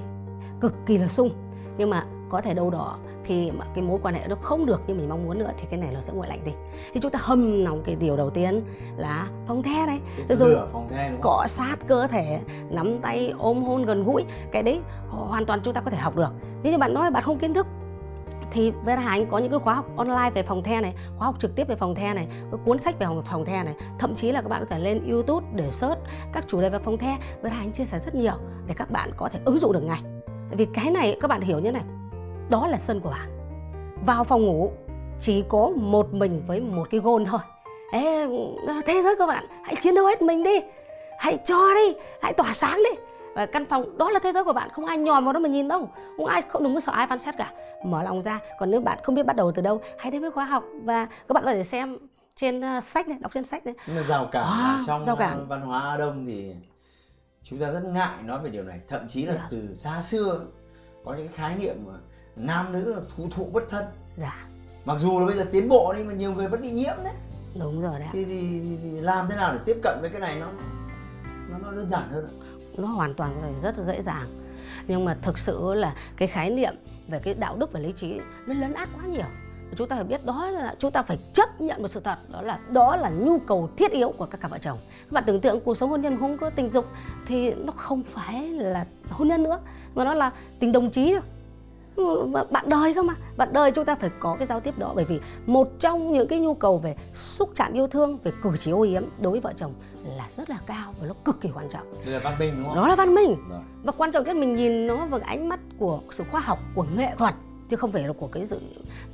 cực 0.61 0.73
kỳ 0.85 0.97
là 0.97 1.07
sung. 1.07 1.29
Nhưng 1.77 1.89
mà 1.89 2.05
có 2.29 2.41
thể 2.41 2.53
đâu 2.53 2.69
đó 2.69 2.97
khi 3.23 3.51
mà 3.51 3.65
cái 3.75 3.83
mối 3.83 3.99
quan 4.03 4.15
hệ 4.15 4.27
nó 4.27 4.35
không 4.35 4.65
được 4.65 4.81
như 4.87 4.93
mình 4.93 5.09
mong 5.09 5.25
muốn 5.25 5.39
nữa 5.39 5.51
thì 5.57 5.67
cái 5.69 5.79
này 5.79 5.89
nó 5.93 5.99
sẽ 5.99 6.13
nguội 6.13 6.27
lạnh 6.27 6.39
đi. 6.45 6.51
Thì 6.93 6.99
chúng 6.99 7.11
ta 7.11 7.19
hâm 7.21 7.63
nóng 7.63 7.83
cái 7.83 7.95
điều 7.95 8.17
đầu 8.17 8.29
tiên 8.29 8.63
là 8.97 9.27
phòng 9.47 9.63
the 9.63 9.85
cái 10.27 10.37
rồi 10.37 10.49
lửa 10.49 10.67
phòng 10.71 10.89
the 10.89 11.09
đúng 11.09 11.21
không? 11.21 11.21
cọ 11.21 11.45
sát 11.47 11.75
cơ 11.87 12.07
thể 12.07 12.39
nắm 12.69 12.99
tay 13.01 13.33
ôm 13.37 13.63
hôn 13.63 13.85
gần 13.85 14.03
gũi 14.03 14.25
cái 14.51 14.63
đấy 14.63 14.79
hoàn 15.09 15.45
toàn 15.45 15.61
chúng 15.63 15.73
ta 15.73 15.81
có 15.81 15.91
thể 15.91 15.97
học 15.97 16.15
được. 16.15 16.29
Nếu 16.63 16.71
như 16.71 16.77
bạn 16.77 16.93
nói 16.93 17.11
bạn 17.11 17.23
không 17.23 17.37
kiến 17.37 17.53
thức 17.53 17.67
thì 18.51 18.71
Vera 18.85 19.01
Hà 19.01 19.09
Anh 19.09 19.27
có 19.27 19.37
những 19.37 19.51
cái 19.51 19.59
khóa 19.59 19.73
học 19.73 19.85
online 19.97 20.31
về 20.33 20.43
phòng 20.43 20.63
the 20.63 20.81
này, 20.81 20.93
khóa 21.17 21.25
học 21.25 21.35
trực 21.39 21.55
tiếp 21.55 21.67
về 21.67 21.75
phòng 21.75 21.95
the 21.95 22.13
này, 22.13 22.27
cuốn 22.65 22.77
sách 22.77 22.99
về 22.99 23.07
phòng 23.23 23.45
the 23.45 23.63
này, 23.63 23.73
thậm 23.99 24.15
chí 24.15 24.31
là 24.31 24.41
các 24.41 24.47
bạn 24.47 24.61
có 24.61 24.65
thể 24.65 24.79
lên 24.79 25.11
YouTube 25.11 25.47
để 25.55 25.71
search 25.71 25.99
các 26.33 26.45
chủ 26.47 26.61
đề 26.61 26.69
về 26.69 26.79
phòng 26.79 26.97
the. 26.97 27.17
Vera 27.41 27.55
Hà 27.55 27.63
Anh 27.63 27.71
chia 27.71 27.85
sẻ 27.85 27.99
rất 27.99 28.15
nhiều 28.15 28.33
để 28.67 28.73
các 28.77 28.91
bạn 28.91 29.11
có 29.17 29.29
thể 29.29 29.39
ứng 29.45 29.59
dụng 29.59 29.73
được 29.73 29.83
ngay. 29.83 30.01
Tại 30.27 30.55
vì 30.57 30.67
cái 30.73 30.91
này 30.91 31.17
các 31.21 31.27
bạn 31.27 31.41
hiểu 31.41 31.59
như 31.59 31.71
này, 31.71 31.83
đó 32.49 32.67
là 32.67 32.77
sân 32.77 32.99
của 32.99 33.09
bạn. 33.09 33.29
Vào 34.05 34.23
phòng 34.23 34.45
ngủ 34.45 34.71
chỉ 35.19 35.43
có 35.49 35.71
một 35.75 36.13
mình 36.13 36.43
với 36.47 36.61
một 36.61 36.87
cái 36.89 36.99
gôn 36.99 37.25
thôi. 37.25 37.39
Ê, 37.91 38.27
thế 38.85 39.01
giới 39.03 39.15
các 39.19 39.25
bạn, 39.27 39.45
hãy 39.63 39.75
chiến 39.81 39.95
đấu 39.95 40.05
hết 40.05 40.21
mình 40.21 40.43
đi, 40.43 40.59
hãy 41.19 41.37
cho 41.45 41.73
đi, 41.73 41.99
hãy 42.21 42.33
tỏa 42.33 42.53
sáng 42.53 42.77
đi 42.77 42.99
và 43.37 43.45
căn 43.45 43.65
phòng 43.65 43.97
đó 43.97 44.09
là 44.09 44.19
thế 44.23 44.31
giới 44.31 44.43
của 44.43 44.53
bạn 44.53 44.69
không 44.69 44.85
ai 44.85 44.97
nhòm 44.97 45.23
vào 45.25 45.33
đó 45.33 45.39
mà 45.39 45.49
nhìn 45.49 45.67
đâu 45.67 45.89
không 46.17 46.25
ai 46.25 46.41
không 46.41 46.63
đừng 46.63 46.73
có 46.73 46.79
sợ 46.79 46.91
ai 46.91 47.07
phán 47.07 47.19
xét 47.19 47.37
cả 47.37 47.53
mở 47.85 48.03
lòng 48.03 48.21
ra 48.21 48.39
còn 48.59 48.71
nếu 48.71 48.81
bạn 48.81 48.99
không 49.03 49.15
biết 49.15 49.25
bắt 49.25 49.35
đầu 49.35 49.51
từ 49.51 49.61
đâu 49.61 49.81
hãy 49.97 50.11
đến 50.11 50.21
với 50.21 50.31
khóa 50.31 50.45
học 50.45 50.63
và 50.83 51.05
các 51.05 51.33
bạn 51.33 51.43
có 51.45 51.53
thể 51.53 51.63
xem 51.63 51.97
trên 52.35 52.59
uh, 52.77 52.83
sách 52.83 53.07
này 53.07 53.17
đọc 53.21 53.31
trên 53.33 53.43
sách 53.43 53.65
đấy 53.65 53.75
nhưng 53.87 53.95
mà 53.95 54.01
rào 54.01 54.29
cản 54.31 54.43
à, 54.43 54.83
trong 54.87 55.05
rào 55.05 55.15
cản. 55.15 55.47
văn 55.47 55.61
hóa 55.61 55.81
Á 55.81 55.97
Đông 55.97 56.25
thì 56.25 56.55
chúng 57.43 57.59
ta 57.59 57.69
rất 57.69 57.83
ngại 57.83 58.23
nói 58.23 58.39
về 58.43 58.49
điều 58.49 58.63
này 58.63 58.79
thậm 58.87 59.07
chí 59.07 59.25
là 59.25 59.33
yeah. 59.33 59.43
Dạ. 59.43 59.47
từ 59.51 59.73
xa 59.73 60.01
xưa 60.01 60.41
có 61.05 61.13
những 61.13 61.27
khái 61.33 61.55
niệm 61.55 61.75
mà 61.87 61.93
nam 62.37 62.71
nữ 62.71 62.93
là 62.95 63.01
thụ 63.15 63.27
thụ 63.31 63.45
bất 63.45 63.63
thân. 63.69 63.85
Dạ. 64.17 64.45
Mặc 64.85 64.97
dù 64.97 65.19
là 65.19 65.25
bây 65.25 65.35
giờ 65.35 65.45
tiến 65.51 65.69
bộ 65.69 65.93
đi 65.93 66.03
mà 66.03 66.13
nhiều 66.13 66.33
người 66.33 66.47
vẫn 66.47 66.61
bị 66.61 66.71
nhiễm 66.71 66.95
đấy. 67.03 67.13
Đúng 67.59 67.81
rồi 67.81 67.99
đấy 67.99 68.07
thì, 68.11 68.25
thì, 68.25 68.59
thì 68.83 68.89
làm 69.01 69.29
thế 69.29 69.35
nào 69.35 69.53
để 69.53 69.59
tiếp 69.65 69.77
cận 69.83 69.97
với 70.01 70.09
cái 70.09 70.19
này 70.19 70.35
nó 70.35 70.51
nó, 71.49 71.57
nó 71.57 71.71
đơn 71.71 71.89
giản 71.89 72.09
hơn 72.09 72.39
nó 72.77 72.87
hoàn 72.87 73.13
toàn 73.13 73.39
thể 73.41 73.53
rất 73.59 73.77
là 73.77 73.83
dễ 73.83 74.01
dàng. 74.01 74.27
Nhưng 74.87 75.05
mà 75.05 75.17
thực 75.21 75.37
sự 75.37 75.73
là 75.73 75.95
cái 76.17 76.27
khái 76.27 76.49
niệm 76.49 76.75
về 77.07 77.19
cái 77.19 77.33
đạo 77.33 77.55
đức 77.57 77.71
và 77.71 77.79
lý 77.79 77.91
trí 77.91 78.19
nó 78.45 78.53
lấn 78.53 78.73
át 78.73 78.89
quá 78.95 79.05
nhiều. 79.05 79.25
Chúng 79.75 79.87
ta 79.87 79.95
phải 79.95 80.05
biết 80.05 80.25
đó 80.25 80.49
là 80.49 80.75
chúng 80.79 80.91
ta 80.91 81.01
phải 81.01 81.17
chấp 81.33 81.61
nhận 81.61 81.81
một 81.81 81.87
sự 81.87 81.99
thật 81.99 82.17
đó 82.33 82.41
là 82.41 82.59
đó 82.69 82.95
là 82.95 83.09
nhu 83.09 83.39
cầu 83.39 83.69
thiết 83.77 83.91
yếu 83.91 84.13
của 84.17 84.25
các 84.25 84.41
cặp 84.41 84.51
vợ 84.51 84.57
chồng. 84.61 84.77
Các 84.87 85.11
bạn 85.11 85.23
tưởng 85.27 85.41
tượng 85.41 85.59
cuộc 85.59 85.77
sống 85.77 85.89
hôn 85.89 86.01
nhân 86.01 86.17
không 86.19 86.37
có 86.37 86.49
tình 86.49 86.69
dục 86.69 86.85
thì 87.25 87.53
nó 87.53 87.73
không 87.75 88.03
phải 88.03 88.47
là 88.47 88.85
hôn 89.09 89.27
nhân 89.27 89.43
nữa 89.43 89.59
mà 89.95 90.03
nó 90.03 90.13
là 90.13 90.31
tình 90.59 90.71
đồng 90.71 90.91
chí 90.91 91.13
thôi 91.13 91.21
bạn 92.51 92.69
đời 92.69 92.93
cơ 92.93 93.01
mà. 93.01 93.13
Bạn 93.37 93.53
đời 93.53 93.71
chúng 93.71 93.85
ta 93.85 93.95
phải 93.95 94.09
có 94.19 94.35
cái 94.39 94.47
giao 94.47 94.59
tiếp 94.59 94.77
đó 94.77 94.91
bởi 94.95 95.05
vì 95.05 95.19
một 95.45 95.69
trong 95.79 96.11
những 96.11 96.27
cái 96.27 96.39
nhu 96.39 96.53
cầu 96.53 96.77
về 96.77 96.95
xúc 97.13 97.49
chạm 97.55 97.73
yêu 97.73 97.87
thương 97.87 98.17
về 98.23 98.31
cử 98.43 98.51
chỉ 98.59 98.71
ô 98.71 98.81
yếm 98.81 99.03
đối 99.21 99.31
với 99.31 99.41
vợ 99.41 99.53
chồng 99.57 99.73
là 100.17 100.23
rất 100.37 100.49
là 100.49 100.57
cao 100.65 100.93
và 100.99 101.07
nó 101.07 101.13
cực 101.25 101.41
kỳ 101.41 101.49
quan 101.55 101.69
trọng. 101.69 101.93
Đây 102.05 102.13
là 102.13 102.19
văn 102.19 102.39
minh 102.39 102.53
đúng 102.57 102.65
không? 102.65 102.75
Nó 102.75 102.87
là 102.87 102.95
văn 102.95 103.15
minh. 103.15 103.35
Rồi. 103.49 103.59
và 103.83 103.91
quan 103.91 104.11
trọng 104.11 104.23
nhất 104.23 104.35
mình 104.35 104.55
nhìn 104.55 104.87
nó 104.87 105.05
bằng 105.05 105.21
ánh 105.21 105.49
mắt 105.49 105.59
của 105.79 105.99
sự 106.11 106.23
khoa 106.31 106.39
học 106.39 106.59
của 106.75 106.85
nghệ 106.95 107.15
thuật 107.17 107.35
chứ 107.69 107.75
không 107.75 107.91
phải 107.91 108.03
là 108.03 108.13
của 108.13 108.27
cái 108.27 108.45
sự 108.45 108.59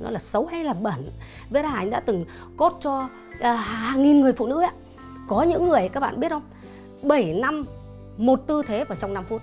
nó 0.00 0.10
là 0.10 0.18
xấu 0.18 0.46
hay 0.46 0.64
là 0.64 0.74
bẩn. 0.74 1.10
Với 1.50 1.62
là 1.62 1.70
anh 1.70 1.90
đã 1.90 2.00
từng 2.00 2.24
cốt 2.56 2.76
cho 2.80 3.08
à, 3.40 3.52
hàng 3.52 4.02
nghìn 4.02 4.20
người 4.20 4.32
phụ 4.32 4.46
nữ 4.46 4.60
ấy. 4.60 4.70
có 5.28 5.42
những 5.42 5.68
người 5.68 5.88
các 5.88 6.00
bạn 6.00 6.20
biết 6.20 6.28
không? 6.28 6.42
7 7.02 7.34
năm 7.34 7.64
một 8.16 8.40
tư 8.46 8.62
thế 8.66 8.84
vào 8.84 8.98
trong 9.00 9.14
5 9.14 9.24
phút 9.28 9.42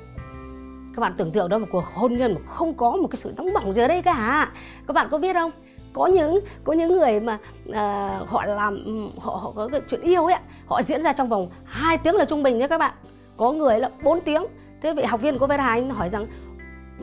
các 0.96 1.00
bạn 1.00 1.14
tưởng 1.18 1.32
tượng 1.32 1.50
đó 1.50 1.58
một 1.58 1.68
cuộc 1.72 1.86
hôn 1.94 2.18
nhân 2.18 2.34
mà 2.34 2.42
không 2.46 2.74
có 2.74 2.92
một 2.92 3.08
cái 3.08 3.18
sự 3.18 3.34
nóng 3.38 3.54
bỏng 3.54 3.74
gì 3.74 3.82
ở 3.82 3.88
đây 3.88 4.02
cả. 4.02 4.50
Các 4.88 4.94
bạn 4.94 5.08
có 5.12 5.18
biết 5.18 5.34
không? 5.34 5.52
Có 5.94 6.08
những 6.08 6.40
có 6.64 6.74
những 6.74 6.94
người 6.94 7.20
mà 7.20 7.38
uh, 7.70 8.30
họ 8.30 8.46
làm 8.46 8.84
ừ, 8.86 9.08
họ 9.20 9.36
họ 9.36 9.52
có 9.56 9.68
cái 9.72 9.82
chuyện 9.88 10.02
yêu 10.02 10.26
ấy 10.26 10.36
họ 10.66 10.84
diễn 10.84 11.02
ra 11.02 11.14
trong 11.14 11.30
vòng 11.30 11.50
2 11.66 11.98
tiếng 11.98 12.16
là 12.16 12.26
trung 12.26 12.44
bình 12.44 12.60
nhé 12.60 12.68
các 12.68 12.78
bạn. 12.78 12.94
Có 13.38 13.52
người 13.52 13.80
là 13.80 13.90
4 14.04 14.22
tiếng. 14.22 14.44
Thế 14.82 14.94
vị 14.94 15.04
học 15.04 15.22
viên 15.22 15.40
của 15.40 15.48
Vera 15.48 15.68
anh 15.68 15.90
hỏi 15.90 16.10
rằng 16.10 16.28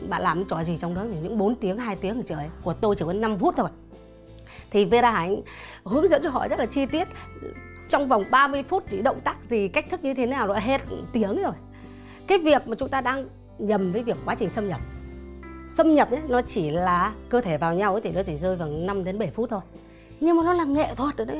bạn 0.09 0.21
làm 0.21 0.45
trò 0.45 0.63
gì 0.63 0.77
trong 0.77 0.95
đó 0.95 1.03
những 1.03 1.37
4 1.37 1.55
tiếng 1.55 1.77
2 1.77 1.95
tiếng 1.95 2.23
trời 2.23 2.49
của 2.63 2.73
tôi 2.73 2.95
chỉ 2.95 3.05
có 3.05 3.13
5 3.13 3.37
phút 3.37 3.55
thôi. 3.57 3.69
Thì 4.71 4.85
Vera 4.85 5.11
Hạnh 5.11 5.41
hướng 5.83 6.07
dẫn 6.07 6.21
cho 6.23 6.29
họ 6.29 6.47
rất 6.47 6.59
là 6.59 6.65
chi 6.65 6.85
tiết. 6.85 7.07
Trong 7.89 8.07
vòng 8.07 8.23
30 8.31 8.63
phút 8.63 8.83
chỉ 8.89 9.01
động 9.01 9.19
tác 9.23 9.37
gì 9.49 9.67
cách 9.67 9.85
thức 9.91 10.03
như 10.03 10.13
thế 10.13 10.25
nào 10.25 10.47
là 10.47 10.59
hết 10.59 10.81
tiếng 11.11 11.43
rồi. 11.43 11.53
Cái 12.27 12.37
việc 12.37 12.67
mà 12.67 12.75
chúng 12.75 12.89
ta 12.89 13.01
đang 13.01 13.27
nhầm 13.59 13.91
với 13.91 14.03
việc 14.03 14.17
quá 14.25 14.35
trình 14.35 14.49
xâm 14.49 14.67
nhập. 14.67 14.81
Xâm 15.71 15.95
nhập 15.95 16.11
ấy, 16.11 16.21
nó 16.27 16.41
chỉ 16.41 16.71
là 16.71 17.13
cơ 17.29 17.41
thể 17.41 17.57
vào 17.57 17.73
nhau 17.73 17.93
ấy, 17.93 18.01
thì 18.01 18.11
nó 18.11 18.23
chỉ 18.23 18.35
rơi 18.35 18.55
vào 18.55 18.67
5 18.67 19.03
đến 19.03 19.19
7 19.19 19.31
phút 19.31 19.49
thôi. 19.49 19.61
Nhưng 20.19 20.37
mà 20.37 20.43
nó 20.43 20.53
là 20.53 20.63
nghệ 20.63 20.95
thuật 20.95 21.17
rồi 21.17 21.27
đấy. 21.27 21.39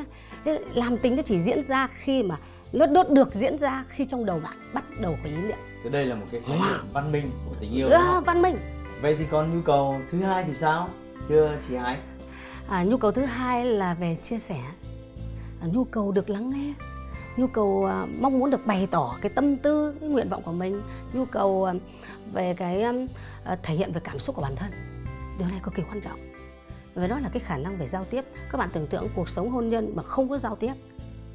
Làm 0.74 0.98
tính 0.98 1.16
nó 1.16 1.22
chỉ 1.22 1.40
diễn 1.40 1.64
ra 1.64 1.88
khi 1.88 2.24
mà 2.24 2.38
nó 2.74 2.86
đốt 2.86 3.10
được 3.10 3.34
diễn 3.34 3.58
ra 3.58 3.84
khi 3.88 4.06
trong 4.06 4.26
đầu 4.26 4.40
bạn 4.44 4.58
bắt 4.74 4.84
đầu 5.02 5.16
có 5.24 5.30
ý 5.30 5.36
niệm. 5.36 5.58
Thế 5.84 5.90
đây 5.90 6.06
là 6.06 6.16
một 6.16 6.26
cái 6.32 6.42
khái 6.48 6.58
niệm 6.58 6.94
văn 6.94 7.12
minh 7.12 7.32
của 7.50 7.56
tình 7.60 7.72
yêu 7.72 7.90
à, 7.90 8.22
văn 8.26 8.42
minh. 8.42 8.58
Vậy 9.02 9.16
thì 9.20 9.26
còn 9.32 9.56
nhu 9.56 9.62
cầu 9.62 10.02
thứ 10.12 10.22
hai 10.22 10.44
thì 10.44 10.54
sao? 10.54 10.90
Thưa 11.30 11.52
chị 11.68 11.76
Ái 11.76 11.98
à, 12.70 12.84
nhu 12.84 12.98
cầu 12.98 13.12
thứ 13.12 13.26
hai 13.26 13.66
là 13.66 13.94
về 13.94 14.18
chia 14.24 14.40
sẻ. 14.40 14.62
À, 15.62 15.68
nhu 15.74 15.84
cầu 15.84 16.12
được 16.12 16.30
lắng 16.30 16.50
nghe 16.50 16.74
nhu 17.40 17.48
cầu 17.48 17.86
à, 17.86 18.06
mong 18.20 18.40
muốn 18.40 18.50
được 18.50 18.66
bày 18.66 18.88
tỏ 18.92 19.18
cái 19.22 19.30
tâm 19.30 19.58
tư, 19.58 19.96
cái 20.00 20.10
nguyện 20.10 20.30
vọng 20.30 20.44
của 20.44 20.52
mình. 20.52 20.82
Nhu 21.14 21.26
cầu 21.26 21.66
à, 21.66 21.74
về 22.34 22.54
cái 22.54 22.82
à, 23.44 23.56
thể 23.64 23.76
hiện 23.76 23.92
về 23.92 24.02
cảm 24.04 24.20
xúc 24.20 24.36
của 24.36 24.42
bản 24.42 24.56
thân. 24.56 24.72
Điều 25.40 25.48
này 25.48 25.60
cực 25.64 25.76
kỳ 25.76 25.84
quan 25.84 26.02
trọng. 26.02 26.20
Và 26.94 27.08
đó 27.08 27.20
là 27.20 27.30
cái 27.34 27.40
khả 27.40 27.58
năng 27.58 27.78
về 27.78 27.88
giao 27.88 28.06
tiếp. 28.06 28.26
Các 28.52 28.58
bạn 28.58 28.70
tưởng 28.74 28.88
tượng 28.88 29.08
cuộc 29.16 29.30
sống 29.30 29.52
hôn 29.52 29.70
nhân 29.70 29.94
mà 29.96 30.04
không 30.04 30.30
có 30.30 30.38
giao 30.38 30.56
tiếp 30.56 30.74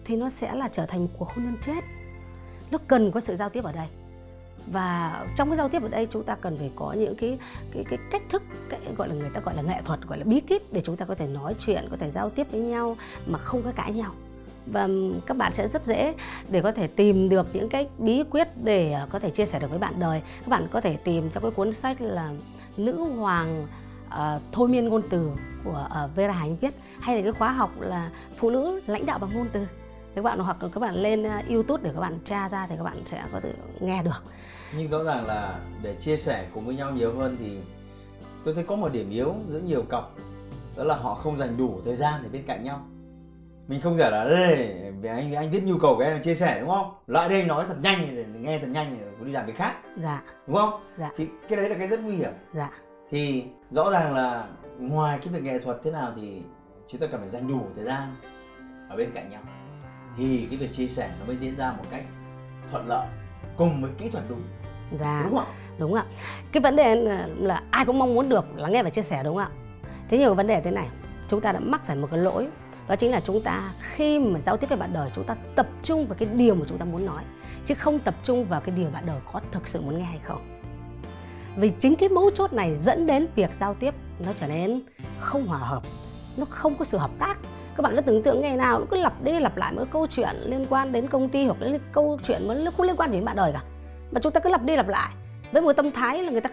thì 0.04 0.16
nó 0.16 0.28
sẽ 0.28 0.54
là 0.54 0.68
trở 0.68 0.86
thành 0.86 1.00
một 1.04 1.10
cuộc 1.18 1.28
hôn 1.28 1.44
nhân 1.44 1.56
chết. 1.62 1.84
Nó 2.70 2.78
cần 2.86 3.12
có 3.12 3.20
sự 3.20 3.36
giao 3.36 3.48
tiếp 3.48 3.64
ở 3.64 3.72
đây. 3.72 3.86
Và 4.72 5.26
trong 5.36 5.48
cái 5.48 5.56
giao 5.56 5.68
tiếp 5.68 5.82
ở 5.82 5.88
đây, 5.88 6.06
chúng 6.06 6.24
ta 6.24 6.34
cần 6.34 6.58
phải 6.58 6.70
có 6.76 6.92
những 6.92 7.14
cái 7.16 7.38
cái 7.72 7.84
cái 7.84 7.98
cách 8.10 8.22
thức, 8.28 8.42
cái, 8.70 8.80
gọi 8.96 9.08
là 9.08 9.14
người 9.14 9.30
ta 9.30 9.40
gọi 9.40 9.54
là 9.54 9.62
nghệ 9.62 9.80
thuật, 9.84 10.00
gọi 10.08 10.18
là 10.18 10.24
bí 10.24 10.40
kíp 10.40 10.72
để 10.72 10.80
chúng 10.84 10.96
ta 10.96 11.04
có 11.04 11.14
thể 11.14 11.26
nói 11.26 11.54
chuyện, 11.58 11.88
có 11.90 11.96
thể 11.96 12.10
giao 12.10 12.30
tiếp 12.30 12.46
với 12.50 12.60
nhau 12.60 12.96
mà 13.26 13.38
không 13.38 13.62
có 13.62 13.72
cãi 13.76 13.92
nhau 13.92 14.12
và 14.66 14.88
các 15.27 15.37
bạn 15.37 15.53
sẽ 15.53 15.68
rất 15.68 15.85
dễ 15.85 16.14
để 16.48 16.62
có 16.62 16.72
thể 16.72 16.87
tìm 16.87 17.29
được 17.29 17.46
những 17.53 17.68
cái 17.68 17.88
bí 17.98 18.22
quyết 18.31 18.48
để 18.64 18.92
à, 18.92 19.07
có 19.11 19.18
thể 19.18 19.31
chia 19.31 19.46
sẻ 19.46 19.59
được 19.61 19.70
với 19.70 19.79
bạn 19.79 19.94
đời. 19.98 20.22
Các 20.40 20.48
bạn 20.48 20.68
có 20.70 20.81
thể 20.81 20.96
tìm 20.96 21.31
trong 21.31 21.42
cái 21.42 21.53
cuốn 21.53 21.72
sách 21.72 22.00
là 22.00 22.31
nữ 22.77 23.05
hoàng 23.18 23.66
uh, 24.07 24.42
thôi 24.53 24.68
miên 24.68 24.88
ngôn 24.88 25.03
từ 25.11 25.31
của 25.64 25.88
uh, 26.05 26.16
Vera 26.16 26.33
Hành 26.33 26.57
viết 26.57 26.74
hay 27.00 27.16
là 27.16 27.22
cái 27.22 27.33
khóa 27.33 27.53
học 27.53 27.81
là 27.81 28.11
phụ 28.37 28.50
nữ 28.50 28.81
lãnh 28.87 29.07
đạo 29.07 29.18
bằng 29.18 29.35
ngôn 29.35 29.48
từ. 29.53 29.66
Các 30.14 30.24
bạn 30.24 30.38
hoặc 30.38 30.57
các 30.61 30.81
bạn 30.81 30.94
lên 30.94 31.24
YouTube 31.50 31.83
để 31.83 31.90
các 31.94 32.00
bạn 32.00 32.18
tra 32.24 32.48
ra 32.48 32.66
thì 32.66 32.77
các 32.77 32.83
bạn 32.83 33.03
sẽ 33.05 33.22
có 33.33 33.40
thể 33.40 33.53
nghe 33.81 34.03
được. 34.03 34.24
Nhưng 34.77 34.88
rõ 34.88 35.05
ràng 35.05 35.27
là 35.27 35.61
để 35.83 35.94
chia 36.00 36.16
sẻ 36.16 36.46
cùng 36.55 36.66
với 36.66 36.74
nhau 36.74 36.90
nhiều 36.90 37.18
hơn 37.18 37.37
thì 37.40 37.59
tôi 38.44 38.55
thấy 38.55 38.64
có 38.64 38.77
một 38.77 38.92
điểm 38.92 39.11
yếu 39.11 39.35
giữa 39.48 39.59
nhiều 39.59 39.83
cặp 39.83 40.05
đó 40.77 40.85
là 40.85 40.96
họ 40.96 41.14
không 41.14 41.37
dành 41.37 41.57
đủ 41.57 41.81
thời 41.85 41.96
gian 41.96 42.22
để 42.22 42.29
bên 42.29 42.42
cạnh 42.46 42.64
nhau 42.64 42.87
mình 43.68 43.81
không 43.81 43.98
thể 43.98 44.11
là 44.11 44.24
đây 44.24 44.74
về 45.00 45.11
anh 45.11 45.35
anh 45.35 45.50
viết 45.50 45.64
nhu 45.64 45.79
cầu 45.79 45.96
cái 45.98 46.09
em 46.09 46.22
chia 46.22 46.35
sẻ 46.35 46.61
đúng 46.61 46.70
không? 46.70 46.94
Lại 47.07 47.29
đây 47.29 47.44
nói 47.44 47.64
thật 47.68 47.77
nhanh 47.83 48.16
để 48.16 48.24
nghe 48.40 48.59
thật 48.59 48.68
nhanh 48.70 48.96
để 49.00 49.27
đi 49.27 49.33
làm 49.33 49.46
cái 49.46 49.55
khác. 49.55 49.74
Dạ. 50.03 50.22
Đúng 50.46 50.57
không? 50.57 50.81
Dạ. 50.98 51.11
Thì 51.16 51.29
cái 51.48 51.57
đấy 51.57 51.68
là 51.68 51.77
cái 51.79 51.87
rất 51.87 52.00
nguy 52.00 52.14
hiểm. 52.16 52.33
Dạ. 52.55 52.70
Thì 53.11 53.44
rõ 53.70 53.90
ràng 53.90 54.14
là 54.14 54.46
ngoài 54.79 55.18
cái 55.18 55.29
việc 55.35 55.42
nghệ 55.42 55.59
thuật 55.59 55.77
thế 55.85 55.90
nào 55.90 56.12
thì 56.16 56.42
chúng 56.88 57.00
ta 57.00 57.07
cần 57.07 57.20
phải 57.20 57.29
dành 57.29 57.48
đủ 57.48 57.61
thời 57.77 57.85
gian 57.85 58.16
ở 58.90 58.96
bên 58.96 59.11
cạnh 59.14 59.31
nhau. 59.31 59.40
Thì 60.16 60.46
cái 60.50 60.59
việc 60.59 60.72
chia 60.72 60.87
sẻ 60.87 61.11
nó 61.20 61.27
mới 61.27 61.37
diễn 61.37 61.57
ra 61.57 61.72
một 61.72 61.85
cách 61.90 62.05
thuận 62.70 62.87
lợi 62.88 63.07
cùng 63.57 63.83
với 63.83 63.90
kỹ 63.98 64.11
thuật 64.11 64.24
đúng. 64.29 64.42
Dạ. 65.00 65.22
Đúng 65.24 65.38
không 65.38 65.46
đúng 65.79 65.94
ạ. 65.94 66.05
Cái 66.53 66.61
vấn 66.61 66.77
đề 66.77 66.94
là 67.38 67.62
ai 67.70 67.85
cũng 67.85 67.98
mong 67.98 68.14
muốn 68.14 68.29
được 68.29 68.44
lắng 68.57 68.72
nghe 68.72 68.83
và 68.83 68.90
chia 68.90 69.03
sẻ 69.03 69.22
đúng 69.24 69.37
không 69.37 69.44
ạ? 69.44 69.50
Thế 70.09 70.18
nhiều 70.18 70.35
vấn 70.35 70.46
đề 70.46 70.61
thế 70.61 70.70
này 70.70 70.87
chúng 71.29 71.40
ta 71.40 71.53
đã 71.53 71.61
mắc 71.61 71.81
phải 71.87 71.96
một 71.96 72.09
cái 72.11 72.20
lỗi 72.20 72.48
đó 72.88 72.97
chính 72.97 73.11
là 73.11 73.20
chúng 73.20 73.40
ta 73.40 73.73
khi 73.81 74.18
mà 74.18 74.40
giao 74.40 74.57
tiếp 74.57 74.66
với 74.66 74.79
bạn 74.79 74.92
đời, 74.92 75.11
chúng 75.14 75.25
ta 75.25 75.37
tập 75.57 75.66
trung 75.83 76.07
vào 76.07 76.16
cái 76.18 76.29
điều 76.29 76.55
mà 76.55 76.64
chúng 76.68 76.79
ta 76.79 76.85
muốn 76.85 77.07
nói, 77.07 77.23
chứ 77.66 77.75
không 77.75 77.99
tập 77.99 78.14
trung 78.23 78.44
vào 78.44 78.61
cái 78.61 78.75
điều 78.77 78.90
bạn 78.90 79.07
đời 79.07 79.20
có 79.33 79.40
thực 79.53 79.68
sự 79.68 79.81
muốn 79.81 79.99
nghe 79.99 80.05
hay 80.05 80.18
không. 80.23 80.61
Vì 81.57 81.70
chính 81.79 81.97
cái 81.97 82.09
mấu 82.09 82.31
chốt 82.31 82.53
này 82.53 82.77
dẫn 82.77 83.07
đến 83.07 83.27
việc 83.35 83.51
giao 83.55 83.75
tiếp 83.75 83.94
nó 84.27 84.33
trở 84.37 84.47
nên 84.47 84.83
không 85.20 85.47
hòa 85.47 85.59
hợp, 85.59 85.83
nó 86.37 86.44
không 86.44 86.75
có 86.79 86.85
sự 86.85 86.99
hợp 86.99 87.11
tác. 87.18 87.38
Các 87.77 87.83
bạn 87.83 87.97
cứ 87.97 88.03
tưởng 88.03 88.23
tượng 88.23 88.40
ngày 88.40 88.57
nào 88.57 88.79
nó 88.79 88.87
cứ 88.90 88.97
lặp 88.97 89.23
đi 89.23 89.40
lặp 89.40 89.57
lại 89.57 89.73
mỗi 89.77 89.87
câu 89.87 90.07
chuyện 90.07 90.37
liên 90.44 90.66
quan 90.70 90.92
đến 90.92 91.09
công 91.09 91.29
ty 91.29 91.44
hoặc 91.44 91.57
cái 91.61 91.81
câu 91.92 92.18
chuyện 92.25 92.49
mà 92.49 92.55
nó 92.55 92.70
không 92.70 92.87
liên 92.87 92.97
quan 92.97 93.12
gì 93.12 93.18
đến 93.18 93.25
bạn 93.25 93.37
đời 93.37 93.53
cả. 93.53 93.61
Mà 94.12 94.20
chúng 94.20 94.33
ta 94.33 94.40
cứ 94.40 94.51
lặp 94.51 94.62
đi 94.62 94.77
lặp 94.77 94.88
lại. 94.88 95.12
Với 95.53 95.62
một 95.62 95.73
tâm 95.73 95.90
thái 95.90 96.23
là 96.23 96.31
người 96.31 96.40
ta, 96.40 96.51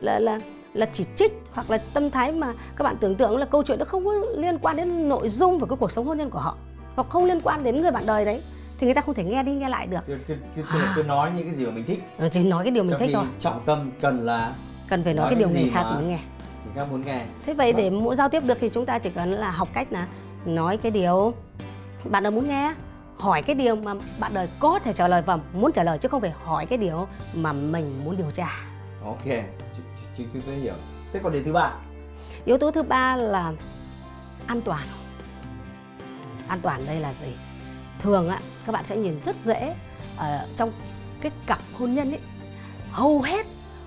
là 0.00 0.18
là 0.18 0.40
là 0.74 0.86
chỉ 0.92 1.04
trích 1.16 1.32
hoặc 1.52 1.70
là 1.70 1.78
tâm 1.94 2.10
thái 2.10 2.32
mà 2.32 2.54
các 2.76 2.84
bạn 2.84 2.96
tưởng 3.00 3.16
tượng 3.16 3.36
là 3.36 3.46
câu 3.46 3.62
chuyện 3.62 3.78
nó 3.78 3.84
không 3.84 4.04
có 4.04 4.12
liên 4.36 4.58
quan 4.58 4.76
đến 4.76 5.08
nội 5.08 5.28
dung 5.28 5.58
và 5.58 5.66
cái 5.66 5.76
cuộc 5.76 5.92
sống 5.92 6.06
hôn 6.06 6.18
nhân 6.18 6.30
của 6.30 6.38
họ 6.38 6.56
hoặc 6.94 7.08
không 7.10 7.24
liên 7.24 7.40
quan 7.40 7.64
đến 7.64 7.82
người 7.82 7.90
bạn 7.90 8.06
đời 8.06 8.24
đấy 8.24 8.42
thì 8.78 8.86
người 8.86 8.94
ta 8.94 9.00
không 9.00 9.14
thể 9.14 9.24
nghe 9.24 9.42
đi 9.42 9.52
nghe 9.52 9.68
lại 9.68 9.86
được. 9.86 10.00
Cứ, 10.06 10.18
cứ, 10.28 10.36
cứ, 10.56 10.62
cứ 10.96 11.02
nói 11.02 11.30
những 11.36 11.46
cái 11.46 11.54
gì 11.54 11.66
mà 11.66 11.70
mình 11.70 11.84
thích. 11.86 12.02
Ờ, 12.18 12.28
chỉ 12.28 12.42
nói 12.42 12.64
cái 12.64 12.70
điều 12.70 12.82
mình 12.82 12.90
Trong 12.90 13.00
thích 13.00 13.10
thôi. 13.14 13.24
trọng 13.40 13.62
tâm 13.66 13.90
cần 14.00 14.20
là 14.20 14.52
cần 14.88 15.04
phải 15.04 15.14
nói, 15.14 15.24
nói 15.24 15.34
cái 15.34 15.38
điều 15.38 15.48
người 15.48 15.70
khác 15.74 15.84
muốn 15.94 16.08
nghe. 16.08 16.18
người 16.64 16.74
khác 16.74 16.86
muốn 16.90 17.06
nghe. 17.06 17.22
Thế 17.46 17.54
vậy 17.54 17.72
để 17.72 17.90
muốn 17.90 18.14
giao 18.14 18.28
tiếp 18.28 18.44
được 18.44 18.58
thì 18.60 18.68
chúng 18.68 18.86
ta 18.86 18.98
chỉ 18.98 19.10
cần 19.10 19.32
là 19.32 19.50
học 19.50 19.68
cách 19.72 19.92
là 19.92 20.06
nói 20.44 20.76
cái 20.76 20.92
điều 20.92 21.34
bạn 22.04 22.22
đời 22.22 22.30
muốn 22.30 22.48
nghe 22.48 22.74
hỏi 23.18 23.42
cái 23.42 23.54
điều 23.54 23.76
mà 23.76 23.94
bạn 24.20 24.34
đời 24.34 24.48
có 24.58 24.78
thể 24.78 24.92
trả 24.92 25.08
lời 25.08 25.22
và 25.26 25.38
muốn 25.52 25.72
trả 25.72 25.82
lời 25.82 25.98
chứ 25.98 26.08
không 26.08 26.20
phải 26.20 26.32
hỏi 26.44 26.66
cái 26.66 26.78
điều 26.78 27.06
mà 27.34 27.52
mình 27.52 28.04
muốn 28.04 28.16
điều 28.16 28.30
tra. 28.30 28.48
Ok 29.04 29.26
chúng 30.16 30.42
tôi 30.46 30.54
hiểu 30.54 30.74
thế 31.12 31.20
còn 31.22 31.32
điều 31.32 31.42
thứ 31.44 31.52
ba? 31.52 31.74
Yếu 32.44 32.58
tố 32.58 32.70
thứ 32.70 32.82
ba 32.82 33.16
là 33.16 33.52
an 34.46 34.62
toàn. 34.62 34.88
An 36.48 36.60
toàn 36.62 36.86
đây 36.86 37.00
là 37.00 37.12
gì? 37.12 37.32
Thường 38.00 38.28
á 38.28 38.40
các 38.66 38.72
bạn 38.72 38.84
sẽ 38.84 38.96
nhìn 38.96 39.20
rất 39.22 39.36
dễ 39.44 39.74
ở 40.16 40.46
trong 40.56 40.72
cái 41.20 41.32
cặp 41.46 41.58
hôn 41.78 41.94
nhân 41.94 42.10
ấy. 42.10 42.20
Hầu 42.90 43.22
hết 43.22 43.46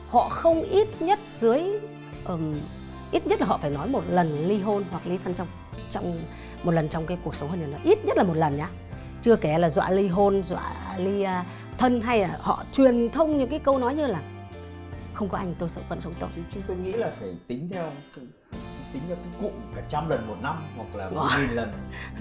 họ 0.09 0.29
không 0.29 0.63
ít 0.63 0.87
nhất 0.99 1.19
dưới 1.33 1.61
um, 2.25 2.53
ít 3.11 3.27
nhất 3.27 3.41
là 3.41 3.47
họ 3.47 3.57
phải 3.57 3.71
nói 3.71 3.87
một 3.87 4.03
lần 4.09 4.47
ly 4.47 4.61
hôn 4.61 4.83
hoặc 4.91 5.07
ly 5.07 5.17
thân 5.23 5.33
trong 5.33 5.47
trong 5.91 6.21
một 6.63 6.71
lần 6.71 6.89
trong 6.89 7.05
cái 7.05 7.17
cuộc 7.23 7.35
sống 7.35 7.49
hôn 7.49 7.59
nhân 7.59 7.71
đó. 7.71 7.77
Ít 7.83 8.05
nhất 8.05 8.17
là 8.17 8.23
một 8.23 8.33
lần 8.33 8.57
nhá. 8.57 8.69
Chưa 9.21 9.35
kể 9.35 9.57
là 9.57 9.69
dọa 9.69 9.89
ly 9.89 10.07
hôn 10.07 10.43
dọa 10.43 10.71
ly 10.97 11.23
uh, 11.23 11.29
thân 11.77 12.01
hay 12.01 12.19
là 12.19 12.37
họ 12.39 12.63
truyền 12.73 13.09
thông 13.09 13.37
những 13.37 13.49
cái 13.49 13.59
câu 13.59 13.79
nói 13.79 13.95
như 13.95 14.07
là 14.07 14.21
không 15.13 15.29
có 15.29 15.37
anh 15.37 15.55
tôi 15.59 15.69
sẽ 15.69 15.81
vẫn 15.89 16.01
sống 16.01 16.13
tốt 16.19 16.27
chúng 16.53 16.63
tôi 16.67 16.77
nghĩ 16.77 16.91
là 16.91 17.11
phải 17.19 17.29
tính 17.47 17.69
theo 17.71 17.91
tính 18.93 19.01
theo 19.07 19.15
cái 19.15 19.41
cụm 19.41 19.51
cả 19.75 19.81
trăm 19.89 20.09
lần 20.09 20.27
một 20.27 20.35
năm 20.41 20.63
hoặc 20.77 20.95
là 20.95 21.09
một 21.09 21.27
nghìn 21.39 21.49
lần 21.49 21.71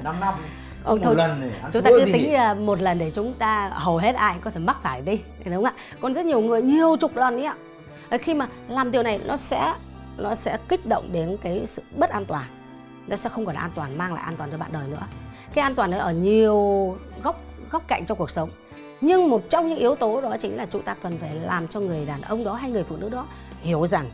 năm 0.02 0.20
năm 0.20 0.34
Ông 0.84 0.98
một 0.98 1.04
thôi, 1.04 1.14
lần 1.16 1.40
này 1.40 1.50
chúng 1.72 1.82
ta 1.82 1.90
cứ 1.90 2.04
gì? 2.04 2.12
tính 2.12 2.32
là 2.32 2.54
một 2.54 2.80
lần 2.80 2.98
để 2.98 3.10
chúng 3.10 3.34
ta 3.34 3.70
hầu 3.72 3.96
hết 3.96 4.14
ai 4.14 4.36
có 4.40 4.50
thể 4.50 4.60
mắc 4.60 4.76
phải 4.82 5.02
đi 5.02 5.20
đúng 5.44 5.54
không 5.54 5.64
ạ? 5.64 5.72
Còn 6.00 6.14
rất 6.14 6.26
nhiều 6.26 6.40
người 6.40 6.62
nhiều 6.62 6.96
chục 7.00 7.16
lần 7.16 7.36
ấy 7.36 7.44
ạ. 7.44 7.56
Khi 8.18 8.34
mà 8.34 8.46
làm 8.68 8.90
điều 8.90 9.02
này 9.02 9.20
nó 9.26 9.36
sẽ 9.36 9.74
nó 10.18 10.34
sẽ 10.34 10.58
kích 10.68 10.86
động 10.86 11.12
đến 11.12 11.36
cái 11.42 11.66
sự 11.66 11.82
bất 11.96 12.10
an 12.10 12.24
toàn. 12.24 12.44
Nó 13.06 13.16
sẽ 13.16 13.30
không 13.30 13.46
còn 13.46 13.56
an 13.56 13.70
toàn 13.74 13.98
mang 13.98 14.14
lại 14.14 14.24
an 14.24 14.36
toàn 14.36 14.50
cho 14.50 14.58
bạn 14.58 14.72
đời 14.72 14.88
nữa. 14.88 15.06
Cái 15.54 15.62
an 15.62 15.74
toàn 15.74 15.90
nó 15.90 15.98
ở 15.98 16.12
nhiều 16.12 16.56
góc 17.22 17.40
góc 17.70 17.88
cạnh 17.88 18.06
trong 18.06 18.18
cuộc 18.18 18.30
sống 18.30 18.50
nhưng 19.02 19.30
một 19.30 19.42
trong 19.50 19.68
những 19.68 19.78
yếu 19.78 19.94
tố 19.94 20.20
đó 20.20 20.36
chính 20.40 20.56
là 20.56 20.66
chúng 20.66 20.82
ta 20.82 20.94
cần 20.94 21.18
phải 21.18 21.34
làm 21.34 21.68
cho 21.68 21.80
người 21.80 22.06
đàn 22.06 22.22
ông 22.22 22.44
đó 22.44 22.54
hay 22.54 22.70
người 22.70 22.84
phụ 22.84 22.96
nữ 22.96 23.08
đó 23.08 23.26
hiểu 23.62 23.86
rằng 23.86 24.10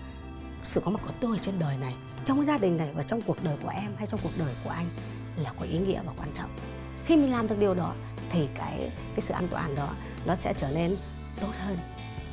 sự 0.62 0.80
có 0.84 0.90
mặt 0.90 1.00
của 1.06 1.12
tôi 1.20 1.38
trên 1.38 1.58
đời 1.58 1.76
này 1.80 1.94
trong 2.24 2.44
gia 2.44 2.58
đình 2.58 2.76
này 2.76 2.88
và 2.94 3.02
trong 3.02 3.20
cuộc 3.20 3.44
đời 3.44 3.56
của 3.62 3.68
em 3.68 3.92
hay 3.98 4.06
trong 4.06 4.20
cuộc 4.22 4.30
đời 4.38 4.54
của 4.64 4.70
anh 4.70 4.86
là 5.36 5.50
có 5.58 5.64
ý 5.64 5.78
nghĩa 5.78 6.00
và 6.06 6.12
quan 6.18 6.28
trọng. 6.34 6.50
Khi 7.04 7.16
mình 7.16 7.32
làm 7.32 7.48
được 7.48 7.58
điều 7.58 7.74
đó 7.74 7.92
thì 8.30 8.48
cái 8.54 8.90
cái 9.14 9.20
sự 9.20 9.34
an 9.34 9.48
toàn 9.50 9.74
đó 9.74 9.88
nó 10.26 10.34
sẽ 10.34 10.52
trở 10.56 10.68
nên 10.74 10.96
tốt 11.40 11.52
hơn. 11.66 11.78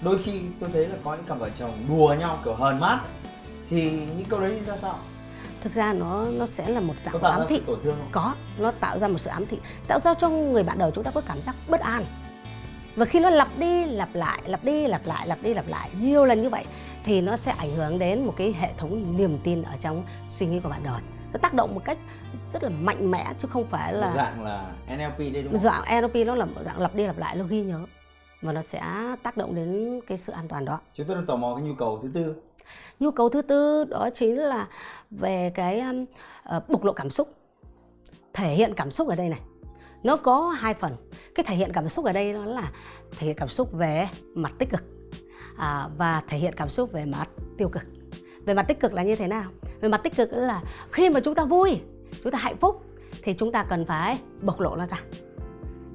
Đôi 0.01 0.19
khi 0.23 0.41
tôi 0.59 0.69
thấy 0.73 0.87
là 0.87 0.95
có 1.03 1.15
những 1.15 1.25
cặp 1.25 1.39
vợ 1.39 1.49
chồng 1.55 1.85
đùa 1.89 2.15
nhau 2.19 2.39
kiểu 2.45 2.53
hờn 2.53 2.79
mát 2.79 2.99
thì 3.69 3.91
những 3.91 4.25
câu 4.29 4.39
đấy 4.39 4.61
ra 4.67 4.77
sao? 4.77 4.95
Thực 5.61 5.73
ra 5.73 5.93
nó 5.93 6.25
nó 6.25 6.45
sẽ 6.45 6.69
là 6.69 6.79
một 6.79 6.93
dạng 6.99 7.21
ám 7.21 7.41
thị. 7.47 7.61
tổn 7.65 7.79
thương 7.83 7.95
không? 7.97 8.09
có 8.11 8.35
nó 8.57 8.71
tạo 8.71 8.99
ra 8.99 9.07
một 9.07 9.17
sự 9.17 9.29
ám 9.29 9.45
thị. 9.45 9.57
Tạo 9.87 9.99
ra 9.99 10.13
cho 10.13 10.29
người 10.29 10.63
bạn 10.63 10.77
đời 10.77 10.91
chúng 10.95 11.03
ta 11.03 11.11
có 11.11 11.21
cảm 11.21 11.37
giác 11.41 11.55
bất 11.67 11.81
an 11.81 12.05
và 12.95 13.05
khi 13.05 13.19
nó 13.19 13.29
lặp 13.29 13.47
đi 13.59 13.85
lặp 13.85 14.15
lại 14.15 14.41
lặp 14.45 14.63
đi 14.63 14.87
lặp 14.87 15.05
lại 15.05 15.27
lặp 15.27 15.41
đi 15.41 15.53
lặp 15.53 15.67
lại 15.67 15.89
nhiều 15.99 16.25
lần 16.25 16.41
như 16.41 16.49
vậy 16.49 16.65
thì 17.03 17.21
nó 17.21 17.37
sẽ 17.37 17.51
ảnh 17.51 17.75
hưởng 17.75 17.99
đến 17.99 18.25
một 18.25 18.33
cái 18.37 18.53
hệ 18.59 18.69
thống 18.77 19.17
niềm 19.17 19.39
tin 19.43 19.63
ở 19.63 19.73
trong 19.79 20.05
suy 20.29 20.45
nghĩ 20.45 20.59
của 20.59 20.69
bạn 20.69 20.83
đời 20.83 21.01
nó 21.33 21.39
tác 21.41 21.53
động 21.53 21.75
một 21.75 21.81
cách 21.85 21.97
rất 22.53 22.63
là 22.63 22.69
mạnh 22.69 23.11
mẽ 23.11 23.25
chứ 23.39 23.47
không 23.47 23.65
phải 23.65 23.93
là 23.93 24.11
dạng 24.11 24.43
là 24.43 24.71
NLP 24.87 25.17
đây 25.19 25.43
đúng 25.43 25.51
không? 25.51 25.61
Dạng 25.61 26.01
NLP 26.01 26.27
nó 26.27 26.35
là 26.35 26.47
dạng 26.65 26.79
lặp 26.79 26.95
đi 26.95 27.05
lặp 27.05 27.17
lại 27.17 27.35
nó 27.35 27.45
ghi 27.45 27.61
nhớ 27.61 27.79
và 28.41 28.51
nó 28.53 28.61
sẽ 28.61 28.81
tác 29.23 29.37
động 29.37 29.55
đến 29.55 29.99
cái 30.07 30.17
sự 30.17 30.33
an 30.33 30.47
toàn 30.47 30.65
đó. 30.65 30.79
Chúng 30.93 31.07
tôi 31.07 31.15
đang 31.15 31.25
tò 31.25 31.35
mò 31.35 31.55
cái 31.55 31.63
nhu 31.63 31.73
cầu 31.73 31.99
thứ 32.01 32.09
tư. 32.13 32.35
Nhu 32.99 33.11
cầu 33.11 33.29
thứ 33.29 33.41
tư 33.41 33.83
đó 33.83 34.09
chính 34.13 34.37
là 34.37 34.67
về 35.11 35.51
cái 35.55 35.83
uh, 36.55 36.69
bộc 36.69 36.83
lộ 36.83 36.93
cảm 36.93 37.09
xúc, 37.09 37.27
thể 38.33 38.53
hiện 38.53 38.73
cảm 38.75 38.91
xúc 38.91 39.07
ở 39.07 39.15
đây 39.15 39.29
này. 39.29 39.39
Nó 40.05 40.17
có 40.17 40.49
hai 40.49 40.73
phần. 40.73 40.95
Cái 41.35 41.43
thể 41.47 41.55
hiện 41.55 41.71
cảm 41.73 41.89
xúc 41.89 42.05
ở 42.05 42.11
đây 42.11 42.33
đó 42.33 42.45
là 42.45 42.71
thể 43.19 43.27
hiện 43.27 43.35
cảm 43.35 43.49
xúc 43.49 43.71
về 43.73 44.07
mặt 44.35 44.53
tích 44.57 44.69
cực 44.69 44.83
à, 45.57 45.87
và 45.97 46.21
thể 46.27 46.37
hiện 46.37 46.53
cảm 46.57 46.69
xúc 46.69 46.91
về 46.91 47.05
mặt 47.05 47.29
tiêu 47.57 47.69
cực. 47.69 47.83
Về 48.45 48.53
mặt 48.53 48.65
tích 48.67 48.79
cực 48.79 48.93
là 48.93 49.03
như 49.03 49.15
thế 49.15 49.27
nào? 49.27 49.43
Về 49.81 49.89
mặt 49.89 50.01
tích 50.03 50.15
cực 50.15 50.33
là 50.33 50.61
khi 50.91 51.09
mà 51.09 51.19
chúng 51.19 51.35
ta 51.35 51.45
vui, 51.45 51.81
chúng 52.23 52.31
ta 52.31 52.37
hạnh 52.37 52.57
phúc 52.57 52.83
thì 53.23 53.33
chúng 53.33 53.51
ta 53.51 53.63
cần 53.63 53.85
phải 53.85 54.19
bộc 54.41 54.59
lộ 54.59 54.75
nó 54.75 54.85
ra. 54.85 54.99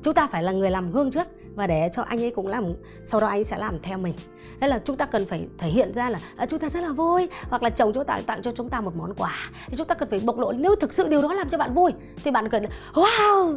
Chúng 0.03 0.15
ta 0.15 0.27
phải 0.27 0.43
là 0.43 0.53
người 0.53 0.71
làm 0.71 0.91
gương 0.91 1.11
trước 1.11 1.27
và 1.61 1.67
để 1.67 1.91
cho 1.93 2.03
anh 2.03 2.21
ấy 2.21 2.31
cũng 2.31 2.47
làm 2.47 2.65
sau 3.05 3.21
đó 3.21 3.27
anh 3.27 3.45
sẽ 3.45 3.59
làm 3.59 3.79
theo 3.83 3.99
mình. 3.99 4.15
Thế 4.61 4.69
là 4.69 4.81
chúng 4.85 4.97
ta 4.97 5.07
cần 5.07 5.27
phải 5.27 5.49
thể 5.59 5.69
hiện 5.69 5.95
ra 5.95 6.11
là 6.11 6.21
à, 6.37 6.47
chúng 6.47 6.61
ta 6.61 6.69
rất 6.69 6.81
là 6.81 6.93
vui. 6.93 7.29
Hoặc 7.49 7.63
là 7.63 7.71
chồng 7.71 7.93
chúng 7.93 8.05
ta 8.05 8.21
tặng 8.27 8.43
cho 8.43 8.51
chúng 8.51 8.69
ta 8.69 8.81
một 8.81 8.97
món 8.97 9.15
quà. 9.15 9.35
Thì 9.67 9.77
chúng 9.77 9.87
ta 9.87 9.95
cần 9.95 10.11
phải 10.11 10.21
bộc 10.25 10.39
lộ 10.39 10.53
nếu 10.53 10.75
thực 10.75 10.93
sự 10.93 11.09
điều 11.09 11.23
đó 11.23 11.33
làm 11.33 11.49
cho 11.49 11.59
bạn 11.59 11.75
vui 11.75 11.93
thì 12.25 12.31
bạn 12.31 12.49
cần 12.49 12.65
wow 12.95 13.57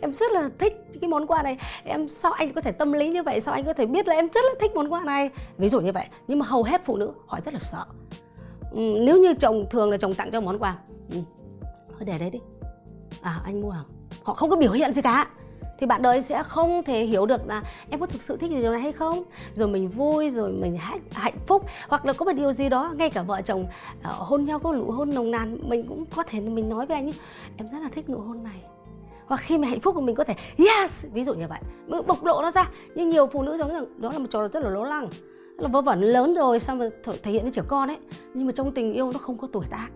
em 0.00 0.12
rất 0.12 0.32
là 0.32 0.50
thích 0.58 0.72
cái 1.00 1.08
món 1.08 1.26
quà 1.26 1.42
này. 1.42 1.58
Em 1.84 2.08
sao 2.08 2.32
anh 2.32 2.52
có 2.52 2.60
thể 2.60 2.72
tâm 2.72 2.92
lý 2.92 3.08
như 3.08 3.22
vậy? 3.22 3.40
Sao 3.40 3.54
anh 3.54 3.64
có 3.64 3.72
thể 3.72 3.86
biết 3.86 4.08
là 4.08 4.14
em 4.14 4.28
rất 4.34 4.40
là 4.44 4.54
thích 4.60 4.70
món 4.74 4.92
quà 4.92 5.00
này? 5.00 5.30
Ví 5.58 5.68
dụ 5.68 5.80
như 5.80 5.92
vậy. 5.92 6.06
Nhưng 6.28 6.38
mà 6.38 6.46
hầu 6.46 6.62
hết 6.62 6.80
phụ 6.84 6.96
nữ 6.96 7.12
họ 7.26 7.38
rất 7.44 7.54
là 7.54 7.60
sợ. 7.60 7.84
Ừ, 8.72 8.80
nếu 9.00 9.18
như 9.18 9.34
chồng 9.34 9.66
thường 9.70 9.90
là 9.90 9.96
chồng 9.96 10.14
tặng 10.14 10.30
cho 10.30 10.40
món 10.40 10.58
quà 10.58 10.76
ừ, 11.10 11.18
thôi 11.90 12.00
để 12.06 12.18
đấy 12.18 12.30
đi. 12.30 12.40
À 13.22 13.40
anh 13.44 13.60
mua 13.60 13.70
à? 13.70 13.82
Họ 14.22 14.34
không 14.34 14.50
có 14.50 14.56
biểu 14.56 14.72
hiện 14.72 14.92
gì 14.92 15.02
cả 15.02 15.26
thì 15.78 15.86
bạn 15.86 16.02
đời 16.02 16.22
sẽ 16.22 16.42
không 16.42 16.82
thể 16.84 17.04
hiểu 17.04 17.26
được 17.26 17.46
là 17.46 17.62
em 17.90 18.00
có 18.00 18.06
thực 18.06 18.22
sự 18.22 18.36
thích 18.36 18.50
điều 18.50 18.72
này 18.72 18.80
hay 18.80 18.92
không. 18.92 19.22
Rồi 19.54 19.68
mình 19.68 19.88
vui 19.88 20.30
rồi 20.30 20.50
mình 20.50 20.76
hạnh 21.12 21.38
phúc 21.46 21.66
hoặc 21.88 22.06
là 22.06 22.12
có 22.12 22.24
một 22.24 22.32
điều 22.32 22.52
gì 22.52 22.68
đó 22.68 22.92
ngay 22.96 23.10
cả 23.10 23.22
vợ 23.22 23.40
chồng 23.42 23.62
uh, 23.62 24.06
hôn 24.06 24.44
nhau 24.44 24.58
có 24.58 24.72
nụ 24.72 24.90
hôn 24.90 25.14
nồng 25.14 25.30
nàn 25.30 25.58
mình 25.68 25.86
cũng 25.88 26.04
có 26.16 26.22
thể 26.22 26.40
mình 26.40 26.68
nói 26.68 26.86
với 26.86 26.96
anh 26.96 27.06
ấy, 27.06 27.14
em 27.56 27.68
rất 27.68 27.78
là 27.82 27.88
thích 27.88 28.08
nụ 28.08 28.18
hôn 28.18 28.42
này. 28.42 28.60
Hoặc 29.26 29.40
khi 29.40 29.58
mà 29.58 29.68
hạnh 29.68 29.80
phúc 29.80 29.94
của 29.94 30.00
mình 30.00 30.16
có 30.16 30.24
thể 30.24 30.34
yes! 30.58 31.06
Ví 31.12 31.24
dụ 31.24 31.34
như 31.34 31.48
vậy. 31.48 31.58
Mình 31.86 32.06
bộc 32.06 32.24
lộ 32.24 32.42
nó 32.42 32.50
ra. 32.50 32.70
Nhưng 32.94 33.10
nhiều 33.10 33.26
phụ 33.26 33.42
nữ 33.42 33.56
giống 33.56 33.72
rằng 33.72 33.84
đó 33.96 34.12
là 34.12 34.18
một 34.18 34.26
trò 34.30 34.48
rất 34.48 34.62
là 34.62 34.70
lố 34.70 34.84
lăng. 34.84 35.08
Là 35.58 35.68
vớ 35.68 35.82
vẩn 35.82 36.00
lớn 36.00 36.34
rồi 36.34 36.60
sao 36.60 36.76
mà 36.76 36.88
thể 37.22 37.32
hiện 37.32 37.44
như 37.44 37.50
trẻ 37.50 37.62
con 37.68 37.88
ấy. 37.88 37.96
Nhưng 38.34 38.46
mà 38.46 38.52
trong 38.52 38.72
tình 38.72 38.92
yêu 38.92 39.12
nó 39.12 39.18
không 39.18 39.38
có 39.38 39.48
tuổi 39.52 39.64
tác 39.70 39.88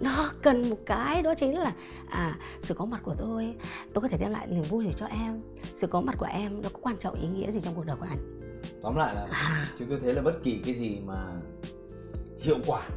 nó 0.00 0.30
cần 0.42 0.70
một 0.70 0.76
cái 0.86 1.22
đó 1.22 1.34
chính 1.34 1.58
là 1.58 1.72
à 2.08 2.36
sự 2.60 2.74
có 2.74 2.84
mặt 2.84 3.00
của 3.04 3.14
tôi 3.18 3.54
tôi 3.92 4.02
có 4.02 4.08
thể 4.08 4.18
đem 4.20 4.30
lại 4.30 4.46
niềm 4.46 4.62
vui 4.62 4.84
gì 4.84 4.92
cho 4.96 5.06
em 5.06 5.40
sự 5.74 5.86
có 5.86 6.00
mặt 6.00 6.14
của 6.18 6.28
em 6.30 6.62
nó 6.62 6.68
có 6.72 6.78
quan 6.82 6.96
trọng 6.96 7.14
ý 7.14 7.28
nghĩa 7.28 7.50
gì 7.50 7.60
trong 7.60 7.74
cuộc 7.74 7.86
đời 7.86 7.96
của 7.96 8.06
anh 8.08 8.40
tóm 8.82 8.96
lại 8.96 9.14
là 9.14 9.28
à. 9.30 9.66
chúng 9.78 9.88
tôi 9.88 9.98
thấy 10.02 10.14
là 10.14 10.22
bất 10.22 10.42
kỳ 10.42 10.60
cái 10.64 10.74
gì 10.74 10.98
mà 11.06 11.26
hiệu 12.38 12.56
quả 12.66 12.88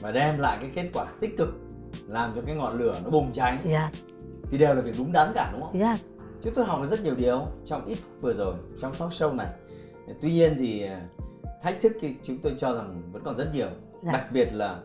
và 0.00 0.12
đem 0.12 0.38
lại 0.38 0.58
cái 0.60 0.70
kết 0.74 0.90
quả 0.94 1.06
tích 1.20 1.36
cực 1.38 1.48
làm 2.06 2.32
cho 2.34 2.42
cái 2.46 2.54
ngọn 2.54 2.78
lửa 2.78 3.00
nó 3.04 3.10
bùng 3.10 3.32
cháy 3.32 3.58
yes. 3.64 3.94
thì 4.50 4.58
đều 4.58 4.74
là 4.74 4.80
việc 4.80 4.94
đúng 4.98 5.12
đắn 5.12 5.32
cả 5.34 5.50
đúng 5.52 5.62
không? 5.62 5.80
Yes. 5.80 6.06
Chúng 6.42 6.54
tôi 6.54 6.64
học 6.64 6.80
được 6.82 6.88
rất 6.88 7.02
nhiều 7.02 7.14
điều 7.14 7.46
trong 7.64 7.84
ít 7.84 7.94
phút 7.94 8.12
vừa 8.20 8.34
rồi 8.34 8.54
trong 8.78 8.94
talk 8.94 9.10
show 9.10 9.36
này. 9.36 9.48
Tuy 10.22 10.32
nhiên 10.32 10.56
thì 10.58 10.82
à, 10.82 11.00
thách 11.62 11.80
thức 11.80 11.92
thì 12.00 12.14
chúng 12.22 12.38
tôi 12.38 12.54
cho 12.58 12.74
rằng 12.74 13.02
vẫn 13.12 13.22
còn 13.24 13.36
rất 13.36 13.54
nhiều. 13.54 13.68
Dạ. 14.02 14.12
Đặc 14.12 14.32
biệt 14.32 14.48
là 14.52 14.80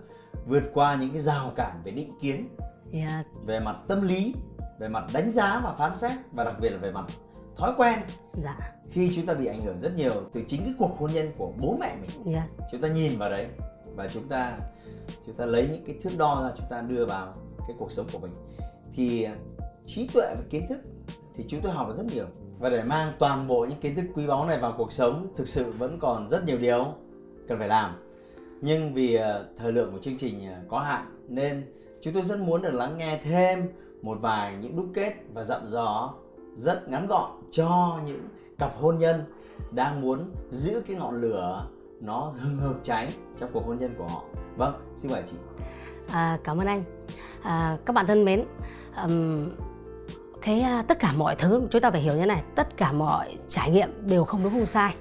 vượt 0.45 0.63
qua 0.73 0.95
những 0.95 1.11
cái 1.11 1.21
rào 1.21 1.51
cản 1.55 1.81
về 1.83 1.91
định 1.91 2.19
kiến 2.19 2.49
yes. 2.93 3.25
về 3.45 3.59
mặt 3.59 3.75
tâm 3.87 4.01
lý 4.01 4.33
về 4.79 4.87
mặt 4.87 5.03
đánh 5.13 5.31
giá 5.31 5.61
và 5.63 5.73
phán 5.73 5.95
xét 5.95 6.11
và 6.31 6.43
đặc 6.43 6.55
biệt 6.59 6.69
là 6.69 6.77
về 6.77 6.91
mặt 6.91 7.05
thói 7.57 7.73
quen 7.77 7.99
dạ. 8.43 8.57
khi 8.89 9.11
chúng 9.13 9.25
ta 9.25 9.33
bị 9.33 9.45
ảnh 9.45 9.65
hưởng 9.65 9.79
rất 9.79 9.95
nhiều 9.95 10.13
từ 10.33 10.41
chính 10.47 10.63
cái 10.63 10.73
cuộc 10.77 10.97
hôn 10.99 11.11
nhân 11.13 11.31
của 11.37 11.51
bố 11.57 11.77
mẹ 11.79 11.95
mình 12.01 12.35
yes. 12.35 12.43
chúng 12.71 12.81
ta 12.81 12.87
nhìn 12.87 13.17
vào 13.17 13.29
đấy 13.29 13.47
và 13.95 14.07
chúng 14.07 14.27
ta 14.27 14.57
chúng 15.25 15.35
ta 15.35 15.45
lấy 15.45 15.67
những 15.71 15.85
cái 15.85 15.95
thước 16.03 16.09
đo 16.17 16.41
ra 16.43 16.55
chúng 16.57 16.67
ta 16.69 16.81
đưa 16.81 17.05
vào 17.05 17.33
cái 17.67 17.75
cuộc 17.79 17.91
sống 17.91 18.05
của 18.13 18.19
mình 18.19 18.31
thì 18.93 19.23
à, 19.23 19.35
trí 19.85 20.07
tuệ 20.07 20.35
và 20.35 20.43
kiến 20.49 20.67
thức 20.69 20.79
thì 21.35 21.45
chúng 21.47 21.61
tôi 21.61 21.71
học 21.71 21.87
được 21.87 21.95
rất 21.97 22.05
nhiều 22.05 22.25
và 22.59 22.69
để 22.69 22.83
mang 22.83 23.13
toàn 23.19 23.47
bộ 23.47 23.65
những 23.69 23.79
kiến 23.79 23.95
thức 23.95 24.05
quý 24.15 24.27
báu 24.27 24.45
này 24.45 24.59
vào 24.59 24.73
cuộc 24.77 24.91
sống 24.91 25.33
thực 25.35 25.47
sự 25.47 25.71
vẫn 25.71 25.99
còn 25.99 26.29
rất 26.29 26.45
nhiều 26.45 26.57
điều 26.57 26.85
cần 27.47 27.59
phải 27.59 27.67
làm 27.67 28.10
nhưng 28.61 28.93
vì 28.93 29.15
ờ, 29.15 29.45
thời 29.57 29.71
lượng 29.71 29.91
của 29.91 29.99
chương 29.99 30.17
trình 30.17 30.47
ờ, 30.47 30.55
có 30.69 30.79
hạn 30.79 31.05
nên 31.27 31.73
chúng 32.01 32.13
tôi 32.13 32.23
rất 32.23 32.39
muốn 32.39 32.61
được 32.61 32.73
lắng 32.73 32.97
nghe 32.97 33.19
thêm 33.23 33.69
một 34.01 34.17
vài 34.21 34.57
những 34.61 34.75
đúc 34.75 34.85
kết 34.93 35.13
và 35.33 35.43
dặn 35.43 35.61
dò 35.69 36.13
rất 36.57 36.89
ngắn 36.89 37.05
gọn 37.05 37.31
cho 37.51 37.99
những 38.05 38.27
cặp 38.59 38.73
hôn 38.75 38.97
nhân 38.97 39.23
đang 39.71 40.01
muốn 40.01 40.31
giữ 40.51 40.81
cái 40.87 40.95
ngọn 40.95 41.21
lửa 41.21 41.67
nó 41.99 42.33
hừng 42.37 42.57
hực 42.57 42.83
cháy 42.83 43.11
trong 43.37 43.49
cuộc 43.53 43.65
hôn 43.67 43.77
nhân 43.77 43.95
của 43.97 44.07
họ. 44.07 44.23
Vâng 44.57 44.73
xin 44.95 45.11
mời 45.11 45.23
chị. 45.31 45.35
À, 46.11 46.37
cảm 46.43 46.57
ơn 46.57 46.67
anh. 46.67 46.83
À, 47.43 47.77
các 47.85 47.93
bạn 47.93 48.07
thân 48.07 48.25
mến 48.25 48.43
um, 49.03 49.49
cái 50.41 50.65
uh, 50.79 50.87
tất 50.87 50.99
cả 50.99 51.11
mọi 51.17 51.35
thứ 51.35 51.61
chúng 51.71 51.81
ta 51.81 51.91
phải 51.91 52.01
hiểu 52.01 52.15
như 52.15 52.25
này 52.25 52.41
tất 52.55 52.77
cả 52.77 52.91
mọi 52.91 53.35
trải 53.47 53.71
nghiệm 53.71 53.89
đều 54.01 54.23
không 54.23 54.43
đúng 54.43 54.53
không 54.53 54.65
sai. 54.65 54.95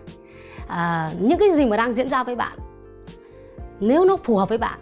À, 0.69 1.13
những 1.21 1.39
cái 1.39 1.51
gì 1.51 1.67
mà 1.67 1.77
đang 1.77 1.93
diễn 1.93 2.09
ra 2.09 2.25
với 2.25 2.37
bạn 2.37 2.59
nếu 3.81 4.05
nó 4.05 4.17
phù 4.17 4.37
hợp 4.37 4.49
với 4.49 4.59
bạn 4.59 4.79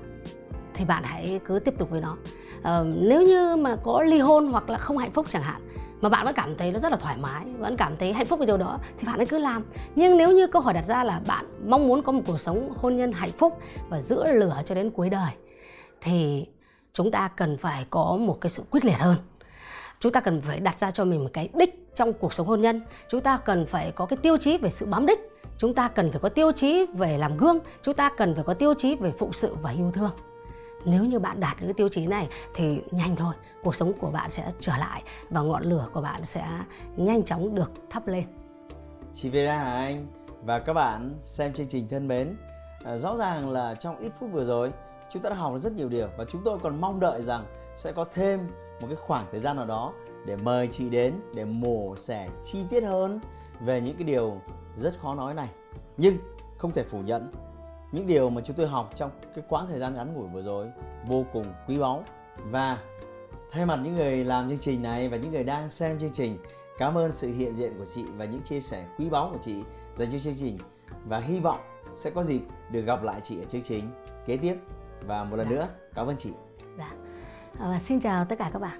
thì 0.74 0.84
bạn 0.84 1.03
hãy 1.05 1.40
cứ 1.44 1.59
tiếp 1.59 1.74
tục 1.78 1.90
với 1.90 2.01
nó. 2.01 2.16
Ờ, 2.62 2.86
nếu 3.03 3.22
như 3.22 3.57
mà 3.57 3.76
có 3.76 4.03
ly 4.03 4.18
hôn 4.18 4.46
hoặc 4.46 4.70
là 4.70 4.78
không 4.78 4.99
hạnh 4.99 5.12
phúc 5.12 5.26
chẳng 5.28 5.42
hạn 5.42 5.61
mà 6.01 6.09
bạn 6.09 6.24
vẫn 6.24 6.34
cảm 6.34 6.55
thấy 6.57 6.72
nó 6.72 6.78
rất 6.78 6.92
là 6.92 6.99
thoải 6.99 7.16
mái 7.20 7.44
vẫn 7.59 7.76
cảm 7.76 7.96
thấy 7.96 8.12
hạnh 8.12 8.26
phúc 8.26 8.38
với 8.38 8.46
điều 8.46 8.57
đó 8.57 8.78
thì 8.99 9.07
bạn 9.07 9.16
hãy 9.16 9.26
cứ 9.26 9.38
làm. 9.38 9.64
Nhưng 9.94 10.16
nếu 10.16 10.32
như 10.32 10.46
câu 10.46 10.62
hỏi 10.62 10.74
đặt 10.74 10.84
ra 10.88 11.05
là 11.05 11.20
bạn 11.26 11.44
mong 11.66 11.88
muốn 11.88 12.03
có 12.03 12.12
một 12.12 12.22
cuộc 12.26 12.40
sống 12.40 12.72
hôn 12.76 12.96
nhân 12.96 13.12
hạnh 13.12 13.32
phúc 13.38 13.59
và 13.88 14.03
giữ 14.03 14.24
lửa 14.32 14.57
cho 14.64 14.74
đến 14.74 14.90
cuối 14.90 15.11
đời 15.11 15.30
thì 16.01 16.46
chúng 16.92 17.11
ta 17.11 17.28
cần 17.28 17.57
phải 17.57 17.86
có 17.90 18.16
một 18.20 18.38
cái 18.40 18.51
sự 18.51 18.62
quyết 18.70 18.84
liệt 18.84 18.99
hơn. 18.99 19.16
Chúng 20.01 20.12
ta 20.12 20.20
cần 20.20 20.40
phải 20.40 20.61
đặt 20.61 20.78
ra 20.78 20.90
cho 20.90 21.05
mình 21.05 21.22
một 21.22 21.30
cái 21.32 21.49
đích 21.55 21.88
trong 21.94 22.12
cuộc 22.12 22.34
sống 22.34 22.46
hôn 22.46 22.62
nhân. 22.62 22.80
Chúng 23.09 23.20
ta 23.20 23.36
cần 23.36 23.66
phải 23.66 23.92
có 23.92 24.07
cái 24.07 24.16
tiêu 24.16 24.36
chí 24.36 24.59
về 24.59 24.70
sự 24.70 24.86
bám 24.86 25.07
đích 25.07 25.28
chúng 25.59 25.74
ta 25.74 25.89
cần 25.89 26.11
phải 26.11 26.20
có 26.20 26.28
tiêu 26.28 26.53
chí 26.53 26.86
về 26.95 27.18
làm 27.18 27.36
gương 27.36 27.59
chúng 27.82 27.95
ta 27.95 28.11
cần 28.16 28.34
phải 28.34 28.45
có 28.45 28.55
tiêu 28.55 28.74
chí 28.74 28.97
về 28.97 29.12
phụng 29.18 29.32
sự 29.32 29.57
và 29.62 29.70
yêu 29.70 29.91
thương. 29.91 30.11
Nếu 30.84 31.05
như 31.05 31.18
bạn 31.18 31.41
đạt 31.41 31.57
được 31.61 31.66
cái 31.66 31.74
tiêu 31.74 31.89
chí 31.89 32.07
này 32.07 32.28
thì 32.55 32.82
nhanh 32.91 33.16
thôi 33.16 33.34
cuộc 33.62 33.74
sống 33.74 33.93
của 33.93 34.11
bạn 34.11 34.30
sẽ 34.30 34.51
trở 34.61 34.76
lại 34.76 35.03
và 35.30 35.41
ngọn 35.41 35.62
lửa 35.62 35.89
của 35.93 36.01
bạn 36.01 36.24
sẽ 36.24 36.47
nhanh 36.97 37.22
chóng 37.22 37.55
được 37.55 37.70
thắp 37.91 38.07
lên. 38.07 38.24
Chị 39.14 39.30
Vera 39.30 39.59
Hà 39.59 39.72
Anh 39.72 40.07
và 40.43 40.59
các 40.59 40.72
bạn 40.72 41.14
xem 41.24 41.53
chương 41.53 41.66
trình 41.66 41.89
thân 41.89 42.09
mến. 42.09 42.36
À, 42.84 42.97
rõ 42.97 43.16
ràng 43.16 43.51
là 43.51 43.74
trong 43.74 43.99
ít 43.99 44.12
phút 44.20 44.30
vừa 44.32 44.45
rồi 44.45 44.72
chúng 45.11 45.22
ta 45.22 45.30
đã 45.30 45.36
học 45.36 45.53
rất 45.59 45.72
nhiều 45.72 45.89
điều 45.89 46.09
và 46.16 46.24
chúng 46.24 46.43
tôi 46.45 46.59
còn 46.59 46.80
mong 46.80 47.01
đợi 47.01 47.22
rằng 47.22 47.45
sẽ 47.76 47.93
có 47.93 48.05
thêm 48.14 48.41
một 48.80 48.86
cái 48.86 48.97
khoảng 48.97 49.26
thời 49.30 49.41
gian 49.41 49.57
nào 49.57 49.66
đó 49.66 49.93
để 50.26 50.36
mời 50.36 50.68
chị 50.72 50.91
đến 50.91 51.14
để 51.34 51.45
mổ 51.45 51.97
xẻ 51.97 52.28
chi 52.45 52.59
tiết 52.70 52.80
hơn 52.80 53.20
về 53.61 53.80
những 53.80 53.97
cái 53.97 54.05
điều 54.05 54.41
rất 54.79 54.99
khó 55.03 55.14
nói 55.14 55.35
này. 55.35 55.49
Nhưng 55.97 56.18
không 56.59 56.70
thể 56.70 56.85
phủ 56.85 57.01
nhận 57.01 57.31
những 57.93 58.07
điều 58.07 58.31
mà 58.31 58.41
chúng 58.45 58.57
tôi 58.57 58.66
học 58.66 58.91
trong 58.95 59.11
cái 59.35 59.45
quãng 59.49 59.66
thời 59.68 59.79
gian 59.81 59.95
ngắn 59.95 60.14
ngủi 60.14 60.29
vừa 60.29 60.43
rồi. 60.43 60.70
Vô 61.07 61.24
cùng 61.33 61.45
quý 61.68 61.79
báu. 61.79 62.05
Và 62.51 62.79
thay 63.53 63.66
mặt 63.66 63.81
những 63.83 63.95
người 63.95 64.24
làm 64.24 64.49
chương 64.49 64.59
trình 64.59 64.83
này 64.83 65.09
và 65.09 65.16
những 65.16 65.33
người 65.33 65.45
đang 65.45 65.70
xem 65.70 65.99
chương 66.01 66.12
trình 66.14 66.39
cảm 66.79 66.99
ơn 66.99 67.12
sự 67.12 67.35
hiện 67.35 67.57
diện 67.57 67.79
của 67.79 67.85
chị 67.95 68.05
và 68.16 68.24
những 68.24 68.43
chia 68.43 68.61
sẻ 68.61 68.87
quý 68.99 69.09
báu 69.09 69.31
của 69.33 69.39
chị 69.45 69.55
dành 69.97 70.12
cho 70.12 70.18
chương 70.18 70.37
trình. 70.41 70.59
Và 71.05 71.18
hy 71.18 71.41
vọng 71.41 71.61
sẽ 71.97 72.11
có 72.11 72.22
dịp 72.22 72.41
được 72.72 72.83
gặp 72.83 73.03
lại 73.03 73.20
chị 73.24 73.39
ở 73.39 73.45
chương 73.53 73.62
trình 73.62 73.91
kế 74.26 74.37
tiếp. 74.37 74.55
Và 75.07 75.24
một 75.24 75.37
lần 75.37 75.49
Dạ. 75.51 75.57
nữa 75.57 75.66
cảm 75.95 76.07
ơn 76.07 76.16
chị. 76.16 76.31
Dạ. 76.79 76.93
và 77.59 77.79
xin 77.79 78.01
chào 78.01 78.24
tất 78.24 78.37
cả 78.39 78.51
các 78.53 78.59
bạn. 78.59 78.79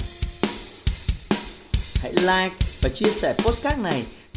Hãy 2.03 2.13
like 2.13 2.57
và 2.83 2.89
chia 2.95 3.11
sẻ 3.11 3.35
postcard 3.45 3.83
này 3.83 4.03